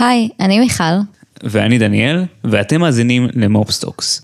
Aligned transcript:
היי, 0.00 0.28
אני 0.40 0.58
מיכל. 0.58 0.82
ואני 1.42 1.78
דניאל, 1.78 2.24
ואתם 2.44 2.80
מאזינים 2.80 3.28
ל 3.34 3.42
MOPs 3.42 3.74
Talks. 3.74 4.22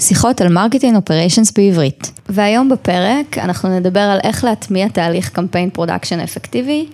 שיחות 0.00 0.40
על 0.40 0.48
marketing 0.48 0.96
operations 0.96 1.52
בעברית. 1.52 2.12
והיום 2.28 2.68
בפרק 2.68 3.38
אנחנו 3.38 3.78
נדבר 3.78 4.00
על 4.00 4.18
איך 4.24 4.44
להטמיע 4.44 4.88
תהליך 4.88 5.28
campaign 5.28 5.70
production 5.70 6.20
אפקטיבי. 6.20 6.86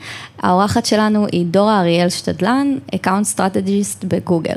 האורחת 0.42 0.87
שלנו 0.87 1.26
היא 1.32 1.46
דורה 1.46 1.80
אריאל 1.80 2.08
שתדלן, 2.08 2.66
account 2.95 3.24
strategist 3.27 4.04
בגוגל. 4.04 4.57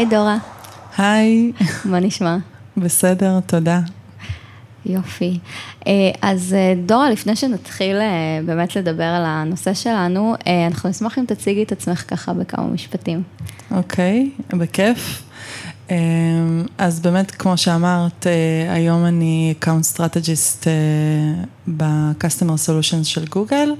היי 0.00 0.08
דורה, 0.08 0.38
היי, 0.98 1.52
מה 1.84 2.00
נשמע? 2.00 2.36
בסדר, 2.76 3.40
תודה. 3.46 3.80
יופי. 4.86 5.38
אה, 5.86 5.92
אז 6.22 6.54
אה, 6.58 6.74
דורה, 6.86 7.10
לפני 7.10 7.36
שנתחיל 7.36 7.96
אה, 7.96 8.40
באמת 8.46 8.76
לדבר 8.76 9.04
על 9.04 9.22
הנושא 9.24 9.74
שלנו, 9.74 10.34
אנחנו 10.66 10.88
נשמח 10.88 11.18
אם 11.18 11.24
תציגי 11.24 11.62
את 11.62 11.72
עצמך 11.72 12.04
ככה 12.08 12.32
בכמה 12.32 12.66
משפטים. 12.66 13.22
אוקיי, 13.70 14.30
בכיף. 14.50 15.22
אז 16.78 17.00
באמת, 17.00 17.30
כמו 17.30 17.56
שאמרת, 17.56 18.26
היום 18.68 19.04
אני 19.04 19.54
account 19.60 19.96
strategist 19.96 20.66
ב-customer 21.76 22.66
solutions 22.66 23.04
של 23.04 23.24
גוגל, 23.26 23.72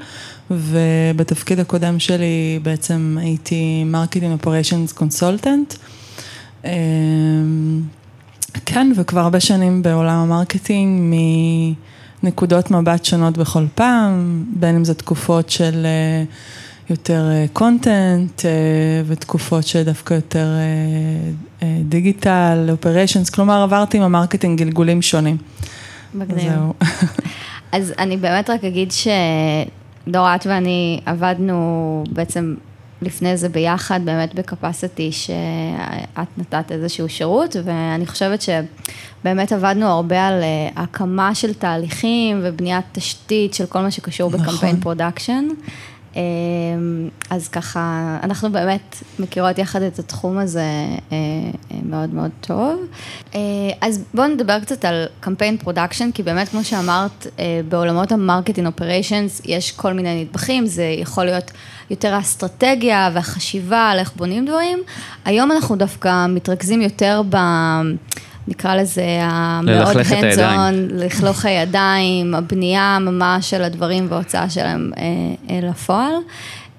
ובתפקיד 0.51 1.61
הקודם 1.61 1.99
שלי 1.99 2.59
בעצם 2.63 3.17
הייתי 3.21 3.85
marketing 3.93 4.45
operations 4.45 4.99
consultant. 4.99 5.77
כן, 8.67 8.93
וכבר 8.97 9.21
הרבה 9.21 9.41
שנים 9.41 9.83
בעולם 9.83 10.17
ה 10.17 10.26
marketing, 10.26 11.15
מנקודות 12.23 12.71
מבט 12.71 13.05
שונות 13.05 13.39
בכל 13.39 13.65
פעם, 13.75 14.45
בין 14.57 14.77
אם 14.77 14.85
זה 14.85 14.95
תקופות 14.95 15.51
של 15.51 15.87
אה, 15.87 16.25
יותר 16.91 17.29
content, 17.53 18.45
אה, 18.45 18.51
אה, 18.51 19.03
ותקופות 19.07 19.67
שדווקא 19.67 20.15
יותר 20.15 20.49
דיגיטל, 21.85 22.69
operations, 22.71 23.31
כלומר 23.31 23.63
עברתי 23.63 23.97
עם 23.97 24.03
ה 24.03 24.09
marketing 24.09 24.59
גלגולים 24.59 25.03
שונים. 25.03 25.37
מגניב. 26.15 26.53
אז 27.73 27.93
אני 27.99 28.17
באמת 28.17 28.51
רק 28.51 28.65
אגיד 28.65 28.93
שדור, 28.93 30.35
את 30.35 30.47
ואני 30.47 31.01
עבדנו 31.07 32.05
בעצם 32.13 32.55
לפני 33.03 33.37
זה 33.37 33.49
ביחד, 33.49 34.01
באמת 34.05 34.35
ב 34.35 34.44
capacity 34.44 35.13
שאת 35.13 36.39
נתת 36.39 36.73
איזשהו 36.73 37.09
שירות, 37.09 37.57
ואני 37.65 38.07
חושבת 38.07 38.43
שבאמת 38.43 39.53
עבדנו 39.53 39.87
הרבה 39.87 40.27
על 40.27 40.43
אה, 40.43 40.83
הקמה 40.83 41.35
של 41.35 41.55
תהליכים 41.55 42.41
ובניית 42.45 42.85
תשתית 42.93 43.55
של 43.55 43.67
כל 43.67 43.81
מה 43.81 43.91
שקשור 43.91 44.31
נכון. 44.31 44.41
ב 44.47 44.51
campaign 44.51 44.81
production. 44.81 45.49
אמ, 46.17 47.09
אז 47.31 47.49
ככה, 47.49 48.17
אנחנו 48.23 48.53
באמת 48.53 48.97
מכירות 49.19 49.59
יחד 49.59 49.83
את 49.83 49.99
התחום 49.99 50.39
הזה 50.39 50.61
אה, 50.61 50.97
אה, 51.13 51.17
מאוד 51.85 52.15
מאוד 52.15 52.31
טוב. 52.41 52.81
אה, 53.35 53.41
אז 53.81 54.05
בואו 54.15 54.27
נדבר 54.27 54.61
קצת 54.61 54.85
על 54.85 55.07
campaign 55.21 55.57
production, 55.57 56.11
כי 56.13 56.23
באמת, 56.23 56.49
כמו 56.49 56.65
שאמרת, 56.65 57.27
בעולמות 57.69 58.13
ה 58.13 58.18
marketing 58.18 58.67
operations 58.67 59.43
יש 59.45 59.73
כל 59.73 59.93
מיני 59.93 60.25
נדבכים, 60.25 60.67
זה 60.67 60.85
יכול 60.85 61.25
להיות 61.25 61.51
יותר 61.91 62.15
האסטרטגיה 62.15 63.11
והחשיבה 63.15 63.91
על 63.91 63.99
איך 63.99 64.13
בונים 64.17 64.47
דברים. 64.47 64.79
היום 65.25 65.53
אנחנו 65.53 65.77
דווקא 65.77 66.27
מתרכזים 66.27 66.83
יותר 66.83 67.23
ב... 67.29 67.37
נקרא 68.49 68.75
לזה 68.75 69.05
המאוד 69.21 69.97
on, 69.97 70.75
לכלוך 70.91 71.45
הידיים, 71.45 72.35
הבנייה 72.35 72.99
ממש 73.01 73.51
של 73.51 73.63
הדברים 73.63 74.07
וההוצאה 74.09 74.51
שלהם 74.51 74.91
אה, 74.99 75.03
אה, 75.51 75.69
לפועל. 75.71 76.13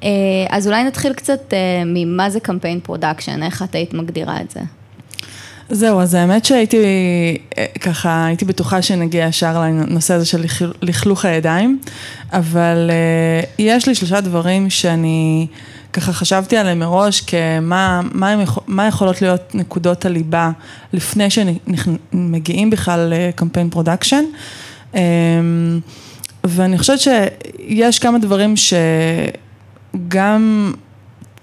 אה, 0.03 0.09
אז 0.49 0.67
אולי 0.67 0.83
נתחיל 0.83 1.13
קצת 1.13 1.53
ממה 1.85 2.29
זה 2.29 2.39
campaign 2.39 2.79
production, 2.79 3.43
איך 3.43 3.63
את 3.63 3.75
היית 3.75 3.93
מגדירה 3.93 4.41
את 4.41 4.51
זה? 4.51 4.59
זהו, 5.69 6.01
אז 6.01 6.13
האמת 6.13 6.45
שהייתי 6.45 6.77
ככה, 7.79 8.25
הייתי 8.25 8.45
בטוחה 8.45 8.81
שנגיע 8.81 9.25
ישר 9.25 9.61
לנושא 9.61 10.13
הזה 10.13 10.25
של 10.25 10.45
לכלוך 10.81 11.25
הידיים, 11.25 11.79
אבל 12.33 12.91
יש 13.59 13.87
לי 13.87 13.95
שלושה 13.95 14.21
דברים 14.21 14.69
שאני... 14.69 15.47
ככה 15.93 16.13
חשבתי 16.13 16.57
עליהם 16.57 16.79
מראש 16.79 17.21
כמה 17.21 18.01
מה, 18.13 18.43
מה 18.67 18.87
יכולות 18.87 19.21
להיות 19.21 19.55
נקודות 19.55 20.05
הליבה 20.05 20.51
לפני 20.93 21.27
שמגיעים 21.29 22.69
בכלל 22.69 23.13
ל 23.15 23.21
campaign 23.21 23.69
production. 23.69 24.23
אמ, 24.93 24.99
ואני 26.43 26.77
חושבת 26.77 26.99
שיש 26.99 27.99
כמה 27.99 28.19
דברים 28.19 28.53
שגם 29.97 30.73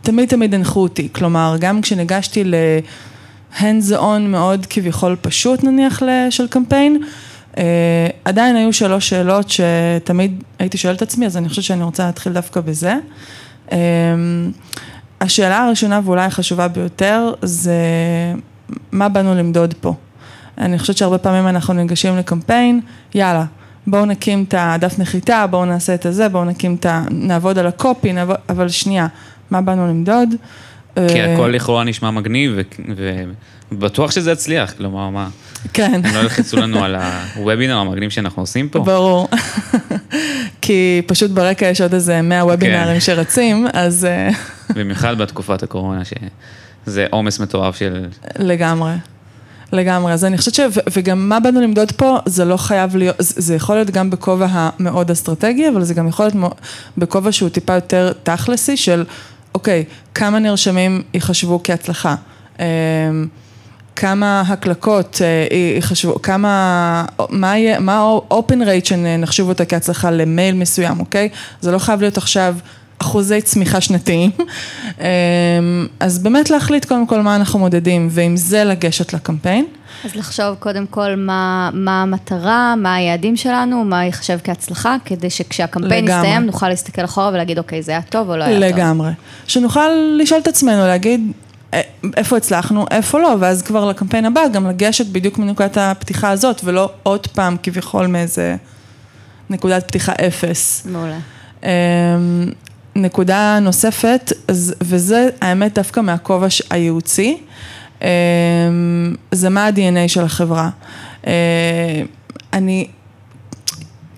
תמיד 0.02 0.28
תמיד 0.28 0.54
הנחו 0.54 0.80
אותי, 0.80 1.08
כלומר 1.12 1.56
גם 1.60 1.80
כשניגשתי 1.80 2.44
ל-hands 2.44 3.92
on 3.92 4.20
מאוד 4.20 4.66
כביכול 4.70 5.16
פשוט 5.20 5.64
נניח 5.64 6.02
של 6.30 6.46
קמפיין, 6.48 7.02
Uh, 7.54 7.60
עדיין 8.24 8.56
היו 8.56 8.72
שלוש 8.72 9.08
שאלות 9.08 9.46
שתמיד 9.50 10.42
הייתי 10.58 10.78
שואלת 10.78 10.96
את 10.96 11.02
עצמי, 11.02 11.26
אז 11.26 11.36
אני 11.36 11.48
חושבת 11.48 11.64
שאני 11.64 11.82
רוצה 11.82 12.06
להתחיל 12.06 12.32
דווקא 12.32 12.60
בזה. 12.60 12.94
אמ, 13.72 14.50
השאלה 15.20 15.64
הראשונה 15.64 16.00
ואולי 16.04 16.24
החשובה 16.24 16.68
ביותר 16.68 17.32
זה 17.42 17.74
מה 18.92 19.08
באנו 19.08 19.34
למדוד 19.34 19.74
פה. 19.80 19.94
אני 20.58 20.78
חושבת 20.78 20.96
שהרבה 20.96 21.18
פעמים 21.18 21.48
אנחנו 21.48 21.74
ניגשים 21.74 22.16
לקמפיין, 22.16 22.80
יאללה, 23.14 23.44
בואו 23.86 24.04
נקים 24.04 24.44
את 24.48 24.54
הדף 24.58 24.98
נחיתה, 24.98 25.46
בואו 25.50 25.64
נעשה 25.64 25.94
את 25.94 26.06
הזה, 26.06 26.28
בואו 26.28 26.44
נקים 26.44 26.74
את 26.74 26.86
ה... 26.86 27.04
נעבוד 27.10 27.58
על 27.58 27.66
הקופי, 27.66 28.12
נעבוד, 28.12 28.36
אבל 28.48 28.68
שנייה, 28.68 29.06
מה 29.50 29.60
באנו 29.60 29.86
למדוד? 29.86 30.34
כי 30.94 31.00
אה, 31.00 31.34
הכל 31.34 31.48
לכאורה 31.48 31.84
נשמע 31.84 32.10
מגניב, 32.10 32.52
ובטוח 33.72 34.10
שזה 34.10 34.32
יצליח, 34.32 34.72
כלומר, 34.72 35.08
מה? 35.08 35.28
כן. 35.72 36.00
הם 36.04 36.14
לא 36.14 36.18
ילחצו 36.20 36.56
לנו 36.56 36.84
על 36.84 36.96
הוובינר 37.34 37.76
המגניב 37.76 38.10
שאנחנו 38.10 38.42
עושים 38.42 38.68
פה? 38.68 38.78
ברור. 38.78 39.28
כי 40.62 41.02
פשוט 41.06 41.30
ברקע 41.30 41.66
יש 41.66 41.80
עוד 41.80 41.94
איזה 41.94 42.22
100 42.22 42.44
וובינרים 42.44 42.94
כן. 42.94 43.00
שרצים, 43.00 43.66
אז... 43.72 44.04
אה, 44.04 44.30
במיוחד 44.74 45.18
בתקופת 45.18 45.62
הקורונה, 45.62 46.02
שזה 46.86 47.06
עומס 47.10 47.40
מטורף 47.40 47.76
של... 47.76 48.06
לגמרי. 48.38 48.92
לגמרי, 49.72 50.12
אז 50.12 50.24
אני 50.24 50.38
חושבת 50.38 50.54
ש... 50.54 50.60
וגם 50.92 51.28
מה 51.28 51.40
באנו 51.40 51.60
למדוד 51.60 51.92
פה, 51.92 52.18
זה 52.26 52.44
לא 52.44 52.56
חייב 52.56 52.96
להיות, 52.96 53.16
זה 53.18 53.54
יכול 53.54 53.76
להיות 53.76 53.90
גם 53.90 54.10
בכובע 54.10 54.46
המאוד 54.50 55.10
אסטרטגי, 55.10 55.68
אבל 55.68 55.84
זה 55.84 55.94
גם 55.94 56.08
יכול 56.08 56.26
להיות 56.26 56.54
בכובע 56.98 57.32
שהוא 57.32 57.48
טיפה 57.48 57.74
יותר 57.74 58.12
תכלסי 58.22 58.76
של, 58.76 59.04
אוקיי, 59.54 59.84
כמה 60.14 60.38
נרשמים 60.38 61.02
ייחשבו 61.14 61.60
כהצלחה. 61.64 62.14
כמה 63.98 64.40
הקלקות 64.40 65.20
אה, 65.24 65.76
יחשבו, 65.78 66.22
כמה, 66.22 67.04
מה 67.28 67.58
יהיה, 67.58 67.80
מה 67.80 67.98
ה-open 67.98 68.62
rate 68.62 68.84
שנחשוב 68.84 69.48
אותה 69.48 69.64
כהצלחה 69.64 70.10
למייל 70.10 70.54
מסוים, 70.54 71.00
אוקיי? 71.00 71.28
זה 71.60 71.72
לא 71.72 71.78
חייב 71.78 72.00
להיות 72.00 72.16
עכשיו 72.16 72.56
אחוזי 72.98 73.40
צמיחה 73.40 73.80
שנתיים. 73.80 74.30
אמ, 75.00 75.04
אז 76.00 76.18
באמת 76.18 76.50
להחליט 76.50 76.84
קודם 76.84 77.06
כל 77.06 77.20
מה 77.20 77.36
אנחנו 77.36 77.58
מודדים, 77.58 78.08
ועם 78.10 78.36
זה 78.36 78.64
לגשת 78.64 79.12
לקמפיין. 79.12 79.66
אז 80.04 80.14
לחשוב 80.14 80.54
קודם 80.58 80.86
כל 80.86 81.14
מה, 81.16 81.70
מה 81.72 82.02
המטרה, 82.02 82.74
מה 82.76 82.94
היעדים 82.94 83.36
שלנו, 83.36 83.84
מה 83.84 84.04
ייחשב 84.04 84.38
כהצלחה, 84.44 84.96
כדי 85.04 85.30
שכשהקמפיין 85.30 86.04
לגמרי. 86.04 86.26
יסתיים 86.26 86.46
נוכל 86.46 86.68
להסתכל 86.68 87.04
אחורה 87.04 87.28
ולהגיד, 87.28 87.58
אוקיי, 87.58 87.82
זה 87.82 87.92
היה 87.92 88.02
טוב 88.02 88.30
או 88.30 88.36
לא 88.36 88.44
היה 88.44 88.58
לגמרי. 88.58 88.70
טוב. 88.70 88.78
לגמרי. 88.78 89.10
שנוכל 89.46 89.88
לשאול 90.18 90.40
את 90.40 90.48
עצמנו, 90.48 90.86
להגיד, 90.86 91.20
אה, 91.20 91.47
איפה 92.16 92.36
הצלחנו, 92.36 92.84
איפה 92.90 93.18
לא, 93.18 93.36
ואז 93.40 93.62
כבר 93.62 93.84
לקמפיין 93.84 94.24
הבא 94.24 94.48
גם 94.52 94.66
לגשת 94.66 95.06
בדיוק 95.06 95.38
מנקודת 95.38 95.76
הפתיחה 95.76 96.30
הזאת, 96.30 96.60
ולא 96.64 96.90
עוד 97.02 97.26
פעם 97.26 97.56
כביכול 97.62 98.06
מאיזה 98.06 98.56
נקודת 99.50 99.88
פתיחה 99.88 100.12
אפס. 100.12 100.86
מעולה. 100.90 101.18
אמ, 101.62 101.68
נקודה 102.96 103.58
נוספת, 103.60 104.32
וזה 104.80 105.28
האמת 105.40 105.74
דווקא 105.74 106.00
מהכובע 106.00 106.46
הייעוצי, 106.70 107.38
אמ, 108.02 108.06
זה 109.32 109.48
מה 109.48 109.66
ה-DNA 109.66 110.08
של 110.08 110.24
החברה. 110.24 110.70
אה, 111.26 111.32
אני, 112.52 112.86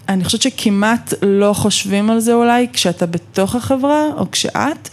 אני 0.08 0.24
חושבת 0.24 0.42
שכמעט 0.42 1.14
לא 1.22 1.52
חושבים 1.52 2.10
על 2.10 2.20
זה 2.20 2.34
אולי 2.34 2.66
כשאתה 2.72 3.06
בתוך 3.06 3.54
החברה 3.54 4.04
או 4.16 4.30
כשאת, 4.30 4.88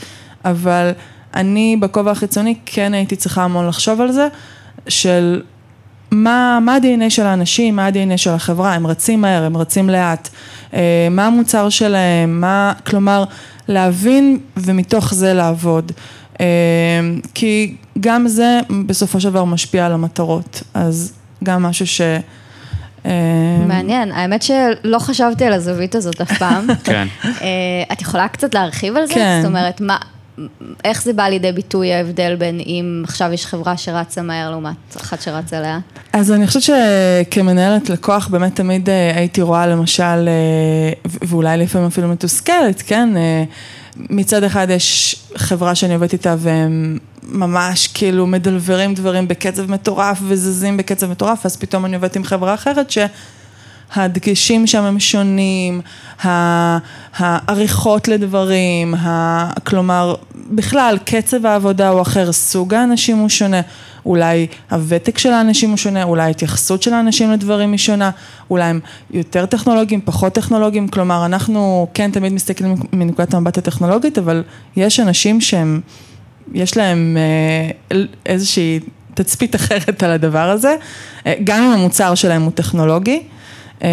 אבל 0.46 0.92
אני 1.38 1.78
בכובע 1.80 2.12
החיצוני 2.12 2.56
כן 2.66 2.94
הייתי 2.94 3.16
צריכה 3.16 3.44
המון 3.44 3.68
לחשוב 3.68 4.02
על 4.02 4.12
זה, 4.12 4.28
של 4.88 5.42
מה, 6.12 6.60
מה 6.62 6.76
ה-DNA 6.76 7.10
של 7.10 7.26
האנשים, 7.26 7.76
מה 7.76 7.86
ה-DNA 7.86 8.18
של 8.18 8.30
החברה, 8.30 8.74
הם 8.74 8.88
רצים 8.88 9.22
מהר, 9.22 9.44
הם 9.44 9.58
רצים 9.58 9.90
לאט, 9.90 10.30
אה, 10.74 11.08
מה 11.12 11.26
המוצר 11.26 11.70
שלהם, 11.70 12.42
מה, 12.42 12.74
כלומר, 12.86 13.24
להבין 13.68 14.40
ומתוך 14.58 15.14
זה 15.14 15.34
לעבוד. 15.34 15.92
אה, 16.40 16.46
כי 17.34 17.76
גם 18.00 18.28
זה 18.28 18.60
בסופו 18.86 19.22
של 19.22 19.30
דבר 19.30 19.44
משפיע 19.44 19.86
על 19.86 19.92
המטרות, 19.92 20.64
אז 20.74 21.14
גם 21.44 21.64
משהו 21.64 21.88
ש... 21.88 22.02
אה, 23.06 23.12
מעניין, 23.68 24.12
האמת 24.12 24.42
שלא 24.42 25.00
חשבתי 25.00 25.46
על 25.46 25.54
הזווית 25.54 25.96
הזאת 25.96 26.22
אף 26.22 26.38
פעם. 26.38 26.68
כן. 26.84 27.08
את 27.92 28.02
יכולה 28.02 28.28
קצת 28.28 28.54
להרחיב 28.54 28.98
על 28.98 29.06
זה? 29.06 29.14
כן. 29.14 29.40
זאת 29.42 29.50
אומרת, 29.50 29.82
מה, 29.82 29.98
איך 30.84 31.04
זה 31.04 31.14
בא 31.14 31.24
לידי 31.24 31.52
ביטוי 31.52 31.94
ההבדל 31.94 32.36
בין 32.36 32.60
אם 32.60 33.02
עכשיו 33.04 33.34
יש 33.34 33.46
חברה 33.46 33.78
שרצה 33.78 34.22
מהר 34.22 34.52
לעומת 34.52 34.96
אחת 34.98 35.22
שרצה 35.22 35.62
לאט? 35.62 36.00
אז 36.14 36.32
אני 36.32 36.48
חושבת 36.48 36.64
שכמנהלת 36.64 37.90
לקוח 37.90 38.28
באמת 38.28 38.56
תמיד 38.56 38.90
אה, 38.90 39.12
הייתי 39.16 39.42
רואה 39.42 39.68
למשל, 39.68 40.04
אה, 40.04 41.12
ואולי 41.28 41.58
לפעמים 41.58 41.88
אפילו 41.88 42.08
מתוסכלת, 42.08 42.82
כן? 42.82 43.18
אה, 43.18 43.44
מצד 43.96 44.44
אחד 44.44 44.68
יש 44.70 45.16
חברה 45.36 45.76
שאני 45.76 45.94
עובדת 45.94 46.14
איתה 46.14 46.36
והם 46.38 46.98
ממש 47.24 47.88
כאילו 47.88 48.28
מדלברים 48.28 48.94
דברים 48.94 49.28
בקצב 49.28 49.72
מטורף 49.72 50.20
וזזים 50.28 50.78
בקצב 50.78 51.12
מטורף, 51.12 51.46
אז 51.46 51.58
פתאום 51.58 51.86
אני 51.86 51.96
עובדת 51.96 52.16
עם 52.16 52.24
חברה 52.24 52.54
אחרת 52.54 52.92
ש... 52.92 52.98
הדגשים 53.96 54.68
שם 54.68 54.84
הם 54.84 55.00
שונים, 55.00 55.82
העריכות 57.18 58.08
לדברים, 58.08 58.96
כלומר, 59.64 60.16
בכלל, 60.52 60.98
קצב 61.06 61.46
העבודה 61.46 61.90
הוא 61.90 62.02
אחר, 62.02 62.32
סוג 62.32 62.74
האנשים 62.74 63.18
הוא 63.18 63.30
שונה, 63.30 63.62
אולי 64.06 64.48
הוותק 64.72 65.18
של 65.18 65.32
האנשים 65.32 65.70
הוא 65.70 65.78
שונה, 65.78 66.04
אולי 66.04 66.24
ההתייחסות 66.24 66.84
של 66.84 66.94
האנשים 66.94 67.32
לדברים 67.32 67.72
היא 67.72 67.78
שונה, 67.78 68.12
אולי 68.50 68.64
הם 68.64 68.80
יותר 69.12 69.46
טכנולוגיים, 69.46 70.02
פחות 70.06 70.34
טכנולוגיים, 70.34 70.88
כלומר, 70.88 71.26
אנחנו 71.26 71.88
כן 71.94 72.12
תמיד 72.12 72.34
מסתכלים 72.34 72.76
מנקודת 72.94 73.34
המבט 73.34 73.58
הטכנולוגית, 73.58 74.18
אבל 74.18 74.44
יש 74.76 75.00
אנשים 75.00 75.42
שהם, 75.42 75.82
יש 76.54 76.78
להם 76.78 77.18
אה, 77.18 77.98
איזושהי 78.26 78.80
תצפית 79.14 79.56
אחרת 79.56 80.04
על 80.04 80.12
הדבר 80.12 80.50
הזה, 80.50 80.76
אה, 81.26 81.34
גם 81.44 81.64
אם 81.64 81.72
המוצר 81.72 82.16
שלהם 82.16 82.42
הוא 82.42 82.52
טכנולוגי. 82.52 83.24
אמ, 83.82 83.88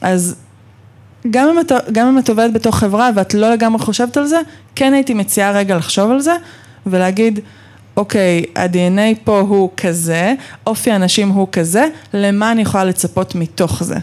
אז 0.00 0.36
גם 1.30 1.48
אם, 1.48 1.60
את, 1.60 1.72
גם 1.92 2.06
אם 2.06 2.18
את 2.18 2.28
עובדת 2.28 2.52
בתוך 2.52 2.78
חברה 2.78 3.10
ואת 3.14 3.34
לא 3.34 3.52
לגמרי 3.52 3.78
חושבת 3.78 4.16
על 4.16 4.26
זה, 4.26 4.40
כן 4.74 4.92
הייתי 4.94 5.14
מציעה 5.14 5.50
רגע 5.50 5.76
לחשוב 5.76 6.10
על 6.10 6.20
זה 6.20 6.36
ולהגיד, 6.86 7.40
אוקיי, 7.96 8.44
ה-DNA 8.56 9.18
פה 9.24 9.40
הוא 9.40 9.70
כזה, 9.76 10.34
אופי 10.66 10.90
האנשים 10.90 11.28
הוא 11.28 11.48
כזה, 11.52 11.88
למה 12.14 12.52
אני 12.52 12.62
יכולה 12.62 12.84
לצפות 12.84 13.34
מתוך 13.34 13.82
זה? 13.82 13.96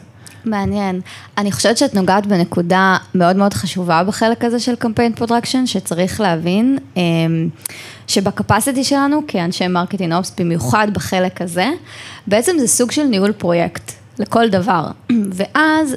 מעניין. 0.45 1.01
אני 1.37 1.51
חושבת 1.51 1.77
שאת 1.77 1.93
נוגעת 1.93 2.25
בנקודה 2.25 2.97
מאוד 3.15 3.35
מאוד 3.35 3.53
חשובה 3.53 4.03
בחלק 4.03 4.43
הזה 4.43 4.59
של 4.59 4.75
campaign 4.75 5.13
production, 5.13 5.65
שצריך 5.65 6.21
להבין 6.21 6.77
אמ, 6.97 7.49
שב 8.07 8.28
capacity 8.28 8.83
שלנו 8.83 9.21
כאנשי 9.27 9.67
marketing 9.67 10.13
ops, 10.13 10.35
במיוחד 10.37 10.87
בחלק 10.93 11.41
הזה, 11.41 11.69
בעצם 12.27 12.55
זה 12.59 12.67
סוג 12.67 12.91
של 12.91 13.03
ניהול 13.03 13.31
פרויקט. 13.31 14.02
לכל 14.19 14.49
דבר. 14.49 14.87
ואז 15.37 15.95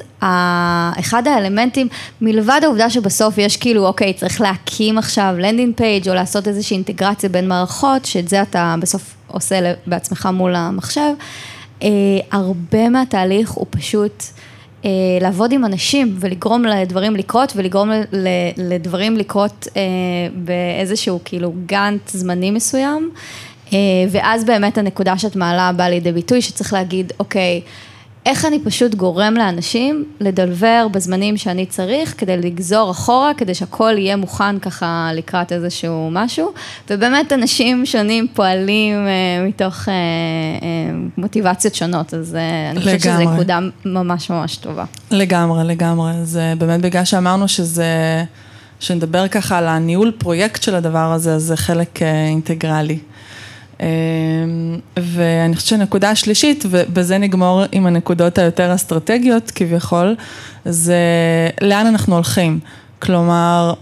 אחד 0.99 1.27
האלמנטים, 1.27 1.87
מלבד 2.21 2.59
העובדה 2.63 2.89
שבסוף 2.89 3.37
יש 3.37 3.57
כאילו, 3.57 3.87
אוקיי, 3.87 4.13
צריך 4.13 4.41
להקים 4.41 4.97
עכשיו 4.97 5.35
landing 5.37 5.75
page 5.75 6.09
או 6.09 6.13
לעשות 6.13 6.47
איזושהי 6.47 6.75
אינטגרציה 6.75 7.29
בין 7.29 7.47
מערכות, 7.47 8.05
שאת 8.05 8.27
זה 8.27 8.41
אתה 8.41 8.75
בסוף 8.79 9.15
עושה 9.27 9.73
בעצמך 9.85 10.29
מול 10.33 10.55
המחשב, 10.55 11.11
אה, 11.83 11.89
הרבה 12.31 12.89
מהתהליך 12.89 13.51
הוא 13.51 13.65
פשוט 13.69 14.23
אה, 14.85 14.89
לעבוד 15.21 15.51
עם 15.51 15.65
אנשים 15.65 16.15
ולגרום 16.19 16.65
לדברים 16.65 17.15
לקרות 17.15 17.53
ולגרום 17.55 17.91
לדברים 18.57 19.17
לקרות 19.17 19.67
אה, 19.77 19.81
באיזשהו 20.35 21.19
כאילו 21.25 21.53
גאנט 21.65 22.07
זמני 22.07 22.51
מסוים. 22.51 23.11
ואז 24.09 24.45
באמת 24.45 24.77
הנקודה 24.77 25.17
שאת 25.17 25.35
מעלה 25.35 25.71
באה 25.71 25.89
לידי 25.89 26.11
ביטוי, 26.11 26.41
שצריך 26.41 26.73
להגיד, 26.73 27.13
אוקיי, 27.19 27.61
איך 28.27 28.45
אני 28.45 28.59
פשוט 28.59 28.95
גורם 28.95 29.33
לאנשים 29.33 30.05
לדלבר 30.19 30.87
בזמנים 30.91 31.37
שאני 31.37 31.65
צריך 31.65 32.15
כדי 32.17 32.37
לגזור 32.37 32.91
אחורה, 32.91 33.31
כדי 33.37 33.53
שהכל 33.53 33.93
יהיה 33.97 34.15
מוכן 34.15 34.59
ככה 34.59 35.09
לקראת 35.13 35.51
איזשהו 35.51 36.09
משהו, 36.11 36.51
ובאמת 36.89 37.33
אנשים 37.33 37.85
שונים 37.85 38.27
פועלים 38.33 38.95
אה, 39.07 39.47
מתוך 39.47 39.89
אה, 39.89 39.93
אה, 39.93 40.97
מוטיבציות 41.17 41.75
שונות, 41.75 42.13
אז 42.13 42.35
אה, 42.35 42.71
אני 42.71 42.79
חושבת 42.79 43.01
שזו 43.01 43.33
נקודה 43.33 43.59
ממש 43.85 44.29
ממש 44.29 44.55
טובה. 44.55 44.85
לגמרי, 45.11 45.63
לגמרי, 45.63 46.11
זה 46.23 46.53
באמת 46.57 46.81
בגלל 46.81 47.05
שאמרנו 47.05 47.47
שזה, 47.47 48.23
שנדבר 48.79 49.27
ככה 49.27 49.57
על 49.57 49.67
הניהול 49.67 50.11
פרויקט 50.17 50.63
של 50.63 50.75
הדבר 50.75 51.11
הזה, 51.13 51.39
זה 51.39 51.57
חלק 51.57 52.01
אה, 52.01 52.27
אינטגרלי. 52.27 52.99
אמ, 53.79 53.85
ואני 54.97 55.55
חושבת 55.55 55.69
שהנקודה 55.69 56.09
השלישית, 56.09 56.63
ובזה 56.69 57.17
נגמור 57.17 57.63
עם 57.71 57.87
הנקודות 57.87 58.37
היותר 58.37 58.75
אסטרטגיות 58.75 59.51
כביכול, 59.51 60.15
זה 60.65 60.95
לאן 61.61 61.85
אנחנו 61.85 62.15
הולכים. 62.15 62.59
כלומר, 62.99 63.73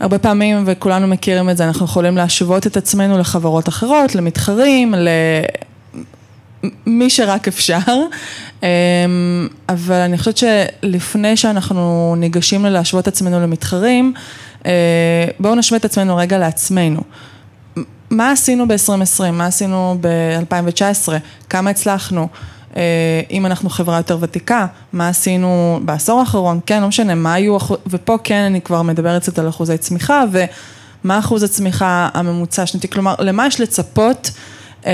הרבה 0.00 0.18
פעמים, 0.18 0.62
וכולנו 0.66 1.06
מכירים 1.06 1.50
את 1.50 1.56
זה, 1.56 1.64
אנחנו 1.64 1.84
יכולים 1.84 2.16
להשוות 2.16 2.66
את 2.66 2.76
עצמנו 2.76 3.18
לחברות 3.18 3.68
אחרות, 3.68 4.14
למתחרים, 4.14 4.94
למי 6.86 7.10
שרק 7.10 7.48
אפשר, 7.48 7.78
אמ, 8.62 8.68
אבל 9.68 9.94
אני 10.00 10.18
חושבת 10.18 10.36
שלפני 10.36 11.36
שאנחנו 11.36 12.14
ניגשים 12.18 12.64
ללהשוות 12.64 13.02
את 13.02 13.08
עצמנו 13.08 13.40
למתחרים, 13.40 14.12
אה, 14.66 14.72
בואו 15.40 15.54
נשווה 15.54 15.78
את 15.78 15.84
עצמנו 15.84 16.16
רגע 16.16 16.38
לעצמנו. 16.38 17.00
מה 18.10 18.30
עשינו 18.30 18.68
ב-2020, 18.68 19.30
מה 19.32 19.46
עשינו 19.46 19.98
ב-2019, 20.00 21.08
כמה 21.48 21.70
הצלחנו, 21.70 22.28
אה, 22.76 22.82
אם 23.30 23.46
אנחנו 23.46 23.70
חברה 23.70 23.96
יותר 23.96 24.18
ותיקה, 24.20 24.66
מה 24.92 25.08
עשינו 25.08 25.80
בעשור 25.84 26.20
האחרון, 26.20 26.60
כן, 26.66 26.80
לא 26.80 26.88
משנה, 26.88 27.14
מה 27.14 27.34
היו, 27.34 27.56
ופה 27.86 28.18
כן 28.24 28.42
אני 28.42 28.60
כבר 28.60 28.82
מדברת 28.82 29.22
קצת 29.22 29.38
על 29.38 29.48
אחוזי 29.48 29.78
צמיחה, 29.78 30.24
ומה 30.32 31.18
אחוז 31.18 31.42
הצמיחה 31.42 32.08
הממוצע 32.14 32.62
השנתי, 32.62 32.88
כלומר, 32.88 33.14
למה 33.18 33.46
יש 33.46 33.60
לצפות 33.60 34.30
אה, 34.86 34.92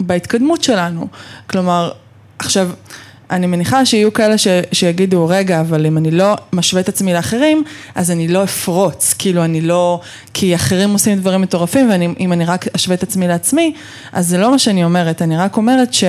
בהתקדמות 0.00 0.62
שלנו, 0.62 1.06
כלומר, 1.46 1.90
עכשיו, 2.38 2.70
אני 3.30 3.46
מניחה 3.46 3.86
שיהיו 3.86 4.12
כאלה 4.12 4.38
ש, 4.38 4.48
שיגידו, 4.72 5.28
רגע, 5.28 5.60
אבל 5.60 5.86
אם 5.86 5.98
אני 5.98 6.10
לא 6.10 6.34
משווה 6.52 6.82
את 6.82 6.88
עצמי 6.88 7.12
לאחרים, 7.12 7.64
אז 7.94 8.10
אני 8.10 8.28
לא 8.28 8.44
אפרוץ, 8.44 9.14
כאילו 9.18 9.44
אני 9.44 9.60
לא, 9.60 10.00
כי 10.34 10.54
אחרים 10.54 10.90
עושים 10.90 11.18
דברים 11.18 11.40
מטורפים, 11.40 11.90
ואם 11.90 12.32
אני 12.32 12.44
רק 12.44 12.66
אשווה 12.76 12.94
את 12.94 13.02
עצמי 13.02 13.28
לעצמי, 13.28 13.74
אז 14.12 14.28
זה 14.28 14.38
לא 14.38 14.50
מה 14.50 14.58
שאני 14.58 14.84
אומרת, 14.84 15.22
אני 15.22 15.36
רק 15.36 15.56
אומרת 15.56 15.94
ש... 15.94 16.04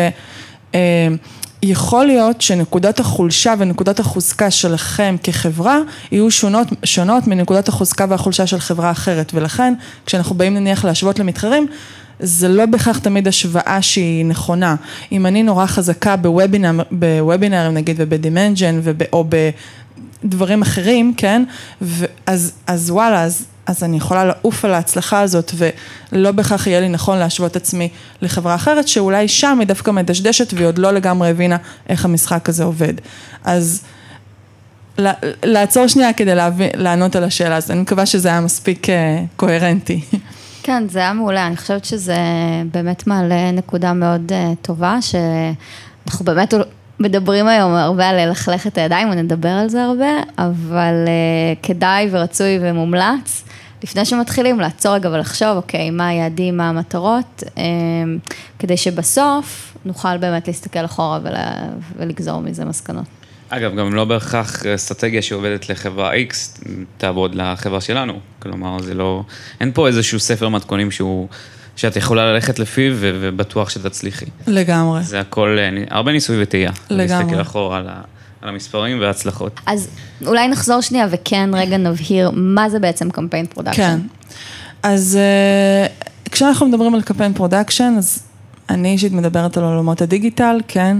אה, 0.76 1.08
יכול 1.64 2.06
להיות 2.06 2.42
שנקודת 2.42 3.00
החולשה 3.00 3.54
ונקודת 3.58 4.00
החוזקה 4.00 4.52
שלכם 4.52 5.16
כחברה 5.24 5.80
יהיו 6.12 6.32
שונות, 6.32 6.68
שונות 6.84 7.28
מנקודת 7.28 7.68
החוזקה 7.68 8.06
והחולשה 8.10 8.48
של 8.48 8.60
חברה 8.60 8.92
אחרת. 8.92 9.32
ולכן 9.34 9.74
כשאנחנו 10.06 10.36
באים 10.36 10.54
נניח 10.54 10.86
להשוות 10.86 11.20
למתחרים 11.20 11.68
זה 12.20 12.48
לא 12.48 12.66
בהכרח 12.66 13.00
תמיד 13.00 13.28
השוואה 13.28 13.82
שהיא 13.82 14.26
נכונה. 14.26 14.76
אם 15.12 15.26
אני 15.26 15.44
נורא 15.44 15.66
חזקה 15.66 16.16
בוובינר, 16.16 16.84
בוובינרים 16.92 17.74
נגיד 17.74 17.96
ובדימנג'ן 18.00 18.80
או 19.14 19.26
בדברים 20.24 20.62
אחרים, 20.62 21.14
כן? 21.18 21.44
אז, 22.26 22.52
אז 22.68 22.92
וואלה, 22.92 23.24
אז, 23.24 23.46
אז 23.66 23.84
אני 23.84 23.98
יכולה 23.98 24.26
לעוף 24.26 24.66
על 24.66 24.74
ההצלחה 24.74 25.22
הזאת 25.22 25.52
ולא 26.12 26.32
בהכרח 26.32 26.68
יהיה 26.68 26.80
לי 26.80 26.90
נכון 26.90 27.18
להשוות 27.18 27.56
עצמי 27.56 27.90
לחברה 28.22 28.56
אחרת 28.56 28.88
שאולי 28.88 29.28
שם 29.28 29.58
היא 29.60 29.68
דווקא 29.68 29.92
מדשדשת 29.92 30.54
והיא 30.54 30.68
עוד 30.68 30.78
לא 30.78 30.92
לגמרי 30.92 31.30
הבינה 31.30 31.58
איך 31.90 32.06
המשחק 32.06 32.50
הזה 32.50 32.64
עובד. 32.64 32.94
אז 33.44 33.84
לעצור 35.44 35.88
שנייה 35.88 36.14
כדי 36.14 36.36
להבין, 36.36 36.70
לענות 36.76 37.16
על 37.16 37.24
השאלה 37.24 37.56
הזאת, 37.56 37.72
אני 37.72 37.82
מקווה 37.82 38.06
שזה 38.06 38.30
היה 38.30 38.42
מספיק 38.42 38.90
אה, 38.90 39.24
קוהרנטי. 39.36 40.02
כן, 40.70 40.90
זה 40.90 41.00
היה 41.00 41.14
מעולה, 41.14 41.48
אני 41.48 41.58
חושבת 41.58 41.86
שזה 41.86 42.18
באמת 42.74 43.08
מעלה 43.08 43.52
נקודה 43.52 43.94
מאוד 43.94 44.32
uh, 44.32 44.56
טובה, 44.62 44.98
שאנחנו 45.02 46.26
באמת 46.26 46.54
מדברים 47.00 47.48
היום 47.48 47.74
הרבה 47.74 48.10
על 48.10 48.26
ללכלך 48.26 48.68
את 48.68 48.78
הידיים, 48.78 49.10
ונדבר 49.10 49.50
על 49.50 49.70
זה 49.70 49.84
הרבה, 49.84 50.06
אבל 50.38 50.94
uh, 51.06 51.66
כדאי 51.66 52.08
ורצוי 52.12 52.60
ומומלץ, 52.62 53.44
לפני 53.84 54.06
שמתחילים, 54.06 54.60
לעצור 54.60 54.96
רגע 54.96 55.10
ולחשוב, 55.10 55.58
אוקיי, 55.58 55.90
מה 55.90 56.08
היעדים, 56.08 56.58
מה 56.58 56.70
המטרות, 56.70 57.44
um, 57.44 57.60
כדי 58.60 58.78
שבסוף 58.78 59.78
נוכל 59.86 60.18
באמת 60.18 60.48
להסתכל 60.48 60.86
אחורה 60.86 61.20
ולגזור 61.98 62.40
מזה 62.40 62.66
מסקנות. 62.66 63.19
אגב, 63.50 63.76
גם 63.76 63.94
לא 63.94 64.06
בהכרח 64.06 64.66
אסטרטגיה 64.66 65.22
שעובדת 65.22 65.70
לחברה 65.70 66.12
X, 66.14 66.64
תעבוד 66.98 67.36
לחברה 67.36 67.82
שלנו. 67.82 68.20
כלומר, 68.40 68.82
זה 68.82 68.94
לא... 68.94 69.24
אין 69.62 69.72
פה 69.74 69.88
איזשהו 69.88 70.20
ספר 70.20 70.50
מתכונים 70.50 70.92
שהוא... 70.92 71.28
שאת 71.76 71.96
יכולה 71.96 72.34
ללכת 72.34 72.60
לפיו 72.60 72.94
ובטוח 73.00 73.70
שתצליחי. 73.70 74.26
לגמרי. 74.48 75.04
זה 75.04 75.20
הכל, 75.20 75.58
הרבה 75.90 76.12
ניסוי 76.12 76.44
וטעייה. 76.44 76.72
לגמרי. 76.90 77.24
להסתכל 77.24 77.42
אחורה 77.42 77.78
על 77.78 77.88
על 78.42 78.50
המספרים 78.50 79.02
וההצלחות. 79.02 79.60
אז 79.66 79.90
אולי 80.26 80.48
נחזור 80.48 80.82
שנייה 80.82 81.08
וכן 81.12 81.50
רגע 81.54 81.78
נבהיר 81.78 82.32
מה 82.34 82.70
זה 82.70 82.80
בעצם 82.80 83.10
campaign 83.10 83.46
production. 83.46 83.82
כן. 83.82 84.00
אז 84.84 85.18
אה, 85.22 85.88
כשאנחנו 86.32 86.68
מדברים 86.68 86.96
על 86.96 87.02
campaign 87.02 87.34
production, 87.34 87.96
אז 87.98 88.24
אני 88.70 88.92
אישית 88.92 89.12
מדברת 89.12 89.58
על 89.58 89.64
עולמות 89.64 90.02
הדיגיטל, 90.02 90.58
כן. 90.68 90.98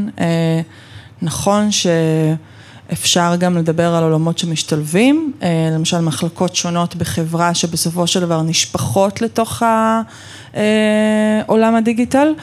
אה, 1.20 1.26
נכון 1.28 1.70
שאפשר 1.72 3.36
גם 3.40 3.58
לדבר 3.58 3.96
על 3.96 4.04
עולמות 4.04 4.38
שמשתלבים, 4.38 5.34
אה, 5.42 5.70
למשל 5.74 6.00
מחלקות 6.00 6.56
שונות 6.56 6.96
בחברה 6.96 7.54
שבסופו 7.54 8.08
של 8.08 8.20
דבר 8.20 8.42
נשפכות 8.42 9.22
לתוך 9.22 9.64
עולם 11.48 11.76
הדיגיטל, 11.76 12.34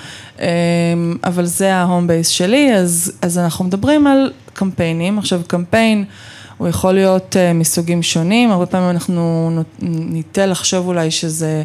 אבל 1.24 1.44
זה 1.46 1.74
ה 1.74 1.80
home 1.80 2.06
base 2.06 2.28
שלי, 2.28 2.74
אז, 2.74 3.12
אז 3.22 3.38
אנחנו 3.38 3.64
מדברים 3.64 4.06
על 4.06 4.32
קמפיינים. 4.52 5.18
עכשיו 5.18 5.40
קמפיין 5.46 6.04
הוא 6.58 6.68
יכול 6.68 6.94
להיות 6.94 7.36
מסוגים 7.54 8.02
שונים, 8.02 8.50
הרבה 8.50 8.66
פעמים 8.66 8.90
אנחנו 8.90 9.50
ניטה 9.82 10.46
לחשוב 10.46 10.86
אולי 10.86 11.10
שזה, 11.10 11.62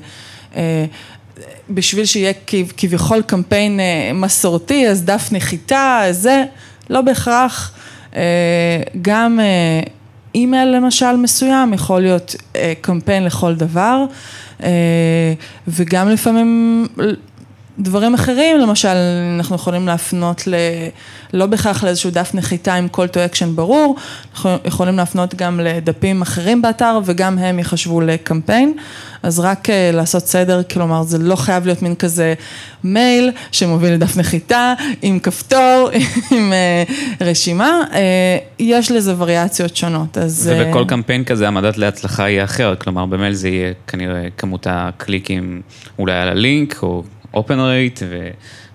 בשביל 1.70 2.06
שיהיה 2.06 2.34
כביכול 2.77 3.22
קמפיין 3.22 3.80
מסורתי, 4.13 4.88
אז 4.88 5.03
דף 5.03 5.30
נחיתה, 5.32 6.01
זה, 6.12 6.44
לא 6.90 7.02
בהכרח. 7.02 7.72
אה, 8.12 8.13
גם 9.02 9.40
אה, 9.39 9.89
אימייל 10.36 10.68
למשל 10.68 11.16
מסוים, 11.16 11.74
יכול 11.74 12.02
להיות 12.02 12.36
אה, 12.53 12.58
קמפיין 12.82 13.24
לכל 13.26 13.56
דבר, 13.56 14.06
וגם 15.68 16.10
לפעמים 16.10 16.88
דברים 17.82 18.14
אחרים, 18.14 18.58
למשל, 18.60 18.96
אנחנו 19.38 19.56
יכולים 19.56 19.88
להפנות 19.88 20.48
ל... 20.48 20.56
לא 21.34 21.46
בהכרח 21.46 21.84
לאיזשהו 21.84 22.12
דף 22.12 22.32
נחיתה 22.34 22.76
עם 22.76 22.88
call 22.94 23.14
to 23.14 23.34
action 23.34 23.46
ברור, 23.56 23.96
אנחנו 24.34 24.58
יכולים 24.66 24.98
להפנות 24.98 25.36
גם 25.36 25.60
לדפים 25.60 26.22
אחרים 26.22 26.62
באתר 26.62 27.00
וגם 27.06 27.38
הם 27.38 27.60
יחשבו 27.60 28.02
לקמפיין, 28.02 28.74
אז 29.24 29.40
רק 29.40 29.70
uh, 29.70 29.72
לעשות 29.94 30.28
סדר, 30.28 30.64
כלומר 30.64 31.04
זה 31.04 31.18
לא 31.18 31.36
חייב 31.36 31.66
להיות 31.66 31.82
מין 31.82 31.96
כזה 31.96 32.34
מייל 32.84 33.32
שמוביל 33.52 33.94
לדף 33.94 34.18
נחיתה 34.18 34.74
עם 35.02 35.20
כפתור, 35.20 35.90
עם 36.32 36.54
uh, 36.54 37.24
רשימה, 37.24 37.82
uh, 37.92 37.96
יש 38.60 38.92
לזה 38.92 39.14
וריאציות 39.18 39.76
שונות, 39.76 40.18
אז... 40.18 40.52
ובכל 40.54 40.84
uh, 40.84 40.88
קמפיין 40.88 41.24
כזה 41.24 41.48
המדד 41.48 41.78
להצלחה 41.78 42.30
יהיה 42.30 42.44
אחר, 42.44 42.76
כלומר 42.76 43.06
במייל 43.06 43.34
זה 43.34 43.50
יהיה 43.50 43.74
כנראה 43.88 44.28
כמות 44.38 44.68
הקליקים 44.70 45.62
אולי 46.00 46.14
על 46.14 46.30
הלינק 46.30 46.80
או... 46.84 47.04
open 47.36 47.38
rate, 47.38 48.02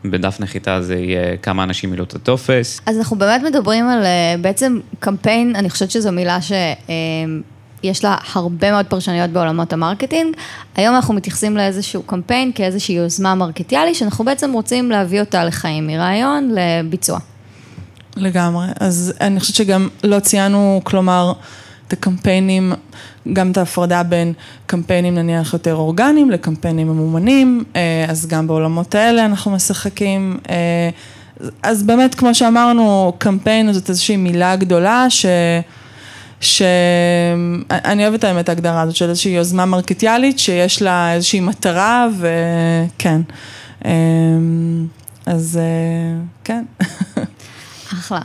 ובדף 0.04 0.40
נחיתה 0.40 0.82
זה 0.82 0.96
יהיה 0.96 1.36
כמה 1.36 1.62
אנשים 1.62 1.90
מילאו 1.90 2.04
את 2.04 2.14
הטופס. 2.14 2.80
אז 2.86 2.98
אנחנו 2.98 3.16
באמת 3.16 3.42
מדברים 3.42 3.88
על 3.88 4.04
אה, 4.04 4.34
בעצם 4.40 4.80
קמפיין, 5.00 5.56
אני 5.56 5.70
חושבת 5.70 5.90
שזו 5.90 6.12
מילה 6.12 6.42
ש... 6.42 6.52
אה, 6.52 6.94
יש 7.82 8.04
לה 8.04 8.16
הרבה 8.32 8.70
מאוד 8.70 8.86
פרשנויות 8.86 9.30
בעולמות 9.30 9.72
ה 9.72 9.78
marketing. 9.78 10.36
היום 10.76 10.94
אנחנו 10.94 11.14
מתייחסים 11.14 11.56
לאיזשהו 11.56 12.02
קמפיין 12.02 12.52
כאיזושהי 12.54 12.94
יוזמה 12.94 13.34
מרקטיאלית, 13.34 13.94
שאנחנו 13.94 14.24
בעצם 14.24 14.52
רוצים 14.52 14.90
להביא 14.90 15.20
אותה 15.20 15.44
לחיים, 15.44 15.86
מרעיון 15.86 16.50
לביצוע. 16.54 17.18
לגמרי. 18.16 18.66
אז 18.80 19.14
אני 19.20 19.40
חושבת 19.40 19.56
שגם 19.56 19.88
לא 20.04 20.20
ציינו, 20.20 20.80
כלומר, 20.84 21.32
את 21.88 21.92
הקמפיינים, 21.92 22.72
גם 23.32 23.50
את 23.50 23.56
ההפרדה 23.56 24.02
בין 24.02 24.32
קמפיינים 24.66 25.14
נניח 25.14 25.52
יותר 25.52 25.74
אורגניים 25.74 26.30
לקמפיינים 26.30 26.86
ממומנים, 26.86 27.64
אה, 27.76 28.04
אז 28.08 28.26
גם 28.26 28.46
בעולמות 28.46 28.94
האלה 28.94 29.24
אנחנו 29.24 29.50
משחקים. 29.50 30.38
אה, 30.50 30.90
אז 31.62 31.82
באמת, 31.82 32.14
כמו 32.14 32.34
שאמרנו, 32.34 33.12
קמפיין 33.18 33.72
זאת 33.72 33.90
איזושהי 33.90 34.16
מילה 34.16 34.56
גדולה 34.56 35.06
ש... 35.08 35.26
שאני 36.40 38.02
אוהבת 38.02 38.24
האמת 38.24 38.48
ההגדרה 38.48 38.82
הזאת 38.82 38.96
של 38.96 39.08
איזושהי 39.08 39.32
יוזמה 39.32 39.66
מרקטיאלית 39.66 40.38
שיש 40.38 40.82
לה 40.82 41.14
איזושהי 41.14 41.40
מטרה 41.40 42.06
וכן. 42.18 43.20
אה, 43.84 43.90
אז 45.26 45.60
כן. 46.44 46.64
אחלה. 47.92 48.20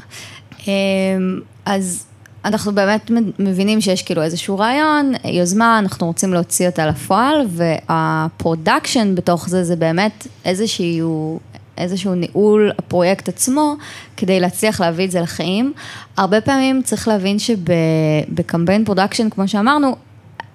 אז 1.66 2.06
אנחנו 2.46 2.76
באמת 2.76 3.12
מבינים 3.40 3.82
שיש 3.82 4.04
כאילו 4.04 4.24
איזשהו 4.24 4.60
רעיון, 4.60 5.14
יוזמה, 5.24 5.80
אנחנו 5.80 6.08
רוצים 6.08 6.34
להוציא 6.34 6.68
אותה 6.68 6.88
לפועל, 6.88 7.48
וה 7.50 7.77
production 7.77 9.16
בתוך 9.16 9.50
זה, 9.50 9.64
זה 9.64 9.76
באמת 9.76 10.28
איזשהו, 10.46 11.40
איזשהו 11.78 12.16
ניהול 12.16 12.72
הפרויקט 12.78 13.30
עצמו, 13.30 13.76
כדי 14.18 14.40
להצליח 14.40 14.82
להביא 14.82 15.06
את 15.06 15.12
זה 15.12 15.22
לחיים. 15.22 15.74
הרבה 16.18 16.42
פעמים 16.42 16.82
צריך 16.82 17.08
להבין 17.08 17.38
שב 17.40 17.79
campaign 17.79 18.86
production, 18.86 19.30
כמו 19.30 19.48
שאמרנו, 19.48 19.96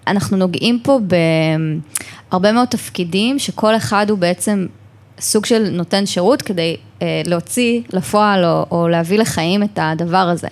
אנחנו 0.07 0.37
נוגעים 0.37 0.81
פה 0.83 1.01
בהרבה 2.31 2.53
מאוד 2.53 2.69
תפקידים, 2.69 3.39
שכל 3.39 3.77
אחד 3.77 4.11
הוא 4.11 4.19
בעצם 4.19 4.67
סוג 5.21 5.47
של 5.47 5.69
נותן 5.71 6.07
שירות 6.07 6.43
כדי 6.43 6.77
להוציא 7.27 7.81
לפועל 7.93 8.45
או, 8.45 8.67
או 8.71 8.89
להביא 8.89 9.19
לחיים 9.19 9.63
את 9.63 9.79
הדבר 9.83 10.17
הזה. 10.17 10.49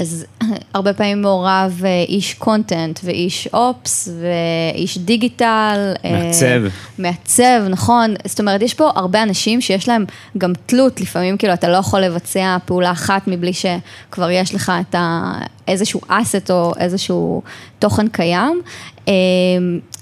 אז 0.00 0.26
הרבה 0.74 0.92
פעמים 0.92 1.22
מעורב 1.22 1.82
אה, 1.84 2.04
איש 2.08 2.34
קונטנט 2.34 3.00
ואיש 3.04 3.48
אופס 3.52 4.08
ואיש 4.20 4.98
דיגיטל. 4.98 5.92
אה, 6.04 6.10
מעצב. 6.12 6.62
מעצב, 6.98 7.62
נכון. 7.70 8.14
זאת 8.24 8.40
אומרת, 8.40 8.62
יש 8.62 8.74
פה 8.74 8.90
הרבה 8.94 9.22
אנשים 9.22 9.60
שיש 9.60 9.88
להם 9.88 10.04
גם 10.38 10.52
תלות, 10.66 11.00
לפעמים 11.00 11.36
כאילו 11.36 11.52
אתה 11.52 11.68
לא 11.68 11.76
יכול 11.76 12.00
לבצע 12.00 12.56
פעולה 12.64 12.90
אחת 12.90 13.22
מבלי 13.26 13.52
שכבר 13.52 14.30
יש 14.30 14.54
לך 14.54 14.72
את 14.80 14.94
ה... 14.94 15.32
איזשהו 15.68 16.00
אסט 16.08 16.50
או 16.50 16.72
איזשהו 16.78 17.42
תוכן 17.78 18.08
קיים. 18.08 18.62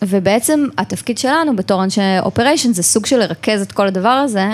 ובעצם 0.02 0.66
התפקיד 0.78 1.18
שלנו 1.18 1.57
בתור 1.57 1.85
אנשי 1.85 2.00
אופריישן 2.23 2.73
זה 2.73 2.83
סוג 2.83 3.07
של 3.07 3.18
לרכז 3.18 3.62
את 3.62 3.73
כל 3.73 3.87
הדבר 3.87 4.09
הזה. 4.09 4.49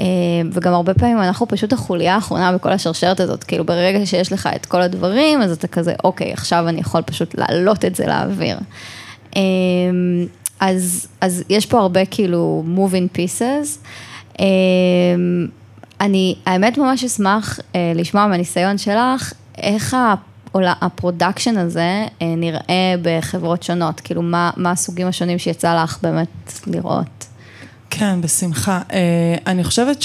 אה, 0.00 0.04
וגם 0.52 0.72
הרבה 0.72 0.94
פעמים 0.94 1.18
אנחנו 1.18 1.48
פשוט 1.48 1.72
החוליה 1.72 2.14
האחרונה 2.14 2.52
בכל 2.52 2.72
השרשרת 2.72 3.20
הזאת, 3.20 3.44
כאילו 3.44 3.64
ברגע 3.64 4.06
שיש 4.06 4.32
לך 4.32 4.48
את 4.56 4.66
כל 4.66 4.82
הדברים, 4.82 5.42
אז 5.42 5.52
אתה 5.52 5.66
כזה, 5.66 5.94
אוקיי, 6.04 6.32
עכשיו 6.32 6.68
אני 6.68 6.80
יכול 6.80 7.02
פשוט 7.02 7.34
להעלות 7.38 7.84
את 7.84 7.96
זה 7.96 8.06
לאוויר. 8.06 8.58
אה, 9.36 9.40
אז, 10.60 11.06
אז 11.20 11.44
יש 11.48 11.66
פה 11.66 11.78
הרבה 11.78 12.04
כאילו 12.04 12.64
moving 12.76 13.16
pieces. 13.16 13.86
אה, 14.40 14.46
אני, 16.00 16.34
האמת 16.46 16.78
ממש 16.78 17.04
אשמח 17.04 17.60
לשמוע 17.94 18.26
מהניסיון 18.26 18.78
שלך, 18.78 19.32
איך 19.58 19.96
ה 20.54 20.63
production 20.63 21.56
הזה 21.56 22.06
נראה 22.20 22.94
בחברות 23.02 23.62
שונות, 23.62 24.00
כאילו 24.00 24.22
מה, 24.22 24.50
מה 24.56 24.70
הסוגים 24.70 25.06
השונים 25.06 25.38
שיצא 25.38 25.82
לך 25.82 25.98
באמת 26.02 26.52
לראות? 26.66 27.31
כן, 27.94 28.20
בשמחה. 28.20 28.80
אה, 28.92 29.36
אני 29.46 29.64
חושבת 29.64 30.02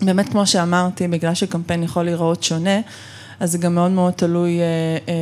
שבאמת 0.00 0.28
כמו 0.32 0.46
שאמרתי, 0.46 1.08
בגלל 1.08 1.34
שקמפיין 1.34 1.82
יכול 1.82 2.04
להיראות 2.04 2.42
שונה, 2.42 2.80
אז 3.40 3.52
זה 3.52 3.58
גם 3.58 3.74
מאוד 3.74 3.90
מאוד 3.90 4.12
תלוי 4.12 4.60
אה, 4.60 4.64
אה, 5.08 5.14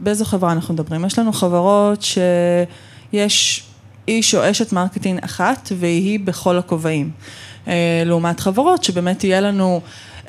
באיזו 0.00 0.24
חברה 0.24 0.52
אנחנו 0.52 0.74
מדברים. 0.74 1.04
יש 1.04 1.18
לנו 1.18 1.32
חברות 1.32 2.02
שיש 2.02 3.64
איש 4.08 4.34
או 4.34 4.50
אשת 4.50 4.72
marketing 4.72 5.20
אחת 5.24 5.72
והיא 5.78 6.20
בכל 6.20 6.58
הכובעים. 6.58 7.10
לעומת 8.06 8.40
חברות 8.40 8.84
שבאמת 8.84 9.24
יהיה 9.24 9.40
לנו 9.40 9.80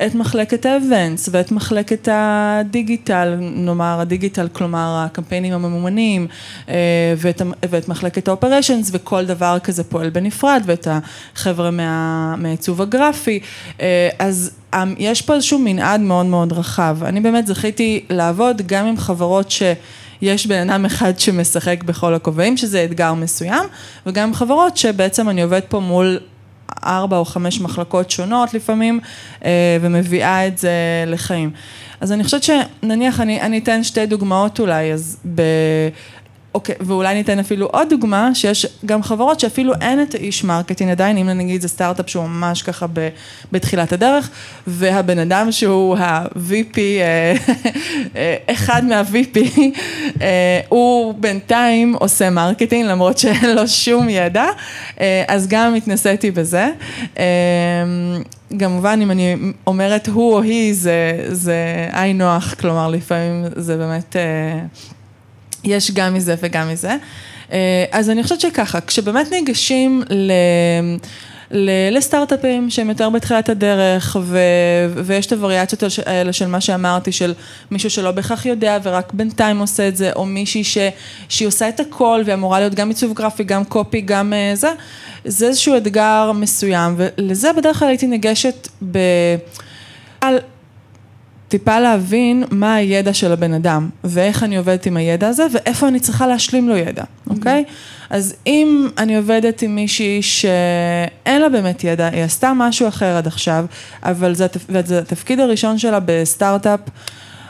את 0.06 0.16
מחלקת 0.16 0.66
ה 0.66 0.75
events 0.75 1.30
ואת 1.32 1.52
מחלקת 1.52 2.08
הדיגיטל, 2.12 3.36
נאמר 3.40 4.00
הדיגיטל, 4.00 4.48
כלומר 4.54 5.04
הקמפיינים 5.06 5.54
הממומנים 5.54 6.28
אה, 6.70 6.76
ואת, 7.18 7.42
ואת 7.70 7.88
מחלקת 7.88 8.28
ה 8.28 8.33
operations 8.33 8.90
וכל 8.94 9.26
דבר 9.26 9.58
כזה 9.64 9.84
פועל 9.84 10.10
בנפרד 10.10 10.64
ואת 10.66 10.88
החבר'ה 11.36 11.72
מה, 11.72 12.36
מהעיצוב 12.38 12.82
הגרפי, 12.82 13.40
אה, 13.82 14.10
אז 14.20 14.52
אמ, 14.74 14.96
יש 14.98 15.22
פה 15.22 15.34
איזשהו 15.34 15.60
מנעד 15.60 16.00
מאוד 16.00 16.26
מאוד 16.26 16.54
רחב. 16.54 16.98
אני 17.04 17.20
באמת 17.20 17.48
זכיתי 17.48 18.06
לעבוד 18.10 18.62
גם 18.66 18.86
עם 18.86 18.98
חברות 18.98 19.52
ש... 19.52 19.64
יש 20.22 20.48
בן 20.48 20.70
אדם 20.70 20.86
אחד 20.86 21.20
שמשחק 21.20 21.84
בכל 21.84 22.14
הכובעים, 22.14 22.58
שזה 22.58 22.84
אתגר 22.84 23.14
מסוים, 23.14 23.66
וגם 24.06 24.34
חברות 24.34 24.78
שבעצם 24.78 25.30
אני 25.30 25.42
עובדת 25.44 25.62
פה 25.70 25.80
מול 25.80 26.20
ארבע 26.86 27.18
או 27.18 27.26
חמש 27.26 27.62
מחלקות 27.62 28.12
שונות 28.12 28.54
לפעמים, 28.54 29.00
אה, 29.46 29.78
ומביאה 29.82 30.48
את 30.48 30.58
זה 30.58 30.72
לחיים. 31.08 31.52
אז 32.02 32.12
אני 32.12 32.24
חושבת 32.24 32.44
שנניח, 32.44 33.20
אני, 33.20 33.42
אני 33.42 33.58
אתן 33.58 33.84
שתי 33.84 34.06
דוגמאות 34.06 34.60
אולי, 34.60 34.94
אז 34.94 35.18
ב... 35.36 35.42
אוקיי, 36.54 36.76
ואולי 36.80 37.14
ניתן 37.14 37.40
אפילו 37.40 37.66
עוד 37.66 37.90
דוגמה, 37.90 38.36
שיש 38.36 38.66
גם 38.86 39.04
חברות 39.04 39.40
שאפילו 39.40 39.74
אין 39.82 40.02
את 40.02 40.16
האיש 40.16 40.44
marketing 40.44 40.92
עדיין, 40.92 41.18
אם 41.18 41.30
נגיד 41.30 41.62
זה 41.62 41.68
סטארט-אפ 41.68 42.10
שהוא 42.10 42.24
ממש 42.24 42.62
ככה 42.62 42.88
ב, 42.94 43.10
בתחילת 43.52 43.94
הדרך, 43.94 44.30
והבן 44.68 45.20
אדם 45.20 45.52
שהוא 45.52 45.98
ה-VP, 45.98 46.78
אה, 46.78 47.34
אה, 48.16 48.36
אחד 48.52 48.84
מה-VP, 48.86 49.40
אה, 50.22 50.60
הוא 50.70 51.14
בינתיים 51.14 51.96
עושה 52.00 52.30
marketing, 52.30 52.86
למרות 52.86 53.18
שאין 53.18 53.56
לו 53.56 53.68
שום 53.68 54.10
ידע, 54.10 54.46
אז 55.28 55.48
גם 55.48 55.76
התנסיתי 55.76 56.32
בזה. 56.32 56.68
כמובן, 58.60 59.00
אם 59.04 59.12
אני 59.12 59.36
אומרת 59.68 60.08
הוא 60.08 60.34
או 60.34 60.42
היא, 60.42 60.74
זה, 60.74 61.26
זה 61.28 61.88
נוח, 62.16 62.54
כלומר, 62.54 62.88
לפעמים 62.88 63.46
זה 63.56 63.78
באמת, 63.78 64.16
יש 65.64 65.92
גם 65.92 66.14
מזה 66.14 66.36
וגם 66.42 66.70
מזה. 66.70 66.96
אה, 67.52 67.86
אז 67.92 68.10
אני 68.10 68.24
חושבת 68.24 68.40
שככה, 68.40 68.82
כשבאמת 68.82 69.32
ניגשים 69.32 70.04
ל... 70.10 70.32
לסטארט-אפים 71.92 72.70
שהם 72.70 72.90
יותר 72.90 73.10
בתחילת 73.10 73.50
הדרך, 73.50 74.18
ו, 74.22 74.40
ויש 75.06 75.26
את 75.26 75.32
הווריאציות 75.32 75.84
האלה 76.06 76.34
של 76.34 76.48
מה 76.48 76.62
שאמרתי, 76.62 77.12
של 77.12 77.34
מישהו 77.72 77.90
שלא 77.90 78.12
בהכרח 78.12 78.46
יודע 78.46 78.78
ורק 78.84 79.14
בינתיים 79.14 79.60
עושה 79.60 79.88
את 79.88 79.98
זה, 79.98 80.12
או 80.16 80.26
מישהי 80.26 80.64
ש, 80.64 80.78
שהיא 81.30 81.48
עושה 81.48 81.70
את 81.70 81.80
הכל 81.80 82.22
ואמורה 82.26 82.60
להיות 82.60 82.76
גם 82.76 82.90
עיצוב 82.90 83.14
גרפי, 83.14 83.44
גם 83.44 83.66
קופי, 83.66 84.02
גם 84.02 84.34
uh, 84.34 84.56
זה, 84.56 84.72
זה 85.26 85.48
איזשהו 85.48 85.78
אתגר 85.78 86.32
מסוים, 86.36 86.96
ולזה 86.98 87.54
בדרך 87.54 87.80
כלל 87.80 87.88
הייתי 87.88 88.08
ניגשת 88.08 88.68
ב... 88.92 88.98
על 90.22 90.40
טיפה 91.52 91.80
להבין 91.80 92.44
מה 92.52 92.76
הידע 92.76 93.14
של 93.14 93.32
הבן 93.32 93.54
אדם, 93.54 93.90
ואיך 94.04 94.44
אני 94.44 94.58
עובדת 94.58 94.86
עם 94.86 94.98
הידע 94.98 95.28
הזה, 95.28 95.48
ואיפה 95.52 95.88
אני 95.88 96.00
צריכה 96.00 96.28
להשלים 96.28 96.70
לו 96.70 96.78
ידע, 96.78 97.04
אוקיי? 97.30 97.64
Mm-hmm. 97.68 98.08
אז 98.10 98.36
אם 98.48 98.88
אני 98.98 99.18
עובדת 99.18 99.62
עם 99.62 99.76
מישהי 99.76 100.22
שאין 100.22 101.42
לה 101.42 101.50
באמת 101.50 101.84
ידע, 101.84 102.08
היא 102.08 102.24
עשתה 102.24 102.52
משהו 102.56 102.88
אחר 102.88 103.18
עד 103.18 103.28
עכשיו, 103.28 103.66
אבל 104.04 104.36
זה, 104.36 104.48
זה 104.86 105.00
התפקיד 105.00 105.40
הראשון 105.40 105.78
שלה 105.78 106.00
בסטארט-אפ, 106.06 106.80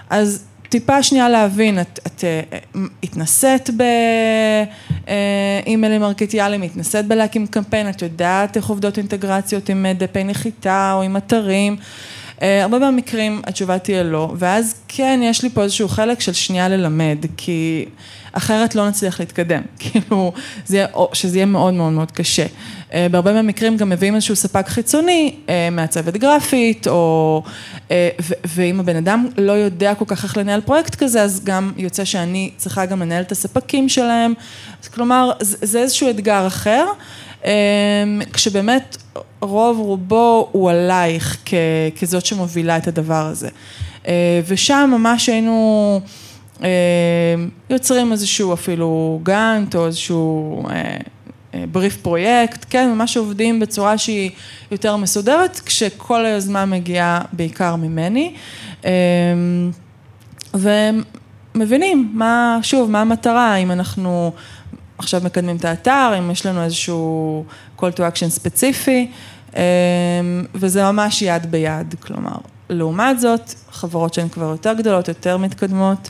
אז 0.10 0.44
טיפה 0.70 1.04
שנייה 1.04 1.30
להבין, 1.30 1.80
את, 1.80 2.00
את 2.08 2.24
uh, 2.24 2.78
התנסית 3.04 3.70
באימיילים 5.66 6.04
ארכיטיאליים, 6.04 6.62
התנסית 6.62 7.06
בלהקים 7.06 7.48
קמפיין, 7.48 7.90
את 7.90 8.02
יודעת 8.02 8.58
איך 8.58 8.66
עובדות 8.66 8.98
אינטגרציות 8.98 9.70
עם 9.70 9.86
דפי 9.98 10.24
נחיתה 10.24 10.92
או 10.96 11.02
עם 11.02 11.18
אתרים. 11.18 11.78
אה, 12.42 12.64
הרבה 12.64 12.80
מהמקרים 12.80 13.42
התשובה 13.48 13.80
תהיה 13.80 14.04
לא, 14.04 14.34
ואז 14.38 14.76
כן, 14.88 15.20
יש 15.24 15.44
לי 15.44 15.50
פה 15.50 15.64
איזשהו 15.64 15.88
חלק 15.88 16.20
של 16.20 16.34
שנייה 16.34 16.70
ללמד, 16.70 17.18
כי 17.38 17.86
אחרת 18.34 18.76
לא 18.76 18.90
נצליח 18.90 19.20
להתקדם, 19.20 19.62
כאילו, 19.80 20.34
זה 20.66 20.78
יהיה, 20.78 20.88
שזה 21.14 21.38
יהיה 21.38 21.46
מאוד 21.46 21.74
מאוד 21.74 21.94
מאוד 21.94 22.12
קשה. 22.12 22.46
אה, 22.94 23.08
בהרבה 23.12 23.34
מהמקרים 23.34 23.78
גם 23.78 23.90
מביאים 23.90 24.16
איזשהו 24.16 24.36
ספק 24.36 24.68
חיצוני, 24.68 25.36
אה, 25.50 25.70
מעצבת 25.72 26.18
גרפית, 26.18 26.88
או, 26.88 27.44
ואם 28.46 28.80
הבן 28.80 28.96
אדם 28.96 29.28
לא 29.38 29.52
יודע 29.52 29.96
כל 29.96 30.06
כך 30.08 30.24
איך 30.24 30.38
לנהל 30.38 30.62
פרויקט 30.62 30.96
כזה, 30.96 31.22
אז 31.22 31.44
גם 31.44 31.72
יוצא 31.78 32.06
שאני 32.06 32.52
צריכה 32.58 32.86
גם 32.86 33.02
לנהל 33.02 33.24
את 33.24 33.32
הספקים 33.32 33.90
שלהם, 33.90 34.34
כלומר, 34.94 35.32
זה 35.40 35.80
איזשהו 35.80 36.10
אתגר 36.10 36.48
אחר. 36.48 36.86
כשבאמת 38.34 38.98
רוב 39.42 39.78
רובו 39.80 40.50
הוא 40.52 40.72
עלייך 40.72 41.38
כ, 41.46 41.54
כזאת 42.00 42.26
שמובילה 42.26 42.78
את 42.78 42.88
הדבר 42.88 43.26
הזה. 43.26 43.50
אה, 44.08 44.42
ושם 44.48 44.90
ממש 44.94 45.30
היינו 45.30 46.02
אה, 46.64 46.70
יוצרים 47.70 48.12
איזשהו 48.12 48.54
אפילו 48.54 49.20
גאנט 49.24 49.76
או 49.76 49.88
איזשהו 49.88 50.64
בריף 51.72 51.98
אה, 51.98 52.02
פרויקט, 52.02 52.66
כן, 52.70 52.90
ממש 52.90 53.18
עובדים 53.18 53.60
בצורה 53.60 53.98
שהיא 53.98 54.32
יותר 54.72 54.96
מסודרת, 54.96 55.60
כשכל 55.66 56.26
היוזמה 56.26 56.66
מגיעה 56.66 57.22
בעיקר 57.34 57.76
ממני. 57.76 58.34
ומבינים 60.54 62.12
מה, 62.14 62.60
שוב, 62.62 62.92
מה 62.92 63.02
המטרה, 63.02 63.56
אם 63.56 63.72
אנחנו 63.72 64.32
עכשיו 65.02 65.22
מקדמים 65.24 65.56
את 65.56 65.66
האתר, 65.66 66.14
אם 66.20 66.32
יש 66.32 66.46
לנו 66.46 66.64
איזשהו 66.64 67.46
call 67.78 67.92
to 67.96 68.00
action 68.00 68.30
ספציפי, 68.30 69.12
אמ, 69.56 69.62
וזה 70.56 70.92
ממש 70.92 71.22
יד 71.22 71.52
ביד, 71.52 71.96
כלומר, 72.00 72.36
לעומת 72.70 73.20
זאת, 73.20 73.54
חברות 73.72 74.14
שהן 74.14 74.30
כבר 74.30 74.46
יותר 74.46 74.74
גדולות, 74.74 75.08
יותר 75.08 75.38
מתקדמות, 75.38 76.10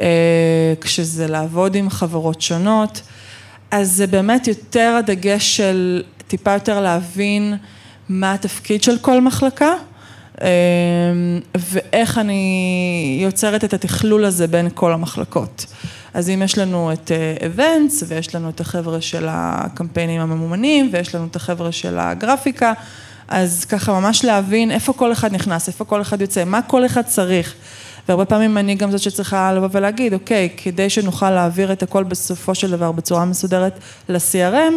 אה, 0.00 0.74
כשזה 0.80 1.26
לעבוד 1.26 1.74
עם 1.74 1.90
חברות 1.90 2.40
שונות, 2.40 3.02
אז 3.70 3.92
זה 3.92 4.06
באמת 4.06 4.48
יותר 4.48 4.96
הדגש 4.98 5.56
של 5.56 6.02
טיפה 6.28 6.52
יותר 6.52 6.80
להבין 6.80 7.56
מה 8.08 8.32
התפקיד 8.32 8.82
של 8.82 8.98
כל 8.98 9.20
מחלקה. 9.20 9.72
אמ, 10.40 10.46
ואיך 11.54 12.18
אני 12.18 13.18
יוצרת 13.22 13.64
את 13.64 13.74
התכלול 13.74 14.24
הזה 14.24 14.46
בין 14.46 14.68
כל 14.74 14.92
המחלקות. 14.92 15.66
אז 16.18 16.30
אם 16.30 16.42
יש 16.42 16.58
לנו 16.58 16.92
את 16.92 17.12
אבנטס, 17.46 18.02
ויש 18.08 18.34
לנו 18.34 18.50
את 18.50 18.60
החבר'ה 18.60 19.00
של 19.00 19.26
הקמפיינים 19.30 20.20
הממומנים, 20.20 20.90
ויש 20.92 21.14
לנו 21.14 21.26
את 21.30 21.36
החבר'ה 21.36 21.72
של 21.72 21.98
הגרפיקה, 21.98 22.72
אז 23.28 23.64
ככה 23.64 23.92
ממש 23.92 24.24
להבין 24.24 24.70
איפה 24.70 24.92
כל 24.92 25.12
אחד 25.12 25.32
נכנס, 25.32 25.68
איפה 25.68 25.84
כל 25.84 26.00
אחד 26.00 26.20
יוצא, 26.20 26.44
מה 26.44 26.62
כל 26.62 26.86
אחד 26.86 27.02
צריך. 27.02 27.54
והרבה 28.08 28.24
פעמים 28.24 28.58
אני 28.58 28.74
גם 28.74 28.90
זאת 28.90 29.00
שצריכה 29.00 29.52
לבוא 29.52 29.68
ולהגיד, 29.72 30.12
אוקיי, 30.12 30.48
כדי 30.56 30.90
שנוכל 30.90 31.30
להעביר 31.30 31.72
את 31.72 31.82
הכל 31.82 32.04
בסופו 32.04 32.54
של 32.54 32.70
דבר 32.70 32.92
בצורה 32.92 33.24
מסודרת 33.24 33.78
ל-CRM, 34.08 34.72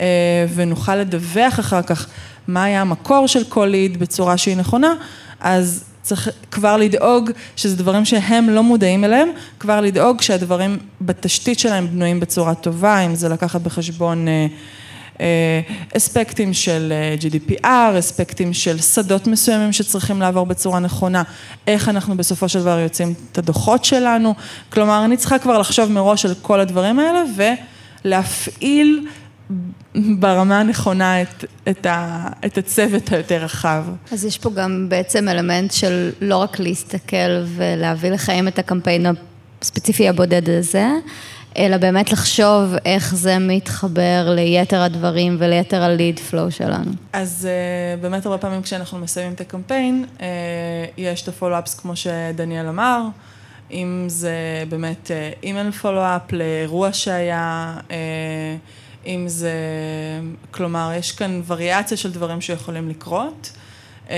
אה, 0.00 0.06
ונוכל 0.54 0.96
לדווח 0.96 1.60
אחר 1.60 1.82
כך 1.82 2.06
מה 2.48 2.64
היה 2.64 2.80
המקור 2.80 3.26
של 3.28 3.44
כל 3.44 3.66
ליד 3.66 3.98
בצורה 3.98 4.36
שהיא 4.36 4.56
נכונה, 4.56 4.94
אז 5.40 5.84
צריך 6.04 6.28
כבר 6.50 6.76
לדאוג 6.76 7.30
שזה 7.56 7.76
דברים 7.76 8.04
שהם 8.04 8.50
לא 8.50 8.62
מודעים 8.62 9.04
אליהם, 9.04 9.28
כבר 9.60 9.80
לדאוג 9.80 10.22
שהדברים 10.22 10.78
בתשתית 11.00 11.58
שלהם 11.58 11.88
בנויים 11.88 12.20
בצורה 12.20 12.54
טובה, 12.54 12.98
אם 12.98 13.14
זה 13.14 13.28
לקחת 13.28 13.60
בחשבון 13.60 14.28
אה, 14.28 14.46
אה, 15.20 15.60
אספקטים 15.96 16.54
של 16.54 16.92
אה, 16.92 17.14
GDPR, 17.20 17.98
אספקטים 17.98 18.52
של 18.52 18.80
שדות 18.80 19.26
מסוימים 19.26 19.72
שצריכים 19.72 20.20
לעבור 20.20 20.46
בצורה 20.46 20.78
נכונה, 20.78 21.22
איך 21.66 21.88
אנחנו 21.88 22.16
בסופו 22.16 22.48
של 22.48 22.60
דבר 22.60 22.78
יוצאים 22.78 23.14
את 23.32 23.38
הדוחות 23.38 23.84
שלנו, 23.84 24.34
כלומר 24.70 25.04
אני 25.04 25.16
צריכה 25.16 25.38
כבר 25.38 25.58
לחשוב 25.58 25.92
מראש 25.92 26.24
על 26.24 26.34
כל 26.42 26.60
הדברים 26.60 26.98
האלה 26.98 27.22
ולהפעיל 28.04 29.06
ברמה 29.94 30.60
הנכונה 30.60 31.22
את, 31.22 31.44
את, 31.68 31.86
ה, 31.86 32.28
את 32.46 32.58
הצוות 32.58 33.12
היותר 33.12 33.44
רחב. 33.44 33.84
אז 34.12 34.24
יש 34.24 34.38
פה 34.38 34.50
גם 34.50 34.86
בעצם 34.88 35.28
אלמנט 35.28 35.72
של 35.72 36.10
לא 36.20 36.36
רק 36.36 36.60
להסתכל 36.60 37.44
ולהביא 37.46 38.10
לחיים 38.10 38.48
את 38.48 38.58
הקמפיין 38.58 39.06
הספציפי 39.62 40.08
הבודד 40.08 40.50
הזה, 40.50 40.88
אלא 41.58 41.76
באמת 41.76 42.12
לחשוב 42.12 42.74
איך 42.84 43.14
זה 43.14 43.38
מתחבר 43.38 44.30
ליתר 44.34 44.80
הדברים 44.80 45.36
וליתר 45.38 45.82
הליד 45.82 46.18
פלואו 46.18 46.50
שלנו. 46.50 46.90
אז 47.12 47.48
uh, 47.48 48.02
באמת 48.02 48.26
הרבה 48.26 48.38
פעמים 48.38 48.62
כשאנחנו 48.62 48.98
מסיימים 48.98 49.32
את 49.32 49.40
הקמפיין, 49.40 50.04
uh, 50.18 50.22
יש 50.96 51.22
את 51.22 51.28
הפולו-אפס 51.28 51.74
כמו 51.74 51.96
שדניאל 51.96 52.66
אמר, 52.66 53.02
אם 53.70 54.04
זה 54.06 54.64
באמת 54.68 55.10
אימייל 55.42 55.70
פולו-אפ 55.70 56.32
לאירוע 56.32 56.92
שהיה, 56.92 57.74
uh, 57.88 57.92
אם 59.06 59.24
זה, 59.28 59.52
כלומר, 60.50 60.92
יש 60.96 61.12
כאן 61.12 61.42
וריאציה 61.46 61.96
של 61.96 62.12
דברים 62.12 62.40
שיכולים 62.40 62.88
לקרות. 62.88 63.50
אמ, 64.10 64.14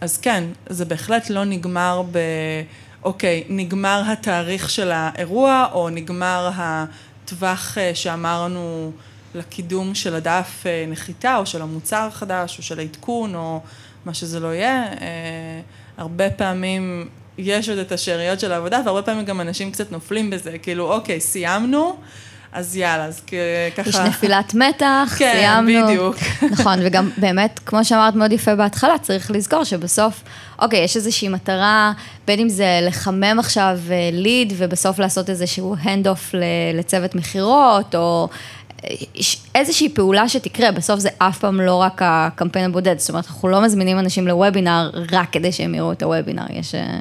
אז 0.00 0.18
כן, 0.18 0.44
זה 0.68 0.84
בהחלט 0.84 1.30
לא 1.30 1.44
נגמר 1.44 2.02
ב... 2.12 2.18
אוקיי, 3.04 3.44
נגמר 3.48 4.02
התאריך 4.06 4.70
של 4.70 4.90
האירוע, 4.92 5.66
או 5.72 5.90
נגמר 5.90 6.50
הטווח 6.54 7.78
אה, 7.78 7.94
שאמרנו 7.94 8.92
לקידום 9.34 9.94
של 9.94 10.14
הדף 10.14 10.62
אה, 10.66 10.84
נחיתה, 10.88 11.36
או 11.36 11.46
של 11.46 11.62
המוצר 11.62 12.06
החדש, 12.08 12.58
או 12.58 12.62
של 12.62 12.78
העדכון, 12.78 13.34
או 13.34 13.60
מה 14.04 14.14
שזה 14.14 14.40
לא 14.40 14.54
יהיה. 14.54 14.84
אה, 14.84 15.60
הרבה 15.96 16.30
פעמים 16.30 17.08
יש 17.38 17.68
עוד 17.68 17.78
את 17.78 17.92
השאריות 17.92 18.40
של 18.40 18.52
העבודה, 18.52 18.80
והרבה 18.84 19.02
פעמים 19.02 19.24
גם 19.24 19.40
אנשים 19.40 19.72
קצת 19.72 19.92
נופלים 19.92 20.30
בזה, 20.30 20.58
כאילו, 20.58 20.92
אוקיי, 20.92 21.20
סיימנו. 21.20 21.96
אז 22.52 22.76
יאללה, 22.76 23.04
אז 23.04 23.20
ככה... 23.76 23.88
יש 23.88 23.96
נפילת 23.96 24.54
מתח, 24.54 25.14
כן, 25.18 25.32
סיימנו. 25.34 25.86
כן, 25.86 25.86
בדיוק. 25.86 26.16
נכון, 26.50 26.78
וגם 26.82 27.10
באמת, 27.16 27.60
כמו 27.66 27.84
שאמרת 27.84 28.14
מאוד 28.14 28.32
יפה 28.32 28.54
בהתחלה, 28.56 28.98
צריך 28.98 29.30
לזכור 29.30 29.64
שבסוף, 29.64 30.22
אוקיי, 30.58 30.84
יש 30.84 30.96
איזושהי 30.96 31.28
מטרה, 31.28 31.92
בין 32.26 32.40
אם 32.40 32.48
זה 32.48 32.78
לחמם 32.82 33.36
עכשיו 33.38 33.78
lead, 34.12 34.50
אה, 34.50 34.56
ובסוף 34.58 34.98
לעשות 34.98 35.30
איזשהו 35.30 35.76
hand-off 35.80 36.34
לצוות 36.74 37.14
מכירות, 37.14 37.94
או 37.94 38.28
אה, 38.84 38.90
איזושהי 39.54 39.88
פעולה 39.88 40.28
שתקרה, 40.28 40.72
בסוף 40.72 41.00
זה 41.00 41.08
אף 41.18 41.38
פעם 41.38 41.60
לא 41.60 41.74
רק 41.74 42.02
הקמפיין 42.04 42.70
הבודד, 42.70 42.98
זאת 42.98 43.10
אומרת, 43.10 43.26
אנחנו 43.26 43.48
לא 43.48 43.62
מזמינים 43.62 43.98
אנשים 43.98 44.28
לוובינר 44.28 44.90
רק 45.12 45.32
כדי 45.32 45.52
שהם 45.52 45.74
יראו 45.74 45.92
את 45.92 46.02
הוובינר, 46.02 46.46
יש 46.50 46.74
אה, 46.74 47.00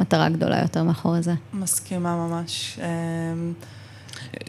מטרה 0.00 0.28
גדולה 0.28 0.60
יותר 0.62 0.82
מאחורי 0.82 1.22
זה. 1.22 1.32
מסכימה 1.54 2.16
ממש. 2.16 2.78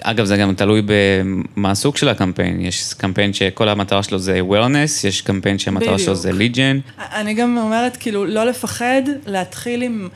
אגב, 0.01 0.25
זה 0.25 0.37
גם 0.37 0.55
תלוי 0.55 0.81
במה 0.85 1.71
הסוג 1.71 1.97
של 1.97 2.09
הקמפיין. 2.09 2.61
יש 2.61 2.93
קמפיין 2.93 3.33
שכל 3.33 3.69
המטרה 3.69 4.03
שלו 4.03 4.19
זה 4.19 4.41
awareness, 4.41 5.07
יש 5.07 5.21
קמפיין 5.21 5.59
שהמטרה 5.59 5.99
שלו 5.99 6.15
זה 6.15 6.31
legion. 6.31 7.01
אני 7.15 7.33
גם 7.33 7.57
אומרת, 7.57 7.97
כאילו, 7.97 8.25
לא 8.25 8.43
לפחד, 8.43 9.01
להתחיל 9.25 9.81
עם 9.81 10.07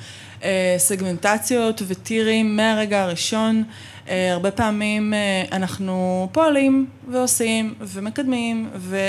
אה, 0.43 0.75
סגמנטציות 0.77 1.81
וטירים 1.87 2.55
מהרגע 2.55 3.03
הראשון. 3.03 3.63
אה, 4.09 4.33
הרבה 4.33 4.51
פעמים 4.51 5.13
אה, 5.13 5.43
אנחנו 5.51 6.29
פועלים 6.31 6.85
ועושים 7.11 7.73
ומקדמים, 7.81 8.69
ו... 8.75 9.07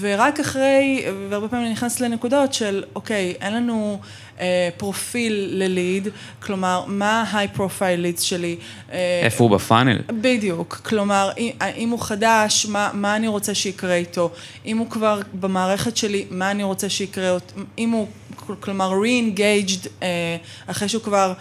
ורק 0.00 0.40
אחרי, 0.40 1.04
והרבה 1.28 1.48
פעמים 1.48 1.64
אני 1.64 1.72
נכנסת 1.72 2.00
לנקודות 2.00 2.54
של, 2.54 2.84
אוקיי, 2.94 3.34
אין 3.40 3.54
לנו 3.54 3.98
אה, 4.02 4.08
פרופיל 4.76 5.48
לליד, 5.52 6.08
כלומר, 6.42 6.84
מה 6.86 7.22
ה-high 7.22 7.56
profile 7.56 8.18
leads 8.18 8.22
שלי. 8.22 8.56
אה, 8.92 9.20
איפה 9.24 9.44
הוא 9.44 9.50
בפאנל? 9.50 9.98
בדיוק, 10.20 10.74
כלומר, 10.84 11.30
אם 11.76 11.88
הוא 11.88 12.00
חדש, 12.00 12.66
מה, 12.66 12.90
מה 12.92 13.16
אני 13.16 13.28
רוצה 13.28 13.54
שיקרה 13.54 13.94
איתו, 13.94 14.30
אם 14.66 14.78
הוא 14.78 14.90
כבר 14.90 15.20
במערכת 15.40 15.96
שלי, 15.96 16.24
מה 16.30 16.50
אני 16.50 16.62
רוצה 16.62 16.88
שיקרה, 16.88 17.36
אם 17.78 17.90
הוא, 17.90 18.06
כלומר, 18.60 18.92
re-engaged, 18.92 19.88
אה, 20.02 20.36
אחרי 20.66 20.88
שהוא 20.88 21.02
כבר... 21.02 21.32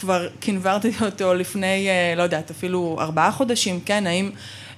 כבר 0.00 0.28
קינברתי 0.40 0.90
אותו 1.00 1.34
לפני, 1.34 1.88
אה, 1.88 2.14
לא 2.16 2.22
יודעת, 2.22 2.50
אפילו 2.50 2.96
ארבעה 3.00 3.32
חודשים, 3.32 3.80
כן, 3.84 4.06
האם... 4.06 4.30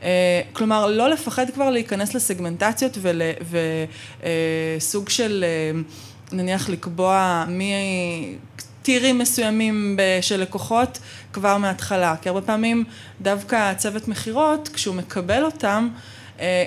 אה, 0.03 0.41
כלומר, 0.53 0.87
לא 0.87 1.11
לפחד 1.11 1.51
כבר 1.55 1.71
להיכנס 1.71 2.15
לסגמנטציות 2.15 2.99
וסוג 4.79 5.09
של, 5.09 5.45
אה, 5.47 5.81
נניח 6.33 6.69
לקבוע 6.69 7.45
מי... 7.49 7.75
טירים 8.83 9.19
מסוימים 9.19 9.99
של 10.21 10.41
לקוחות 10.41 10.99
כבר 11.33 11.57
מההתחלה, 11.57 12.15
כי 12.23 12.29
הרבה 12.29 12.41
פעמים 12.41 12.85
דווקא 13.21 13.75
צוות 13.75 14.09
מכירות, 14.09 14.69
כשהוא 14.73 14.95
מקבל 14.95 15.45
אותם, 15.45 15.89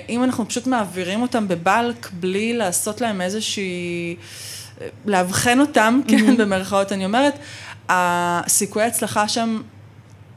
אם 0.08 0.24
אנחנו 0.24 0.48
פשוט 0.48 0.66
מעבירים 0.66 1.22
אותם 1.22 1.48
בבלק 1.48 2.10
בלי 2.12 2.52
לעשות 2.52 3.00
להם 3.00 3.20
איזושהי, 3.20 4.16
לאבחן 5.06 5.60
אותם, 5.60 6.00
כן, 6.08 6.36
במרכאות 6.36 6.92
אני 6.92 7.04
אומרת, 7.04 7.38
הסיכויי 7.88 8.86
הצלחה 8.86 9.28
שם, 9.28 9.62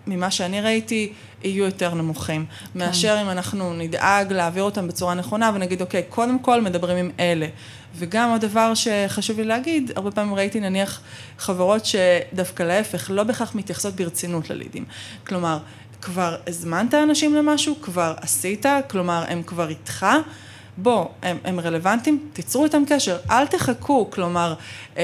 ממה 0.08 0.32
שאני 0.32 0.62
ראיתי, 0.62 1.14
יהיו 1.44 1.66
יותר 1.66 1.94
נמוכים. 1.94 2.46
כן. 2.46 2.80
מאשר 2.80 3.18
אם 3.22 3.30
אנחנו 3.30 3.74
נדאג 3.74 4.34
להעביר 4.34 4.64
אותם 4.64 4.88
בצורה 4.88 5.14
נכונה 5.14 5.52
ונגיד, 5.54 5.82
אוקיי, 5.82 6.04
קודם 6.10 6.40
כל 6.40 6.62
מדברים 6.62 6.98
עם 6.98 7.12
אלה. 7.20 7.48
וגם 7.96 8.30
עוד 8.30 8.42
דבר 8.42 8.74
שחשוב 8.74 9.40
לי 9.40 9.44
להגיד, 9.44 9.92
הרבה 9.96 10.12
פעמים 10.12 10.36
ראיתי 10.36 10.60
נניח 10.60 11.02
חברות 11.40 11.86
שדווקא 11.86 12.64
להפך, 12.64 13.12
לא 13.14 13.24
בהכרח 13.24 13.56
מתייחסות 13.56 13.96
ברצינות 13.96 14.50
ללידים. 14.50 14.86
כלומר, 15.28 15.58
כבר 16.02 16.36
הזמנת 16.48 16.94
אנשים 16.94 17.36
למשהו, 17.36 17.76
כבר 17.82 18.14
עשית, 18.22 18.66
כלומר, 18.90 19.24
הם 19.28 19.44
כבר 19.44 19.70
איתך. 19.70 20.06
בוא, 20.78 21.06
הם, 21.24 21.38
הם 21.44 21.60
רלוונטיים, 21.60 22.30
תיצרו 22.34 22.64
איתם 22.66 22.84
קשר, 22.88 23.18
אל 23.32 23.48
תחכו, 23.48 24.12
כלומר, 24.12 24.54
אה, 24.98 25.04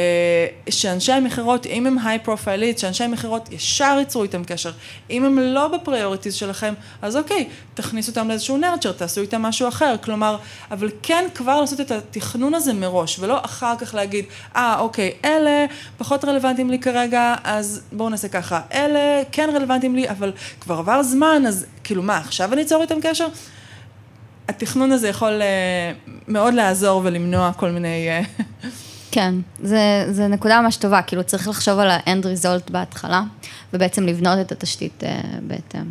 שאנשי 0.70 1.12
המכירות, 1.12 1.66
אם 1.66 1.88
הם 1.88 1.98
high 2.00 2.20
priority, 2.20 2.80
שאנשי 2.80 3.04
המכירות 3.04 3.52
ישר 3.52 3.96
ייצרו 4.00 4.24
איתם 4.24 4.44
קשר. 4.44 4.72
אם 5.10 5.26
הם 5.26 5.40
לא 5.40 5.68
ב 5.68 5.74
priorities 5.74 6.34
שלכם, 6.34 6.74
אז 7.02 7.18
אוקיי, 7.18 7.48
תכניסו 7.74 8.12
אותם 8.12 8.28
לאיזשהו 8.28 8.58
nurture, 8.58 8.92
תעשו 8.92 9.22
איתם 9.22 9.42
משהו 9.42 9.68
אחר, 9.68 9.96
כלומר, 10.04 10.38
אבל 10.72 10.90
כן 11.04 11.26
כבר 11.36 11.62
לעשות 11.62 11.80
את 11.80 11.92
התכנון 11.92 12.54
הזה 12.54 12.74
מראש, 12.74 13.20
ולא 13.20 13.40
אחר 13.46 13.76
כך 13.78 13.94
להגיד, 13.96 14.26
אה, 14.56 14.80
אוקיי, 14.80 15.12
אלה 15.26 15.66
פחות 15.98 16.26
רלוונטיים 16.26 16.70
לי 16.70 16.80
כרגע, 16.80 17.36
אז 17.44 17.82
בואו 17.92 18.10
נעשה 18.10 18.28
ככה, 18.28 18.62
אלה 18.74 19.24
כן 19.32 19.50
רלוונטיים 19.56 19.96
לי, 19.96 20.10
אבל 20.10 20.32
כבר 20.60 20.78
עבר 20.78 21.04
זמן, 21.04 21.44
אז 21.48 21.66
כאילו 21.84 22.04
מה, 22.04 22.18
עכשיו 22.18 22.54
אני 22.54 22.62
אצור 22.62 22.82
איתם 22.82 22.98
קשר? 23.02 23.28
התכנון 24.50 24.92
הזה 24.92 25.10
יכול 25.10 25.42
אה, 25.42 25.92
מאוד 26.28 26.54
לעזור 26.54 27.02
ולמנוע 27.04 27.54
כל 27.54 27.70
מיני... 27.70 28.10
אה, 28.10 28.22
כן, 29.12 29.34
זה, 29.64 30.06
זה 30.12 30.28
נקודה 30.28 30.62
ממש 30.62 30.78
טובה, 30.78 31.02
כאילו 31.02 31.24
צריך 31.24 31.48
לחשוב 31.48 31.80
על 31.80 31.90
ה-end 31.90 32.24
result 32.24 32.72
בהתחלה, 32.72 33.24
ובעצם 33.74 34.06
לבנות 34.06 34.40
את 34.40 34.52
התשתית 34.52 35.04
uh, 35.04 35.08
בהתאם. 35.42 35.86